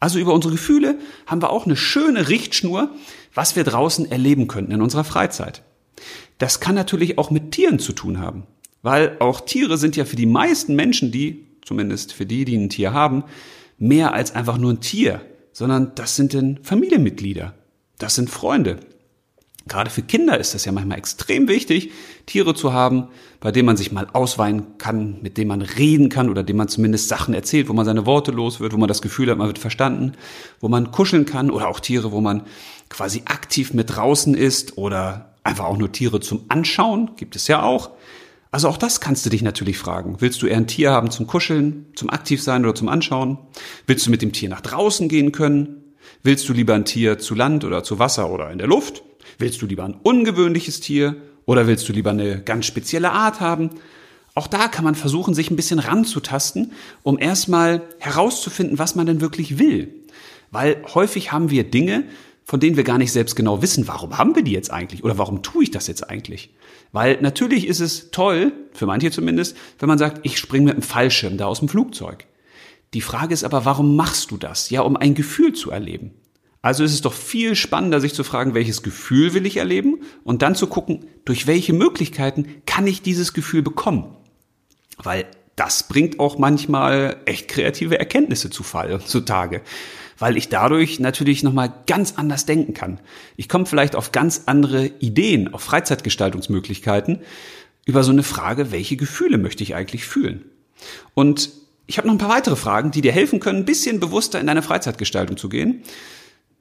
Also 0.00 0.18
über 0.18 0.34
unsere 0.34 0.52
Gefühle 0.52 0.98
haben 1.26 1.42
wir 1.42 1.50
auch 1.50 1.66
eine 1.66 1.76
schöne 1.76 2.28
Richtschnur, 2.28 2.90
was 3.34 3.56
wir 3.56 3.64
draußen 3.64 4.10
erleben 4.10 4.46
könnten 4.46 4.72
in 4.72 4.82
unserer 4.82 5.04
Freizeit. 5.04 5.62
Das 6.38 6.60
kann 6.60 6.74
natürlich 6.74 7.18
auch 7.18 7.30
mit 7.30 7.52
Tieren 7.52 7.78
zu 7.78 7.92
tun 7.92 8.18
haben, 8.18 8.44
weil 8.82 9.16
auch 9.20 9.40
Tiere 9.40 9.78
sind 9.78 9.96
ja 9.96 10.04
für 10.04 10.16
die 10.16 10.26
meisten 10.26 10.74
Menschen, 10.74 11.10
die, 11.10 11.46
zumindest 11.64 12.12
für 12.12 12.26
die, 12.26 12.44
die 12.44 12.56
ein 12.56 12.68
Tier 12.68 12.92
haben, 12.92 13.24
mehr 13.78 14.12
als 14.12 14.34
einfach 14.34 14.58
nur 14.58 14.72
ein 14.72 14.80
Tier, 14.80 15.22
sondern 15.52 15.92
das 15.94 16.16
sind 16.16 16.34
denn 16.34 16.58
Familienmitglieder, 16.62 17.54
das 17.98 18.14
sind 18.14 18.28
Freunde. 18.28 18.78
Gerade 19.68 19.90
für 19.90 20.02
Kinder 20.02 20.38
ist 20.38 20.54
das 20.54 20.64
ja 20.64 20.70
manchmal 20.70 20.98
extrem 20.98 21.48
wichtig, 21.48 21.90
Tiere 22.26 22.54
zu 22.54 22.72
haben, 22.72 23.08
bei 23.40 23.50
denen 23.50 23.66
man 23.66 23.76
sich 23.76 23.90
mal 23.90 24.06
ausweinen 24.12 24.78
kann, 24.78 25.18
mit 25.22 25.36
denen 25.36 25.48
man 25.48 25.60
reden 25.60 26.08
kann 26.08 26.30
oder 26.30 26.44
denen 26.44 26.58
man 26.58 26.68
zumindest 26.68 27.08
Sachen 27.08 27.34
erzählt, 27.34 27.68
wo 27.68 27.72
man 27.72 27.84
seine 27.84 28.06
Worte 28.06 28.30
los 28.30 28.60
wird, 28.60 28.72
wo 28.72 28.76
man 28.76 28.86
das 28.86 29.02
Gefühl 29.02 29.28
hat, 29.28 29.38
man 29.38 29.48
wird 29.48 29.58
verstanden, 29.58 30.12
wo 30.60 30.68
man 30.68 30.92
kuscheln 30.92 31.26
kann 31.26 31.50
oder 31.50 31.68
auch 31.68 31.80
Tiere, 31.80 32.12
wo 32.12 32.20
man 32.20 32.42
quasi 32.88 33.22
aktiv 33.24 33.74
mit 33.74 33.96
draußen 33.96 34.34
ist 34.34 34.78
oder 34.78 35.34
einfach 35.42 35.64
auch 35.64 35.76
nur 35.76 35.90
Tiere 35.90 36.20
zum 36.20 36.44
Anschauen, 36.48 37.10
gibt 37.16 37.34
es 37.34 37.48
ja 37.48 37.62
auch. 37.62 37.90
Also 38.52 38.68
auch 38.68 38.76
das 38.76 39.00
kannst 39.00 39.26
du 39.26 39.30
dich 39.30 39.42
natürlich 39.42 39.78
fragen. 39.78 40.16
Willst 40.20 40.40
du 40.42 40.46
eher 40.46 40.56
ein 40.56 40.68
Tier 40.68 40.92
haben 40.92 41.10
zum 41.10 41.26
Kuscheln, 41.26 41.86
zum 41.96 42.08
Aktivsein 42.08 42.64
oder 42.64 42.74
zum 42.74 42.88
Anschauen? 42.88 43.38
Willst 43.86 44.06
du 44.06 44.10
mit 44.10 44.22
dem 44.22 44.32
Tier 44.32 44.48
nach 44.48 44.60
draußen 44.60 45.08
gehen 45.08 45.32
können? 45.32 45.82
Willst 46.22 46.48
du 46.48 46.52
lieber 46.52 46.74
ein 46.74 46.84
Tier 46.84 47.18
zu 47.18 47.34
Land 47.34 47.64
oder 47.64 47.84
zu 47.84 47.98
Wasser 47.98 48.30
oder 48.30 48.50
in 48.50 48.58
der 48.58 48.66
Luft? 48.66 49.02
Willst 49.38 49.60
du 49.62 49.66
lieber 49.66 49.84
ein 49.84 49.96
ungewöhnliches 50.02 50.80
Tier 50.80 51.16
oder 51.44 51.66
willst 51.66 51.88
du 51.88 51.92
lieber 51.92 52.10
eine 52.10 52.42
ganz 52.42 52.66
spezielle 52.66 53.12
Art 53.12 53.40
haben? 53.40 53.70
Auch 54.34 54.46
da 54.46 54.68
kann 54.68 54.84
man 54.84 54.94
versuchen, 54.94 55.34
sich 55.34 55.50
ein 55.50 55.56
bisschen 55.56 55.78
ranzutasten, 55.78 56.72
um 57.02 57.18
erstmal 57.18 57.82
herauszufinden, 57.98 58.78
was 58.78 58.94
man 58.94 59.06
denn 59.06 59.20
wirklich 59.20 59.58
will. 59.58 59.94
Weil 60.50 60.82
häufig 60.94 61.32
haben 61.32 61.50
wir 61.50 61.64
Dinge, 61.64 62.04
von 62.44 62.60
denen 62.60 62.76
wir 62.76 62.84
gar 62.84 62.98
nicht 62.98 63.12
selbst 63.12 63.34
genau 63.34 63.60
wissen, 63.62 63.88
warum 63.88 64.18
haben 64.18 64.36
wir 64.36 64.44
die 64.44 64.52
jetzt 64.52 64.70
eigentlich 64.70 65.02
oder 65.02 65.18
warum 65.18 65.42
tue 65.42 65.64
ich 65.64 65.70
das 65.70 65.88
jetzt 65.88 66.08
eigentlich? 66.08 66.54
Weil 66.92 67.20
natürlich 67.20 67.66
ist 67.66 67.80
es 67.80 68.10
toll, 68.12 68.52
für 68.72 68.86
manche 68.86 69.10
zumindest, 69.10 69.56
wenn 69.78 69.88
man 69.88 69.98
sagt, 69.98 70.20
ich 70.24 70.38
springe 70.38 70.66
mit 70.66 70.74
dem 70.76 70.82
Fallschirm 70.82 71.38
da 71.38 71.46
aus 71.46 71.58
dem 71.58 71.68
Flugzeug. 71.68 72.26
Die 72.96 73.02
Frage 73.02 73.34
ist 73.34 73.44
aber, 73.44 73.66
warum 73.66 73.94
machst 73.94 74.30
du 74.30 74.38
das? 74.38 74.70
Ja, 74.70 74.80
um 74.80 74.96
ein 74.96 75.14
Gefühl 75.14 75.52
zu 75.52 75.70
erleben. 75.70 76.12
Also 76.62 76.82
ist 76.82 76.94
es 76.94 77.02
doch 77.02 77.12
viel 77.12 77.54
spannender, 77.54 78.00
sich 78.00 78.14
zu 78.14 78.24
fragen, 78.24 78.54
welches 78.54 78.82
Gefühl 78.82 79.34
will 79.34 79.44
ich 79.44 79.58
erleben 79.58 79.98
und 80.24 80.40
dann 80.40 80.54
zu 80.54 80.66
gucken, 80.66 81.04
durch 81.26 81.46
welche 81.46 81.74
Möglichkeiten 81.74 82.46
kann 82.64 82.86
ich 82.86 83.02
dieses 83.02 83.34
Gefühl 83.34 83.60
bekommen. 83.60 84.16
Weil 84.96 85.26
das 85.56 85.88
bringt 85.88 86.18
auch 86.20 86.38
manchmal 86.38 87.18
echt 87.26 87.48
kreative 87.48 87.98
Erkenntnisse 87.98 88.48
zu 88.48 88.62
Fall, 88.62 88.98
zutage. 89.04 89.60
Weil 90.18 90.38
ich 90.38 90.48
dadurch 90.48 90.98
natürlich 90.98 91.42
nochmal 91.42 91.70
ganz 91.86 92.14
anders 92.16 92.46
denken 92.46 92.72
kann. 92.72 92.98
Ich 93.36 93.50
komme 93.50 93.66
vielleicht 93.66 93.94
auf 93.94 94.10
ganz 94.10 94.44
andere 94.46 94.86
Ideen, 94.86 95.52
auf 95.52 95.60
Freizeitgestaltungsmöglichkeiten 95.60 97.18
über 97.84 98.02
so 98.02 98.10
eine 98.10 98.22
Frage, 98.22 98.72
welche 98.72 98.96
Gefühle 98.96 99.36
möchte 99.36 99.62
ich 99.62 99.74
eigentlich 99.74 100.06
fühlen? 100.06 100.46
Und 101.12 101.50
ich 101.86 101.98
habe 101.98 102.08
noch 102.08 102.14
ein 102.14 102.18
paar 102.18 102.28
weitere 102.28 102.56
Fragen, 102.56 102.90
die 102.90 103.00
dir 103.00 103.12
helfen 103.12 103.40
können, 103.40 103.60
ein 103.60 103.64
bisschen 103.64 104.00
bewusster 104.00 104.40
in 104.40 104.46
deine 104.46 104.62
Freizeitgestaltung 104.62 105.36
zu 105.36 105.48
gehen. 105.48 105.82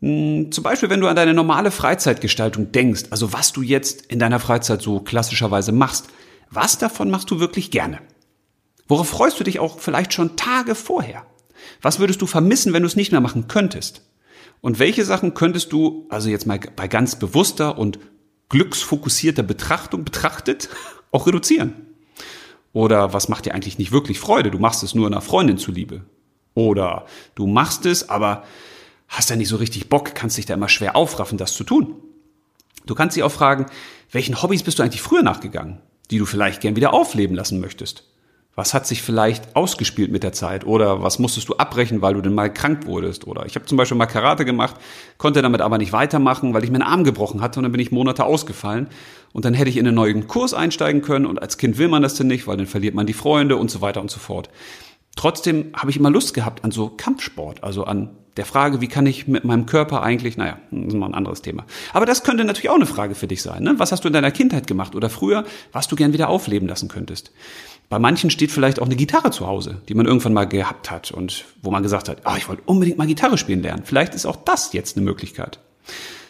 Hm, 0.02 0.52
zum 0.52 0.64
Beispiel, 0.64 0.90
wenn 0.90 1.02
du 1.02 1.08
an 1.08 1.16
deine 1.16 1.34
normale 1.34 1.72
Freizeitgestaltung 1.72 2.72
denkst, 2.72 3.06
also 3.10 3.34
was 3.34 3.52
du 3.52 3.62
jetzt 3.62 4.06
in 4.06 4.20
deiner 4.20 4.40
Freizeit 4.40 4.82
so 4.82 5.00
klassischerweise 5.00 5.72
machst, 5.72 6.08
was 6.52 6.78
davon 6.78 7.10
machst 7.10 7.32
du 7.32 7.40
wirklich 7.40 7.72
gerne? 7.72 8.00
Worauf 8.88 9.10
freust 9.10 9.40
du 9.40 9.44
dich 9.44 9.60
auch 9.60 9.80
vielleicht 9.80 10.14
schon 10.14 10.36
Tage 10.36 10.76
vorher? 10.76 11.26
Was 11.82 12.00
würdest 12.00 12.22
du 12.22 12.28
vermissen, 12.28 12.74
wenn 12.74 12.84
du 12.84 12.88
es 12.88 12.96
nicht 12.96 13.12
mehr 13.12 13.22
machen 13.22 13.48
könntest? 13.48 14.04
Und 14.62 14.80
welche 14.80 15.06
Sachen 15.06 15.34
könntest 15.34 15.72
du, 15.72 16.06
also 16.10 16.30
jetzt 16.30 16.46
mal 16.46 16.60
bei 16.76 16.88
ganz 16.88 17.18
bewusster 17.18 17.78
und 17.78 18.00
glücksfokussierter 18.50 19.44
Betrachtung 19.44 20.06
betrachtet, 20.06 20.70
auch 21.12 21.28
reduzieren? 21.28 21.85
Oder 22.76 23.14
was 23.14 23.30
macht 23.30 23.46
dir 23.46 23.54
eigentlich 23.54 23.78
nicht 23.78 23.94
wirklich 23.94 24.20
Freude? 24.20 24.52
Du 24.52 24.60
machst 24.60 24.84
es 24.84 24.94
nur 24.94 25.08
einer 25.08 25.22
Freundin 25.22 25.58
zuliebe. 25.58 26.02
Oder 26.56 27.06
du 27.34 27.48
machst 27.48 27.86
es, 27.86 28.10
aber 28.10 28.44
hast 29.08 29.30
ja 29.30 29.38
nicht 29.38 29.48
so 29.48 29.56
richtig 29.56 29.88
Bock, 29.88 30.14
kannst 30.14 30.38
dich 30.38 30.46
da 30.46 30.56
immer 30.56 30.68
schwer 30.68 30.98
aufraffen, 30.98 31.38
das 31.38 31.54
zu 31.54 31.64
tun. 31.64 31.96
Du 32.86 32.94
kannst 32.94 33.16
dich 33.16 33.24
auch 33.24 33.32
fragen, 33.32 33.68
welchen 34.12 34.42
Hobbys 34.42 34.64
bist 34.64 34.78
du 34.78 34.84
eigentlich 34.84 35.02
früher 35.02 35.24
nachgegangen, 35.24 35.80
die 36.12 36.18
du 36.18 36.26
vielleicht 36.26 36.60
gern 36.60 36.76
wieder 36.76 36.94
aufleben 36.94 37.38
lassen 37.38 37.62
möchtest? 37.62 38.04
Was 38.56 38.74
hat 38.74 38.86
sich 38.86 39.02
vielleicht 39.02 39.56
ausgespielt 39.56 40.12
mit 40.12 40.24
der 40.24 40.34
Zeit? 40.34 40.66
Oder 40.66 41.02
was 41.02 41.18
musstest 41.18 41.48
du 41.48 41.56
abbrechen, 41.56 42.02
weil 42.02 42.14
du 42.14 42.22
denn 42.22 42.34
mal 42.34 42.52
krank 42.52 42.86
wurdest? 42.88 43.26
Oder 43.26 43.46
ich 43.46 43.56
habe 43.56 43.66
zum 43.66 43.78
Beispiel 43.78 43.98
mal 43.98 44.06
Karate 44.06 44.44
gemacht, 44.44 44.76
konnte 45.18 45.42
damit 45.42 45.62
aber 45.62 45.78
nicht 45.78 45.94
weitermachen, 45.94 46.54
weil 46.54 46.66
ich 46.66 46.72
meinen 46.72 46.82
Arm 46.82 47.06
gebrochen 47.06 47.40
hatte 47.40 47.60
und 47.60 47.64
dann 47.64 47.72
bin 47.72 47.82
ich 47.82 47.94
Monate 47.94 48.26
ausgefallen. 48.26 48.90
Und 49.36 49.44
dann 49.44 49.54
hätte 49.54 49.70
ich 49.70 49.76
in 49.76 49.86
einen 49.86 49.96
neuen 49.96 50.28
Kurs 50.28 50.54
einsteigen 50.54 51.02
können 51.02 51.26
und 51.26 51.42
als 51.42 51.58
Kind 51.58 51.78
will 51.78 51.90
man 51.90 52.02
das 52.02 52.14
denn 52.14 52.28
nicht, 52.28 52.48
weil 52.48 52.56
dann 52.56 52.68
verliert 52.68 52.96
man 52.96 53.06
die 53.06 53.12
Freunde 53.12 53.58
und 53.58 53.70
so 53.70 53.82
weiter 53.82 54.00
und 54.00 54.10
so 54.10 54.18
fort. 54.18 54.50
Trotzdem 55.18 55.74
habe 55.74 55.92
ich 55.92 55.98
immer 55.98 56.10
Lust 56.10 56.34
gehabt 56.34 56.64
an 56.64 56.72
so 56.72 56.88
Kampfsport, 56.88 57.62
also 57.62 57.84
an 57.84 58.16
der 58.38 58.46
Frage, 58.46 58.80
wie 58.80 58.88
kann 58.88 59.06
ich 59.06 59.28
mit 59.28 59.44
meinem 59.44 59.66
Körper 59.66 60.04
eigentlich, 60.04 60.38
naja, 60.38 60.60
das 60.72 60.88
ist 60.88 60.94
mal 60.94 61.08
ein 61.08 61.14
anderes 61.14 61.42
Thema. 61.42 61.66
Aber 61.92 62.06
das 62.06 62.24
könnte 62.24 62.46
natürlich 62.46 62.70
auch 62.70 62.76
eine 62.76 62.86
Frage 62.86 63.14
für 63.14 63.28
dich 63.28 63.42
sein. 63.42 63.62
Ne? 63.62 63.76
Was 63.78 63.92
hast 63.92 64.06
du 64.06 64.08
in 64.08 64.14
deiner 64.14 64.32
Kindheit 64.32 64.68
gemacht 64.68 64.96
oder 64.96 65.10
früher, 65.10 65.44
was 65.74 65.90
du 65.90 65.98
gern 65.98 66.14
wieder 66.14 66.30
aufleben 66.30 66.70
lassen 66.70 66.88
könntest? 66.88 67.34
Bei 67.90 68.00
manchen 68.00 68.30
steht 68.30 68.54
vielleicht 68.54 68.80
auch 68.80 68.86
eine 68.86 68.96
Gitarre 68.96 69.32
zu 69.32 69.48
Hause, 69.48 69.82
die 69.90 69.96
man 69.96 70.06
irgendwann 70.06 70.32
mal 70.32 70.48
gehabt 70.48 70.90
hat 70.92 71.12
und 71.12 71.44
wo 71.62 71.72
man 71.72 71.84
gesagt 71.84 72.08
hat, 72.08 72.22
oh, 72.24 72.36
ich 72.38 72.48
wollte 72.48 72.64
unbedingt 72.68 72.98
mal 72.98 73.06
Gitarre 73.06 73.38
spielen 73.38 73.64
lernen. 73.64 73.84
Vielleicht 73.84 74.16
ist 74.16 74.26
auch 74.26 74.38
das 74.38 74.72
jetzt 74.72 74.96
eine 74.96 75.04
Möglichkeit. 75.04 75.60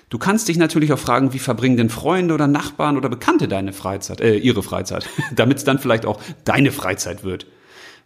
Du 0.10 0.18
kannst 0.20 0.48
dich 0.48 0.58
natürlich 0.58 0.94
auch 0.94 1.00
fragen, 1.00 1.34
wie 1.34 1.40
verbringen 1.40 1.78
denn 1.78 1.90
Freunde 1.90 2.34
oder 2.34 2.48
Nachbarn 2.48 2.98
oder 2.98 3.10
Bekannte 3.10 3.48
deine 3.48 3.74
Freizeit, 3.74 4.22
äh, 4.22 4.36
ihre 4.36 4.64
Freizeit, 4.64 5.10
damit 5.36 5.58
es 5.58 5.64
dann 5.64 5.80
vielleicht 5.80 6.06
auch 6.06 6.22
deine 6.44 6.72
Freizeit 6.72 7.24
wird. 7.24 7.48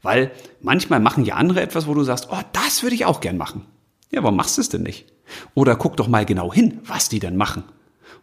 Weil 0.02 0.32
manchmal 0.62 1.02
machen 1.02 1.26
ja 1.26 1.36
andere 1.36 1.62
etwas, 1.62 1.88
wo 1.88 1.94
du 1.94 2.04
sagst, 2.04 2.30
oh, 2.32 2.40
das 2.54 2.84
würde 2.84 2.96
ich 2.96 3.06
auch 3.06 3.20
gern 3.20 3.38
machen. 3.38 3.66
Ja, 4.12 4.24
warum 4.24 4.38
machst 4.38 4.58
du 4.58 4.62
es 4.62 4.70
denn 4.70 4.84
nicht? 4.84 5.08
Oder 5.54 5.76
guck 5.76 5.98
doch 5.98 6.08
mal 6.08 6.26
genau 6.26 6.54
hin, 6.54 6.80
was 6.86 7.10
die 7.10 7.20
denn 7.20 7.36
machen. 7.36 7.64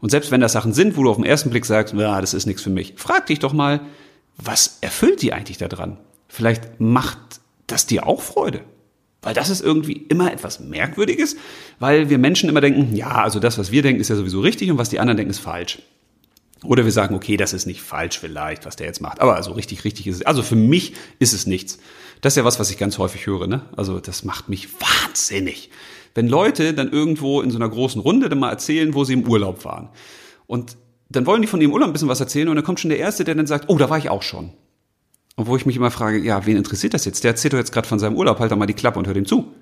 Und 0.01 0.11
selbst 0.11 0.31
wenn 0.31 0.41
das 0.41 0.53
Sachen 0.53 0.73
sind, 0.73 0.97
wo 0.97 1.03
du 1.03 1.11
auf 1.11 1.17
den 1.17 1.25
ersten 1.25 1.51
Blick 1.51 1.67
sagst, 1.67 1.95
ja, 1.95 2.21
das 2.21 2.35
ist 2.35 2.47
nichts 2.47 2.62
für 2.62 2.71
mich, 2.71 2.95
frag 2.97 3.27
dich 3.27 3.39
doch 3.39 3.53
mal, 3.53 3.81
was 4.37 4.79
erfüllt 4.81 5.23
die 5.23 5.33
eigentlich 5.33 5.59
daran? 5.59 5.99
Vielleicht 6.29 6.81
macht 6.81 7.41
das 7.67 7.87
dir 7.87 8.07
auch 8.07 8.21
Freude. 8.21 8.61
Weil 9.23 9.35
das 9.35 9.51
ist 9.51 9.63
irgendwie 9.63 10.05
immer 10.09 10.33
etwas 10.33 10.61
Merkwürdiges, 10.61 11.37
weil 11.79 12.11
wir 12.11 12.19
Menschen 12.19 12.49
immer 12.49 12.61
denken, 12.61 12.95
ja, 12.95 13.23
also 13.23 13.41
das, 13.41 13.59
was 13.59 13.73
wir 13.73 13.83
denken, 13.83 14.01
ist 14.01 14.09
ja 14.09 14.17
sowieso 14.17 14.41
richtig 14.41 14.71
und 14.71 14.79
was 14.79 14.89
die 14.89 15.01
anderen 15.01 15.17
denken, 15.17 15.31
ist 15.31 15.41
falsch. 15.41 15.83
Oder 16.65 16.85
wir 16.85 16.93
sagen, 16.93 17.15
okay, 17.15 17.37
das 17.37 17.53
ist 17.53 17.67
nicht 17.67 17.83
falsch 17.83 18.19
vielleicht, 18.19 18.65
was 18.67 18.77
der 18.77 18.87
jetzt 18.87 19.01
macht, 19.01 19.21
aber 19.21 19.37
also 19.37 19.53
richtig, 19.53 19.85
richtig 19.85 20.07
ist 20.07 20.17
es. 20.17 20.23
Also 20.27 20.43
für 20.43 20.57
mich 20.57 20.95
ist 21.19 21.33
es 21.33 21.47
nichts. 21.47 21.79
Das 22.21 22.33
ist 22.33 22.37
ja 22.39 22.45
was, 22.45 22.59
was 22.59 22.71
ich 22.71 22.79
ganz 22.79 22.99
häufig 22.99 23.27
höre, 23.27 23.47
ne? 23.47 23.63
Also 23.77 24.01
das 24.01 24.25
macht 24.25 24.49
mich 24.49 24.69
wahnsinnig. 24.81 25.71
Wenn 26.15 26.29
Leute 26.29 26.73
dann 26.73 26.91
irgendwo 26.91 27.43
in 27.43 27.51
so 27.51 27.59
einer 27.59 27.69
großen 27.69 28.01
Runde 28.01 28.29
dann 28.31 28.39
mal 28.39 28.51
erzählen, 28.51 28.95
wo 28.95 29.05
sie 29.05 29.13
im 29.13 29.29
Urlaub 29.29 29.65
waren. 29.65 29.91
Und 30.47 30.79
dann 31.11 31.27
wollen 31.27 31.43
die 31.43 31.49
von 31.49 31.61
ihrem 31.61 31.73
Urlaub 31.73 31.91
ein 31.91 31.93
bisschen 31.93 32.09
was 32.09 32.21
erzählen 32.21 32.49
und 32.49 32.57
dann 32.57 32.65
kommt 32.65 32.81
schon 32.81 32.89
der 32.89 32.99
Erste, 32.99 33.25
der 33.25 33.35
dann 33.35 33.47
sagt, 33.47 33.69
oh, 33.69 33.77
da 33.77 33.91
war 33.91 33.99
ich 33.99 34.09
auch 34.09 34.23
schon. 34.23 34.53
Und 35.37 35.46
wo 35.46 35.57
ich 35.57 35.66
mich 35.66 35.77
immer 35.77 35.90
frage, 35.90 36.18
ja, 36.18 36.46
wen 36.46 36.57
interessiert 36.57 36.94
das 36.94 37.05
jetzt? 37.05 37.22
Der 37.22 37.33
erzählt 37.33 37.53
doch 37.53 37.59
jetzt 37.59 37.72
gerade 37.72 37.87
von 37.87 37.99
seinem 37.99 38.16
Urlaub, 38.16 38.40
halt 38.40 38.51
doch 38.51 38.57
mal 38.57 38.66
die 38.66 38.75
Klappe 38.75 38.99
und 38.99 39.07
hört 39.07 39.18
ihm 39.18 39.27
zu. 39.27 39.53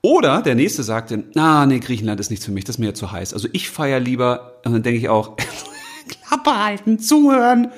Oder 0.00 0.40
der 0.42 0.54
Nächste 0.54 0.82
sagt 0.82 1.10
dann, 1.10 1.24
ah, 1.36 1.66
nee, 1.66 1.80
Griechenland 1.80 2.18
ist 2.18 2.30
nichts 2.30 2.46
für 2.46 2.52
mich, 2.52 2.64
das 2.64 2.76
ist 2.76 2.78
mir 2.78 2.86
ja 2.86 2.94
zu 2.94 3.12
heiß. 3.12 3.34
Also 3.34 3.48
ich 3.52 3.68
feiere 3.68 4.00
lieber, 4.00 4.60
und 4.64 4.72
dann 4.72 4.82
denke 4.82 4.98
ich 4.98 5.08
auch, 5.08 5.36
Klappe 6.08 6.64
halten, 6.64 6.98
zuhören. 6.98 7.72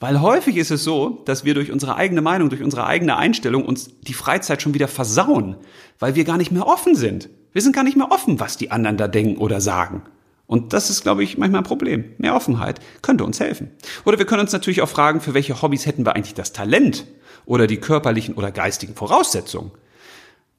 Weil 0.00 0.20
häufig 0.20 0.56
ist 0.56 0.70
es 0.70 0.84
so, 0.84 1.22
dass 1.24 1.44
wir 1.44 1.54
durch 1.54 1.72
unsere 1.72 1.96
eigene 1.96 2.22
Meinung, 2.22 2.48
durch 2.48 2.62
unsere 2.62 2.86
eigene 2.86 3.16
Einstellung 3.16 3.64
uns 3.66 3.90
die 4.02 4.14
Freizeit 4.14 4.62
schon 4.62 4.72
wieder 4.72 4.88
versauen, 4.88 5.56
weil 5.98 6.14
wir 6.14 6.24
gar 6.24 6.38
nicht 6.38 6.52
mehr 6.52 6.66
offen 6.66 6.94
sind. 6.94 7.28
Wir 7.52 7.60
sind 7.62 7.74
gar 7.74 7.82
nicht 7.82 7.96
mehr 7.96 8.12
offen, 8.12 8.40
was 8.40 8.56
die 8.56 8.70
anderen 8.70 8.96
da 8.96 9.08
denken 9.08 9.38
oder 9.38 9.60
sagen. 9.60 10.02
Und 10.48 10.72
das 10.72 10.88
ist, 10.88 11.02
glaube 11.02 11.22
ich, 11.22 11.36
manchmal 11.36 11.60
ein 11.60 11.64
Problem. 11.64 12.06
Mehr 12.16 12.34
Offenheit 12.34 12.80
könnte 13.02 13.22
uns 13.22 13.38
helfen. 13.38 13.70
Oder 14.06 14.18
wir 14.18 14.24
können 14.24 14.40
uns 14.40 14.52
natürlich 14.52 14.80
auch 14.80 14.88
fragen, 14.88 15.20
für 15.20 15.34
welche 15.34 15.60
Hobbys 15.60 15.84
hätten 15.84 16.06
wir 16.06 16.16
eigentlich 16.16 16.34
das 16.34 16.54
Talent 16.54 17.04
oder 17.44 17.66
die 17.66 17.76
körperlichen 17.76 18.34
oder 18.34 18.50
geistigen 18.50 18.94
Voraussetzungen. 18.94 19.72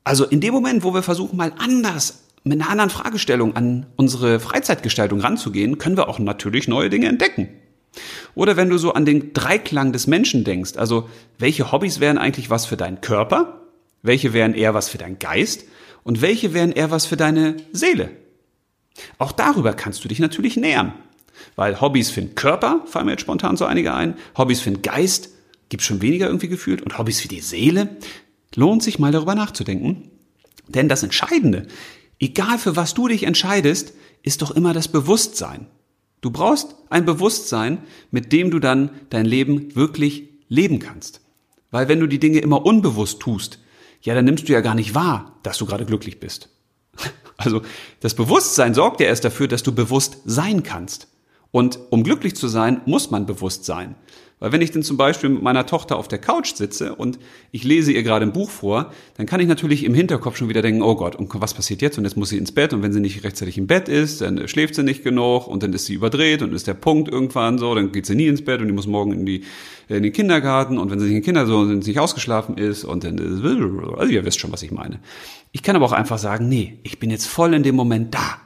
Also 0.03 0.25
in 0.25 0.41
dem 0.41 0.53
Moment, 0.53 0.83
wo 0.83 0.93
wir 0.93 1.01
versuchen, 1.01 1.37
mal 1.37 1.53
anders 1.57 2.23
mit 2.43 2.61
einer 2.61 2.69
anderen 2.69 2.91
Fragestellung 2.91 3.55
an 3.55 3.87
unsere 3.95 4.39
Freizeitgestaltung 4.39 5.21
ranzugehen, 5.21 5.79
können 5.79 5.97
wir 5.97 6.07
auch 6.07 6.19
natürlich 6.19 6.67
neue 6.67 6.91
Dinge 6.91 7.07
entdecken. 7.07 7.49
Oder 8.35 8.57
wenn 8.57 8.69
du 8.69 8.77
so 8.77 8.93
an 8.93 9.05
den 9.05 9.33
Dreiklang 9.33 9.91
des 9.91 10.05
Menschen 10.05 10.43
denkst, 10.43 10.77
also 10.77 11.09
welche 11.39 11.71
Hobbys 11.71 11.99
wären 11.99 12.19
eigentlich 12.19 12.51
was 12.51 12.67
für 12.67 12.77
deinen 12.77 13.01
Körper, 13.01 13.65
welche 14.03 14.33
wären 14.33 14.53
eher 14.53 14.75
was 14.75 14.87
für 14.87 14.99
deinen 14.99 15.17
Geist 15.17 15.65
und 16.03 16.21
welche 16.21 16.53
wären 16.53 16.71
eher 16.71 16.91
was 16.91 17.07
für 17.07 17.17
deine 17.17 17.57
Seele. 17.71 18.11
Auch 19.17 19.31
darüber 19.31 19.73
kannst 19.73 20.03
du 20.03 20.07
dich 20.07 20.19
natürlich 20.19 20.57
nähern. 20.57 20.93
Weil 21.55 21.79
Hobbys 21.79 22.09
für 22.09 22.21
den 22.21 22.35
Körper, 22.35 22.81
fallen 22.85 23.05
mir 23.05 23.13
jetzt 23.13 23.21
spontan 23.21 23.57
so 23.57 23.65
einige 23.65 23.93
ein, 23.93 24.15
Hobbys 24.37 24.61
für 24.61 24.71
den 24.71 24.81
Geist, 24.81 25.29
gibt 25.69 25.83
schon 25.83 26.01
weniger 26.01 26.27
irgendwie 26.27 26.47
gefühlt, 26.47 26.81
und 26.81 26.97
Hobbys 26.97 27.21
für 27.21 27.27
die 27.27 27.41
Seele, 27.41 27.97
lohnt 28.55 28.83
sich 28.83 28.99
mal 28.99 29.11
darüber 29.11 29.35
nachzudenken. 29.35 30.09
Denn 30.67 30.89
das 30.89 31.03
Entscheidende, 31.03 31.67
egal 32.19 32.57
für 32.57 32.75
was 32.75 32.93
du 32.93 33.07
dich 33.07 33.23
entscheidest, 33.23 33.93
ist 34.23 34.41
doch 34.41 34.51
immer 34.51 34.73
das 34.73 34.87
Bewusstsein. 34.87 35.67
Du 36.21 36.31
brauchst 36.31 36.75
ein 36.89 37.05
Bewusstsein, 37.05 37.79
mit 38.11 38.33
dem 38.33 38.51
du 38.51 38.59
dann 38.59 38.89
dein 39.09 39.25
Leben 39.25 39.75
wirklich 39.75 40.23
leben 40.49 40.79
kannst. 40.79 41.21
Weil 41.71 41.87
wenn 41.87 41.99
du 41.99 42.07
die 42.07 42.19
Dinge 42.19 42.39
immer 42.39 42.65
unbewusst 42.65 43.19
tust, 43.19 43.59
ja, 44.01 44.15
dann 44.15 44.25
nimmst 44.25 44.47
du 44.47 44.53
ja 44.53 44.61
gar 44.61 44.75
nicht 44.75 44.95
wahr, 44.95 45.39
dass 45.43 45.57
du 45.57 45.65
gerade 45.65 45.85
glücklich 45.85 46.19
bist. 46.19 46.49
Also 47.39 47.61
das 48.01 48.13
Bewusstsein 48.13 48.73
sorgt 48.73 48.99
ja 48.99 49.07
erst 49.07 49.23
dafür, 49.23 49.47
dass 49.47 49.63
du 49.63 49.73
bewusst 49.73 50.17
sein 50.25 50.61
kannst. 50.61 51.07
Und 51.51 51.79
um 51.89 52.03
glücklich 52.03 52.35
zu 52.35 52.47
sein, 52.47 52.81
muss 52.85 53.09
man 53.09 53.25
bewusst 53.25 53.65
sein. 53.65 53.95
Weil 54.39 54.53
wenn 54.53 54.61
ich 54.61 54.71
denn 54.71 54.83
zum 54.83 54.95
Beispiel 54.95 55.29
mit 55.29 55.41
meiner 55.41 55.65
Tochter 55.65 55.97
auf 55.97 56.07
der 56.07 56.19
Couch 56.19 56.53
sitze 56.53 56.95
und 56.95 57.19
ich 57.51 57.65
lese 57.65 57.91
ihr 57.91 58.03
gerade 58.03 58.25
ein 58.25 58.31
Buch 58.31 58.49
vor, 58.49 58.93
dann 59.17 59.25
kann 59.25 59.41
ich 59.41 59.47
natürlich 59.47 59.83
im 59.83 59.93
Hinterkopf 59.93 60.37
schon 60.37 60.47
wieder 60.47 60.61
denken, 60.61 60.81
oh 60.81 60.95
Gott, 60.95 61.15
und 61.15 61.29
was 61.33 61.53
passiert 61.53 61.81
jetzt? 61.81 61.97
Und 61.97 62.05
jetzt 62.05 62.15
muss 62.15 62.29
sie 62.29 62.37
ins 62.37 62.53
Bett 62.53 62.73
und 62.73 62.81
wenn 62.81 62.93
sie 62.93 63.01
nicht 63.01 63.23
rechtzeitig 63.23 63.57
im 63.57 63.67
Bett 63.67 63.89
ist, 63.89 64.21
dann 64.21 64.47
schläft 64.47 64.75
sie 64.75 64.83
nicht 64.83 65.03
genug 65.03 65.47
und 65.47 65.61
dann 65.61 65.73
ist 65.73 65.85
sie 65.85 65.93
überdreht 65.93 66.41
und 66.41 66.53
ist 66.53 66.67
der 66.67 66.73
Punkt 66.73 67.09
irgendwann 67.09 67.57
so, 67.57 67.75
dann 67.75 67.91
geht 67.91 68.05
sie 68.05 68.15
nie 68.15 68.27
ins 68.27 68.43
Bett 68.43 68.61
und 68.61 68.67
die 68.67 68.73
muss 68.73 68.87
morgen 68.87 69.11
in 69.11 69.25
die 69.25 69.43
in 69.89 70.03
den 70.03 70.13
Kindergarten 70.13 70.77
und 70.77 70.91
wenn 70.91 70.99
sie 70.99 71.05
nicht 71.05 71.15
in 71.15 71.21
den 71.21 71.25
Kinder 71.25 71.47
so 71.47 71.63
nicht 71.63 71.99
ausgeschlafen 71.99 72.57
ist 72.57 72.83
und 72.83 73.03
dann 73.03 73.19
also 73.97 74.11
ihr 74.11 74.23
wisst 74.23 74.39
schon, 74.39 74.51
was 74.51 74.61
ich 74.61 74.71
meine. 74.71 74.99
Ich 75.51 75.63
kann 75.63 75.75
aber 75.75 75.85
auch 75.85 75.93
einfach 75.93 76.19
sagen, 76.19 76.47
nee, 76.47 76.79
ich 76.83 76.99
bin 76.99 77.09
jetzt 77.09 77.25
voll 77.25 77.55
in 77.55 77.63
dem 77.63 77.75
Moment 77.75 78.13
da. 78.13 78.37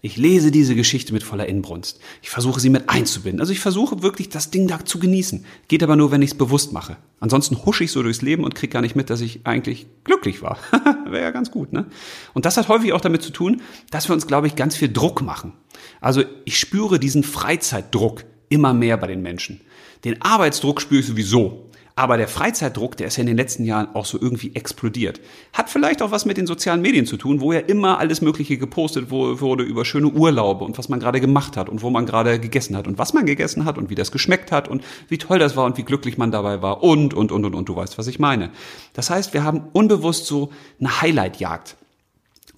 Ich 0.00 0.16
lese 0.16 0.50
diese 0.50 0.74
Geschichte 0.74 1.12
mit 1.12 1.22
voller 1.22 1.46
Inbrunst. 1.46 2.00
Ich 2.22 2.30
versuche 2.30 2.60
sie 2.60 2.70
mit 2.70 2.88
einzubinden. 2.88 3.40
Also 3.40 3.52
ich 3.52 3.60
versuche 3.60 4.02
wirklich 4.02 4.28
das 4.28 4.50
Ding 4.50 4.68
da 4.68 4.84
zu 4.84 4.98
genießen. 4.98 5.44
Geht 5.66 5.82
aber 5.82 5.96
nur, 5.96 6.10
wenn 6.10 6.22
ich 6.22 6.30
es 6.30 6.38
bewusst 6.38 6.72
mache. 6.72 6.96
Ansonsten 7.20 7.64
husche 7.64 7.84
ich 7.84 7.90
so 7.90 8.02
durchs 8.02 8.22
Leben 8.22 8.44
und 8.44 8.54
kriege 8.54 8.72
gar 8.72 8.80
nicht 8.80 8.94
mit, 8.94 9.10
dass 9.10 9.20
ich 9.20 9.40
eigentlich 9.44 9.86
glücklich 10.04 10.40
war. 10.42 10.58
Wäre 11.06 11.24
ja 11.24 11.30
ganz 11.30 11.50
gut, 11.50 11.72
ne? 11.72 11.86
Und 12.32 12.44
das 12.44 12.56
hat 12.56 12.68
häufig 12.68 12.92
auch 12.92 13.00
damit 13.00 13.22
zu 13.22 13.30
tun, 13.30 13.62
dass 13.90 14.08
wir 14.08 14.14
uns, 14.14 14.26
glaube 14.26 14.46
ich, 14.46 14.54
ganz 14.54 14.76
viel 14.76 14.92
Druck 14.92 15.22
machen. 15.22 15.52
Also 16.00 16.22
ich 16.44 16.58
spüre 16.58 17.00
diesen 17.00 17.24
Freizeitdruck 17.24 18.24
immer 18.48 18.74
mehr 18.74 18.96
bei 18.96 19.08
den 19.08 19.22
Menschen. 19.22 19.60
Den 20.04 20.22
Arbeitsdruck 20.22 20.80
spüre 20.80 21.00
ich 21.00 21.06
sowieso. 21.06 21.67
Aber 21.98 22.16
der 22.16 22.28
Freizeitdruck, 22.28 22.96
der 22.96 23.08
ist 23.08 23.16
ja 23.16 23.22
in 23.22 23.26
den 23.26 23.36
letzten 23.36 23.64
Jahren 23.64 23.92
auch 23.96 24.04
so 24.04 24.20
irgendwie 24.20 24.54
explodiert. 24.54 25.20
Hat 25.52 25.68
vielleicht 25.68 26.00
auch 26.00 26.12
was 26.12 26.26
mit 26.26 26.36
den 26.36 26.46
sozialen 26.46 26.80
Medien 26.80 27.06
zu 27.06 27.16
tun, 27.16 27.40
wo 27.40 27.52
ja 27.52 27.58
immer 27.58 27.98
alles 27.98 28.20
Mögliche 28.20 28.56
gepostet 28.56 29.10
wurde 29.10 29.64
über 29.64 29.84
schöne 29.84 30.06
Urlaube 30.06 30.64
und 30.64 30.78
was 30.78 30.88
man 30.88 31.00
gerade 31.00 31.20
gemacht 31.20 31.56
hat 31.56 31.68
und 31.68 31.82
wo 31.82 31.90
man 31.90 32.06
gerade 32.06 32.38
gegessen 32.38 32.76
hat 32.76 32.86
und 32.86 32.98
was 32.98 33.14
man 33.14 33.26
gegessen 33.26 33.64
hat 33.64 33.78
und 33.78 33.90
wie 33.90 33.96
das 33.96 34.12
geschmeckt 34.12 34.52
hat 34.52 34.68
und 34.68 34.84
wie 35.08 35.18
toll 35.18 35.40
das 35.40 35.56
war 35.56 35.64
und 35.64 35.76
wie 35.76 35.82
glücklich 35.82 36.18
man 36.18 36.30
dabei 36.30 36.62
war 36.62 36.84
und, 36.84 37.14
und, 37.14 37.32
und, 37.32 37.44
und, 37.44 37.56
und. 37.56 37.68
Du 37.68 37.74
weißt, 37.74 37.98
was 37.98 38.06
ich 38.06 38.20
meine. 38.20 38.52
Das 38.92 39.10
heißt, 39.10 39.34
wir 39.34 39.42
haben 39.42 39.64
unbewusst 39.72 40.26
so 40.26 40.52
eine 40.78 41.00
Highlight-Jagd. 41.00 41.76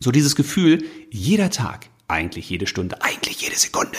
So 0.01 0.11
dieses 0.11 0.37
Gefühl, 0.37 0.85
jeder 1.11 1.49
Tag, 1.49 1.87
eigentlich 2.09 2.51
jede 2.51 2.67
Stunde, 2.67 3.01
eigentlich 3.01 3.41
jede 3.41 3.57
Sekunde 3.57 3.97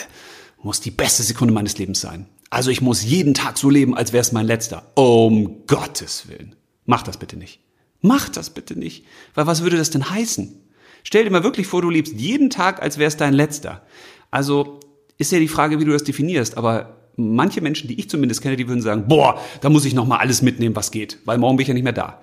muss 0.62 0.82
die 0.82 0.92
beste 0.92 1.24
Sekunde 1.24 1.52
meines 1.52 1.80
Lebens 1.80 2.00
sein. 2.00 2.28
Also 2.52 2.70
ich 2.70 2.82
muss 2.82 3.04
jeden 3.04 3.34
Tag 3.34 3.58
so 3.58 3.70
leben, 3.70 3.96
als 3.96 4.12
wäre 4.12 4.22
es 4.22 4.34
mein 4.34 4.46
letzter. 4.46 4.92
Um 4.96 5.66
Gottes 5.68 6.28
Willen. 6.28 6.56
Mach 6.86 7.02
das 7.02 7.18
bitte 7.18 7.38
nicht. 7.38 7.62
Mach 8.02 8.28
das 8.28 8.50
bitte 8.50 8.78
nicht. 8.78 9.06
Weil 9.34 9.48
was 9.48 9.64
würde 9.64 9.78
das 9.78 9.90
denn 9.90 10.10
heißen? 10.10 10.62
Stell 11.04 11.24
dir 11.24 11.32
mal 11.32 11.46
wirklich 11.46 11.66
vor, 11.66 11.82
du 11.82 11.90
lebst 11.90 12.14
jeden 12.14 12.50
Tag, 12.50 12.82
als 12.82 12.98
wäre 12.98 13.08
es 13.08 13.16
dein 13.16 13.34
letzter. 13.34 13.82
Also 14.32 14.82
ist 15.18 15.32
ja 15.32 15.40
die 15.40 15.48
Frage, 15.48 15.80
wie 15.80 15.86
du 15.86 15.94
das 15.94 16.04
definierst, 16.04 16.58
aber 16.58 16.98
manche 17.16 17.62
Menschen, 17.62 17.88
die 17.88 17.98
ich 17.98 18.10
zumindest 18.10 18.42
kenne, 18.42 18.58
die 18.58 18.68
würden 18.68 18.82
sagen, 18.82 19.08
boah, 19.08 19.40
da 19.62 19.70
muss 19.70 19.86
ich 19.86 19.94
noch 19.94 20.06
mal 20.06 20.18
alles 20.18 20.42
mitnehmen, 20.42 20.76
was 20.76 20.92
geht, 20.92 21.20
weil 21.24 21.38
morgen 21.38 21.56
bin 21.56 21.64
ich 21.64 21.68
ja 21.70 21.74
nicht 21.74 21.84
mehr 21.84 21.94
da. 21.94 22.22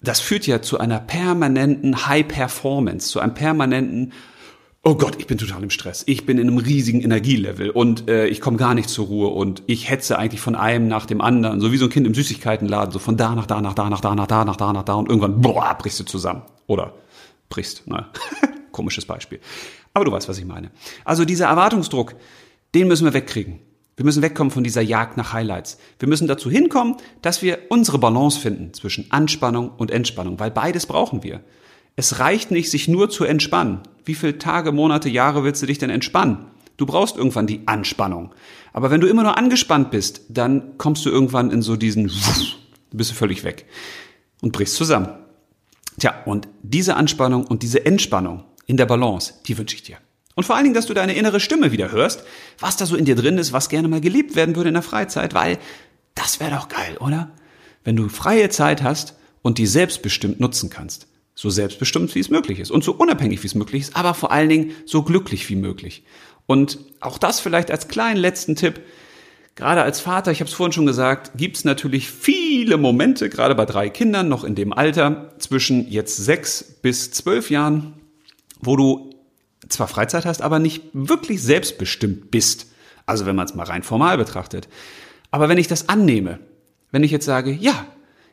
Das 0.00 0.20
führt 0.20 0.46
ja 0.46 0.62
zu 0.62 0.78
einer 0.78 1.00
permanenten 1.00 2.06
High 2.06 2.26
Performance, 2.26 3.08
zu 3.08 3.20
einem 3.20 3.34
permanenten 3.34 4.12
oh 4.86 4.94
Gott, 4.94 5.16
ich 5.18 5.26
bin 5.26 5.36
total 5.36 5.64
im 5.64 5.70
Stress. 5.70 6.04
Ich 6.06 6.26
bin 6.26 6.38
in 6.38 6.48
einem 6.48 6.58
riesigen 6.58 7.00
Energielevel 7.00 7.70
und 7.70 8.08
äh, 8.08 8.28
ich 8.28 8.40
komme 8.40 8.56
gar 8.56 8.72
nicht 8.72 8.88
zur 8.88 9.06
Ruhe 9.06 9.28
und 9.28 9.64
ich 9.66 9.90
hetze 9.90 10.16
eigentlich 10.16 10.40
von 10.40 10.54
einem 10.54 10.86
nach 10.86 11.06
dem 11.06 11.20
anderen, 11.20 11.60
so 11.60 11.72
wie 11.72 11.76
so 11.76 11.86
ein 11.86 11.90
Kind 11.90 12.06
im 12.06 12.14
Süßigkeitenladen, 12.14 12.92
so 12.92 13.00
von 13.00 13.16
da 13.16 13.34
nach 13.34 13.46
da 13.46 13.60
nach 13.60 13.74
da 13.74 13.90
nach 13.90 14.00
da 14.00 14.14
nach 14.14 14.28
da 14.28 14.44
nach 14.44 14.56
da 14.56 14.72
nach 14.72 14.84
da 14.84 14.94
und 14.94 15.08
irgendwann 15.08 15.40
boah, 15.40 15.76
brichst 15.76 15.98
du 15.98 16.04
zusammen. 16.04 16.42
Oder 16.68 16.94
brichst, 17.48 17.86
ne? 17.88 18.06
Komisches 18.70 19.06
Beispiel. 19.06 19.40
Aber 19.92 20.04
du 20.04 20.12
weißt, 20.12 20.28
was 20.28 20.38
ich 20.38 20.44
meine. 20.44 20.70
Also 21.04 21.24
dieser 21.24 21.46
Erwartungsdruck, 21.46 22.14
den 22.74 22.86
müssen 22.86 23.06
wir 23.06 23.12
wegkriegen. 23.12 23.58
Wir 23.96 24.04
müssen 24.04 24.22
wegkommen 24.22 24.52
von 24.52 24.62
dieser 24.62 24.82
Jagd 24.82 25.16
nach 25.16 25.32
Highlights. 25.32 25.78
Wir 25.98 26.08
müssen 26.08 26.28
dazu 26.28 26.48
hinkommen, 26.48 26.96
dass 27.22 27.42
wir 27.42 27.58
unsere 27.70 27.98
Balance 27.98 28.38
finden 28.38 28.72
zwischen 28.72 29.10
Anspannung 29.10 29.70
und 29.70 29.90
Entspannung, 29.90 30.38
weil 30.38 30.52
beides 30.52 30.86
brauchen 30.86 31.24
wir. 31.24 31.40
Es 31.96 32.20
reicht 32.20 32.52
nicht, 32.52 32.70
sich 32.70 32.86
nur 32.86 33.10
zu 33.10 33.24
entspannen. 33.24 33.80
Wie 34.06 34.14
viele 34.14 34.38
Tage, 34.38 34.72
Monate, 34.72 35.08
Jahre 35.08 35.44
willst 35.44 35.60
du 35.60 35.66
dich 35.66 35.78
denn 35.78 35.90
entspannen? 35.90 36.46
Du 36.76 36.86
brauchst 36.86 37.16
irgendwann 37.16 37.46
die 37.46 37.66
Anspannung. 37.66 38.34
Aber 38.72 38.90
wenn 38.90 39.00
du 39.00 39.08
immer 39.08 39.24
nur 39.24 39.36
angespannt 39.36 39.90
bist, 39.90 40.22
dann 40.28 40.78
kommst 40.78 41.04
du 41.04 41.10
irgendwann 41.10 41.50
in 41.50 41.60
so 41.60 41.76
diesen, 41.76 42.10
bist 42.92 43.10
du 43.10 43.14
völlig 43.14 43.42
weg 43.42 43.66
und 44.42 44.52
brichst 44.52 44.76
zusammen. 44.76 45.08
Tja, 45.98 46.14
und 46.24 46.46
diese 46.62 46.94
Anspannung 46.96 47.46
und 47.46 47.62
diese 47.62 47.84
Entspannung 47.84 48.44
in 48.66 48.76
der 48.76 48.86
Balance, 48.86 49.34
die 49.46 49.58
wünsche 49.58 49.74
ich 49.74 49.82
dir. 49.82 49.96
Und 50.36 50.44
vor 50.44 50.54
allen 50.54 50.64
Dingen, 50.64 50.74
dass 50.74 50.86
du 50.86 50.94
deine 50.94 51.14
innere 51.14 51.40
Stimme 51.40 51.72
wieder 51.72 51.90
hörst, 51.90 52.22
was 52.60 52.76
da 52.76 52.86
so 52.86 52.94
in 52.94 53.06
dir 53.06 53.16
drin 53.16 53.38
ist, 53.38 53.52
was 53.52 53.70
gerne 53.70 53.88
mal 53.88 54.02
gelebt 54.02 54.36
werden 54.36 54.54
würde 54.54 54.68
in 54.68 54.74
der 54.74 54.82
Freizeit, 54.82 55.34
weil 55.34 55.58
das 56.14 56.38
wäre 56.38 56.54
doch 56.54 56.68
geil, 56.68 56.98
oder? 57.00 57.30
Wenn 57.82 57.96
du 57.96 58.08
freie 58.08 58.50
Zeit 58.50 58.82
hast 58.82 59.16
und 59.40 59.58
die 59.58 59.66
selbstbestimmt 59.66 60.38
nutzen 60.38 60.68
kannst. 60.68 61.08
So 61.38 61.50
selbstbestimmt, 61.50 62.14
wie 62.14 62.20
es 62.20 62.30
möglich 62.30 62.58
ist 62.58 62.70
und 62.70 62.82
so 62.82 62.92
unabhängig, 62.92 63.42
wie 63.42 63.46
es 63.46 63.54
möglich 63.54 63.82
ist, 63.82 63.96
aber 63.96 64.14
vor 64.14 64.32
allen 64.32 64.48
Dingen 64.48 64.72
so 64.86 65.02
glücklich 65.02 65.48
wie 65.50 65.56
möglich. 65.56 66.02
Und 66.46 66.78
auch 67.00 67.18
das 67.18 67.40
vielleicht 67.40 67.70
als 67.70 67.88
kleinen 67.88 68.18
letzten 68.18 68.56
Tipp. 68.56 68.80
Gerade 69.54 69.82
als 69.82 70.00
Vater, 70.00 70.32
ich 70.32 70.40
habe 70.40 70.48
es 70.48 70.54
vorhin 70.54 70.72
schon 70.72 70.86
gesagt, 70.86 71.32
gibt 71.36 71.58
es 71.58 71.64
natürlich 71.64 72.10
viele 72.10 72.78
Momente, 72.78 73.28
gerade 73.28 73.54
bei 73.54 73.66
drei 73.66 73.90
Kindern 73.90 74.28
noch 74.28 74.44
in 74.44 74.54
dem 74.54 74.72
Alter 74.72 75.34
zwischen 75.38 75.88
jetzt 75.90 76.16
sechs 76.16 76.62
bis 76.82 77.10
zwölf 77.10 77.50
Jahren, 77.50 77.92
wo 78.60 78.76
du 78.76 79.10
zwar 79.68 79.88
Freizeit 79.88 80.24
hast, 80.24 80.40
aber 80.40 80.58
nicht 80.58 80.84
wirklich 80.94 81.42
selbstbestimmt 81.42 82.30
bist. 82.30 82.72
Also 83.04 83.26
wenn 83.26 83.36
man 83.36 83.46
es 83.46 83.54
mal 83.54 83.64
rein 83.64 83.82
formal 83.82 84.16
betrachtet. 84.16 84.68
Aber 85.30 85.50
wenn 85.50 85.58
ich 85.58 85.68
das 85.68 85.88
annehme, 85.90 86.38
wenn 86.92 87.04
ich 87.04 87.10
jetzt 87.10 87.26
sage, 87.26 87.52
ja, 87.52 87.86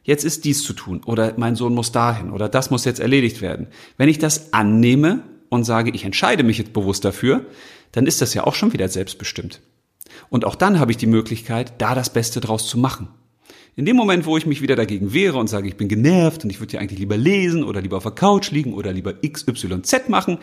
jetzt 0.03 0.23
ist 0.23 0.45
dies 0.45 0.63
zu 0.63 0.73
tun 0.73 1.01
oder 1.05 1.33
mein 1.37 1.55
Sohn 1.55 1.73
muss 1.73 1.91
dahin 1.91 2.31
oder 2.31 2.49
das 2.49 2.69
muss 2.69 2.85
jetzt 2.85 2.99
erledigt 2.99 3.41
werden. 3.41 3.67
Wenn 3.97 4.09
ich 4.09 4.19
das 4.19 4.53
annehme 4.53 5.23
und 5.49 5.63
sage, 5.63 5.91
ich 5.91 6.05
entscheide 6.05 6.43
mich 6.43 6.57
jetzt 6.57 6.73
bewusst 6.73 7.05
dafür, 7.05 7.45
dann 7.91 8.05
ist 8.05 8.21
das 8.21 8.33
ja 8.33 8.43
auch 8.45 8.55
schon 8.55 8.73
wieder 8.73 8.89
selbstbestimmt. 8.89 9.61
Und 10.29 10.45
auch 10.45 10.55
dann 10.55 10.79
habe 10.79 10.91
ich 10.91 10.97
die 10.97 11.07
Möglichkeit, 11.07 11.73
da 11.79 11.95
das 11.95 12.11
Beste 12.11 12.41
draus 12.41 12.67
zu 12.67 12.77
machen. 12.77 13.07
In 13.75 13.85
dem 13.85 13.95
Moment, 13.95 14.25
wo 14.25 14.37
ich 14.37 14.45
mich 14.45 14.61
wieder 14.61 14.75
dagegen 14.75 15.13
wehre 15.13 15.39
und 15.39 15.47
sage, 15.47 15.67
ich 15.67 15.77
bin 15.77 15.87
genervt 15.87 16.43
und 16.43 16.51
ich 16.51 16.59
würde 16.59 16.73
ja 16.73 16.79
eigentlich 16.79 16.99
lieber 16.99 17.17
lesen 17.17 17.63
oder 17.63 17.81
lieber 17.81 17.97
auf 17.97 18.03
der 18.03 18.11
Couch 18.11 18.51
liegen 18.51 18.73
oder 18.73 18.93
lieber 18.93 19.13
XYZ 19.13 20.09
machen, 20.09 20.37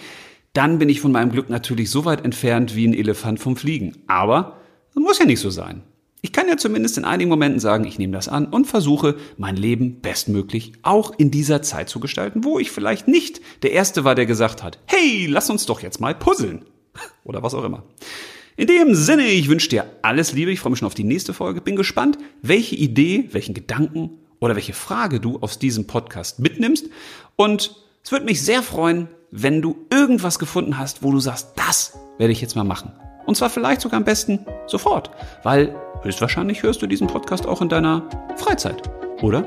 dann 0.52 0.78
bin 0.78 0.88
ich 0.88 1.00
von 1.00 1.12
meinem 1.12 1.30
Glück 1.30 1.48
natürlich 1.48 1.90
so 1.90 2.04
weit 2.04 2.24
entfernt 2.24 2.74
wie 2.74 2.88
ein 2.88 2.94
Elefant 2.94 3.38
vom 3.38 3.56
Fliegen. 3.56 3.98
Aber 4.08 4.56
das 4.94 5.02
muss 5.02 5.18
ja 5.20 5.26
nicht 5.26 5.38
so 5.38 5.50
sein. 5.50 5.82
Ich 6.22 6.32
kann 6.32 6.48
ja 6.48 6.58
zumindest 6.58 6.98
in 6.98 7.06
einigen 7.06 7.30
Momenten 7.30 7.60
sagen, 7.60 7.84
ich 7.84 7.98
nehme 7.98 8.12
das 8.12 8.28
an 8.28 8.46
und 8.46 8.66
versuche, 8.66 9.16
mein 9.38 9.56
Leben 9.56 10.00
bestmöglich 10.00 10.72
auch 10.82 11.12
in 11.16 11.30
dieser 11.30 11.62
Zeit 11.62 11.88
zu 11.88 11.98
gestalten, 11.98 12.44
wo 12.44 12.58
ich 12.58 12.70
vielleicht 12.70 13.08
nicht 13.08 13.40
der 13.62 13.72
Erste 13.72 14.04
war, 14.04 14.14
der 14.14 14.26
gesagt 14.26 14.62
hat, 14.62 14.78
hey, 14.84 15.26
lass 15.26 15.48
uns 15.48 15.64
doch 15.64 15.80
jetzt 15.80 16.00
mal 16.00 16.14
puzzeln. 16.14 16.66
Oder 17.24 17.42
was 17.42 17.54
auch 17.54 17.64
immer. 17.64 17.84
In 18.56 18.66
dem 18.66 18.94
Sinne, 18.94 19.24
ich 19.24 19.48
wünsche 19.48 19.70
dir 19.70 19.86
alles 20.02 20.32
Liebe, 20.32 20.50
ich 20.50 20.60
freue 20.60 20.70
mich 20.70 20.80
schon 20.80 20.86
auf 20.86 20.94
die 20.94 21.04
nächste 21.04 21.32
Folge, 21.32 21.62
bin 21.62 21.76
gespannt, 21.76 22.18
welche 22.42 22.76
Idee, 22.76 23.28
welchen 23.32 23.54
Gedanken 23.54 24.18
oder 24.40 24.54
welche 24.54 24.74
Frage 24.74 25.20
du 25.20 25.38
aus 25.38 25.58
diesem 25.58 25.86
Podcast 25.86 26.40
mitnimmst 26.40 26.90
und 27.36 27.76
es 28.02 28.12
würde 28.12 28.26
mich 28.26 28.42
sehr 28.42 28.62
freuen, 28.62 29.08
wenn 29.30 29.62
du 29.62 29.86
irgendwas 29.90 30.38
gefunden 30.38 30.78
hast, 30.78 31.02
wo 31.02 31.12
du 31.12 31.20
sagst, 31.20 31.52
das 31.56 31.98
werde 32.18 32.32
ich 32.32 32.40
jetzt 32.40 32.56
mal 32.56 32.64
machen. 32.64 32.92
Und 33.26 33.36
zwar 33.36 33.48
vielleicht 33.48 33.80
sogar 33.80 33.98
am 33.98 34.04
besten 34.04 34.44
sofort, 34.66 35.10
weil 35.42 35.74
Höchstwahrscheinlich 36.02 36.62
hörst 36.62 36.80
du 36.80 36.86
diesen 36.86 37.06
Podcast 37.06 37.46
auch 37.46 37.60
in 37.60 37.68
deiner 37.68 38.02
Freizeit, 38.36 38.82
oder? 39.20 39.44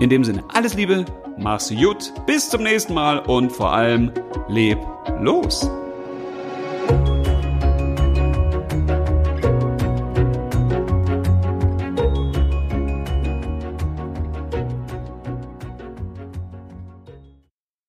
In 0.00 0.08
dem 0.08 0.24
Sinne, 0.24 0.42
alles 0.48 0.74
Liebe, 0.74 1.04
mach's 1.36 1.70
gut, 1.70 2.12
bis 2.26 2.48
zum 2.48 2.62
nächsten 2.62 2.94
Mal 2.94 3.18
und 3.18 3.52
vor 3.52 3.72
allem 3.72 4.12
leb 4.48 4.78
los. 5.20 5.68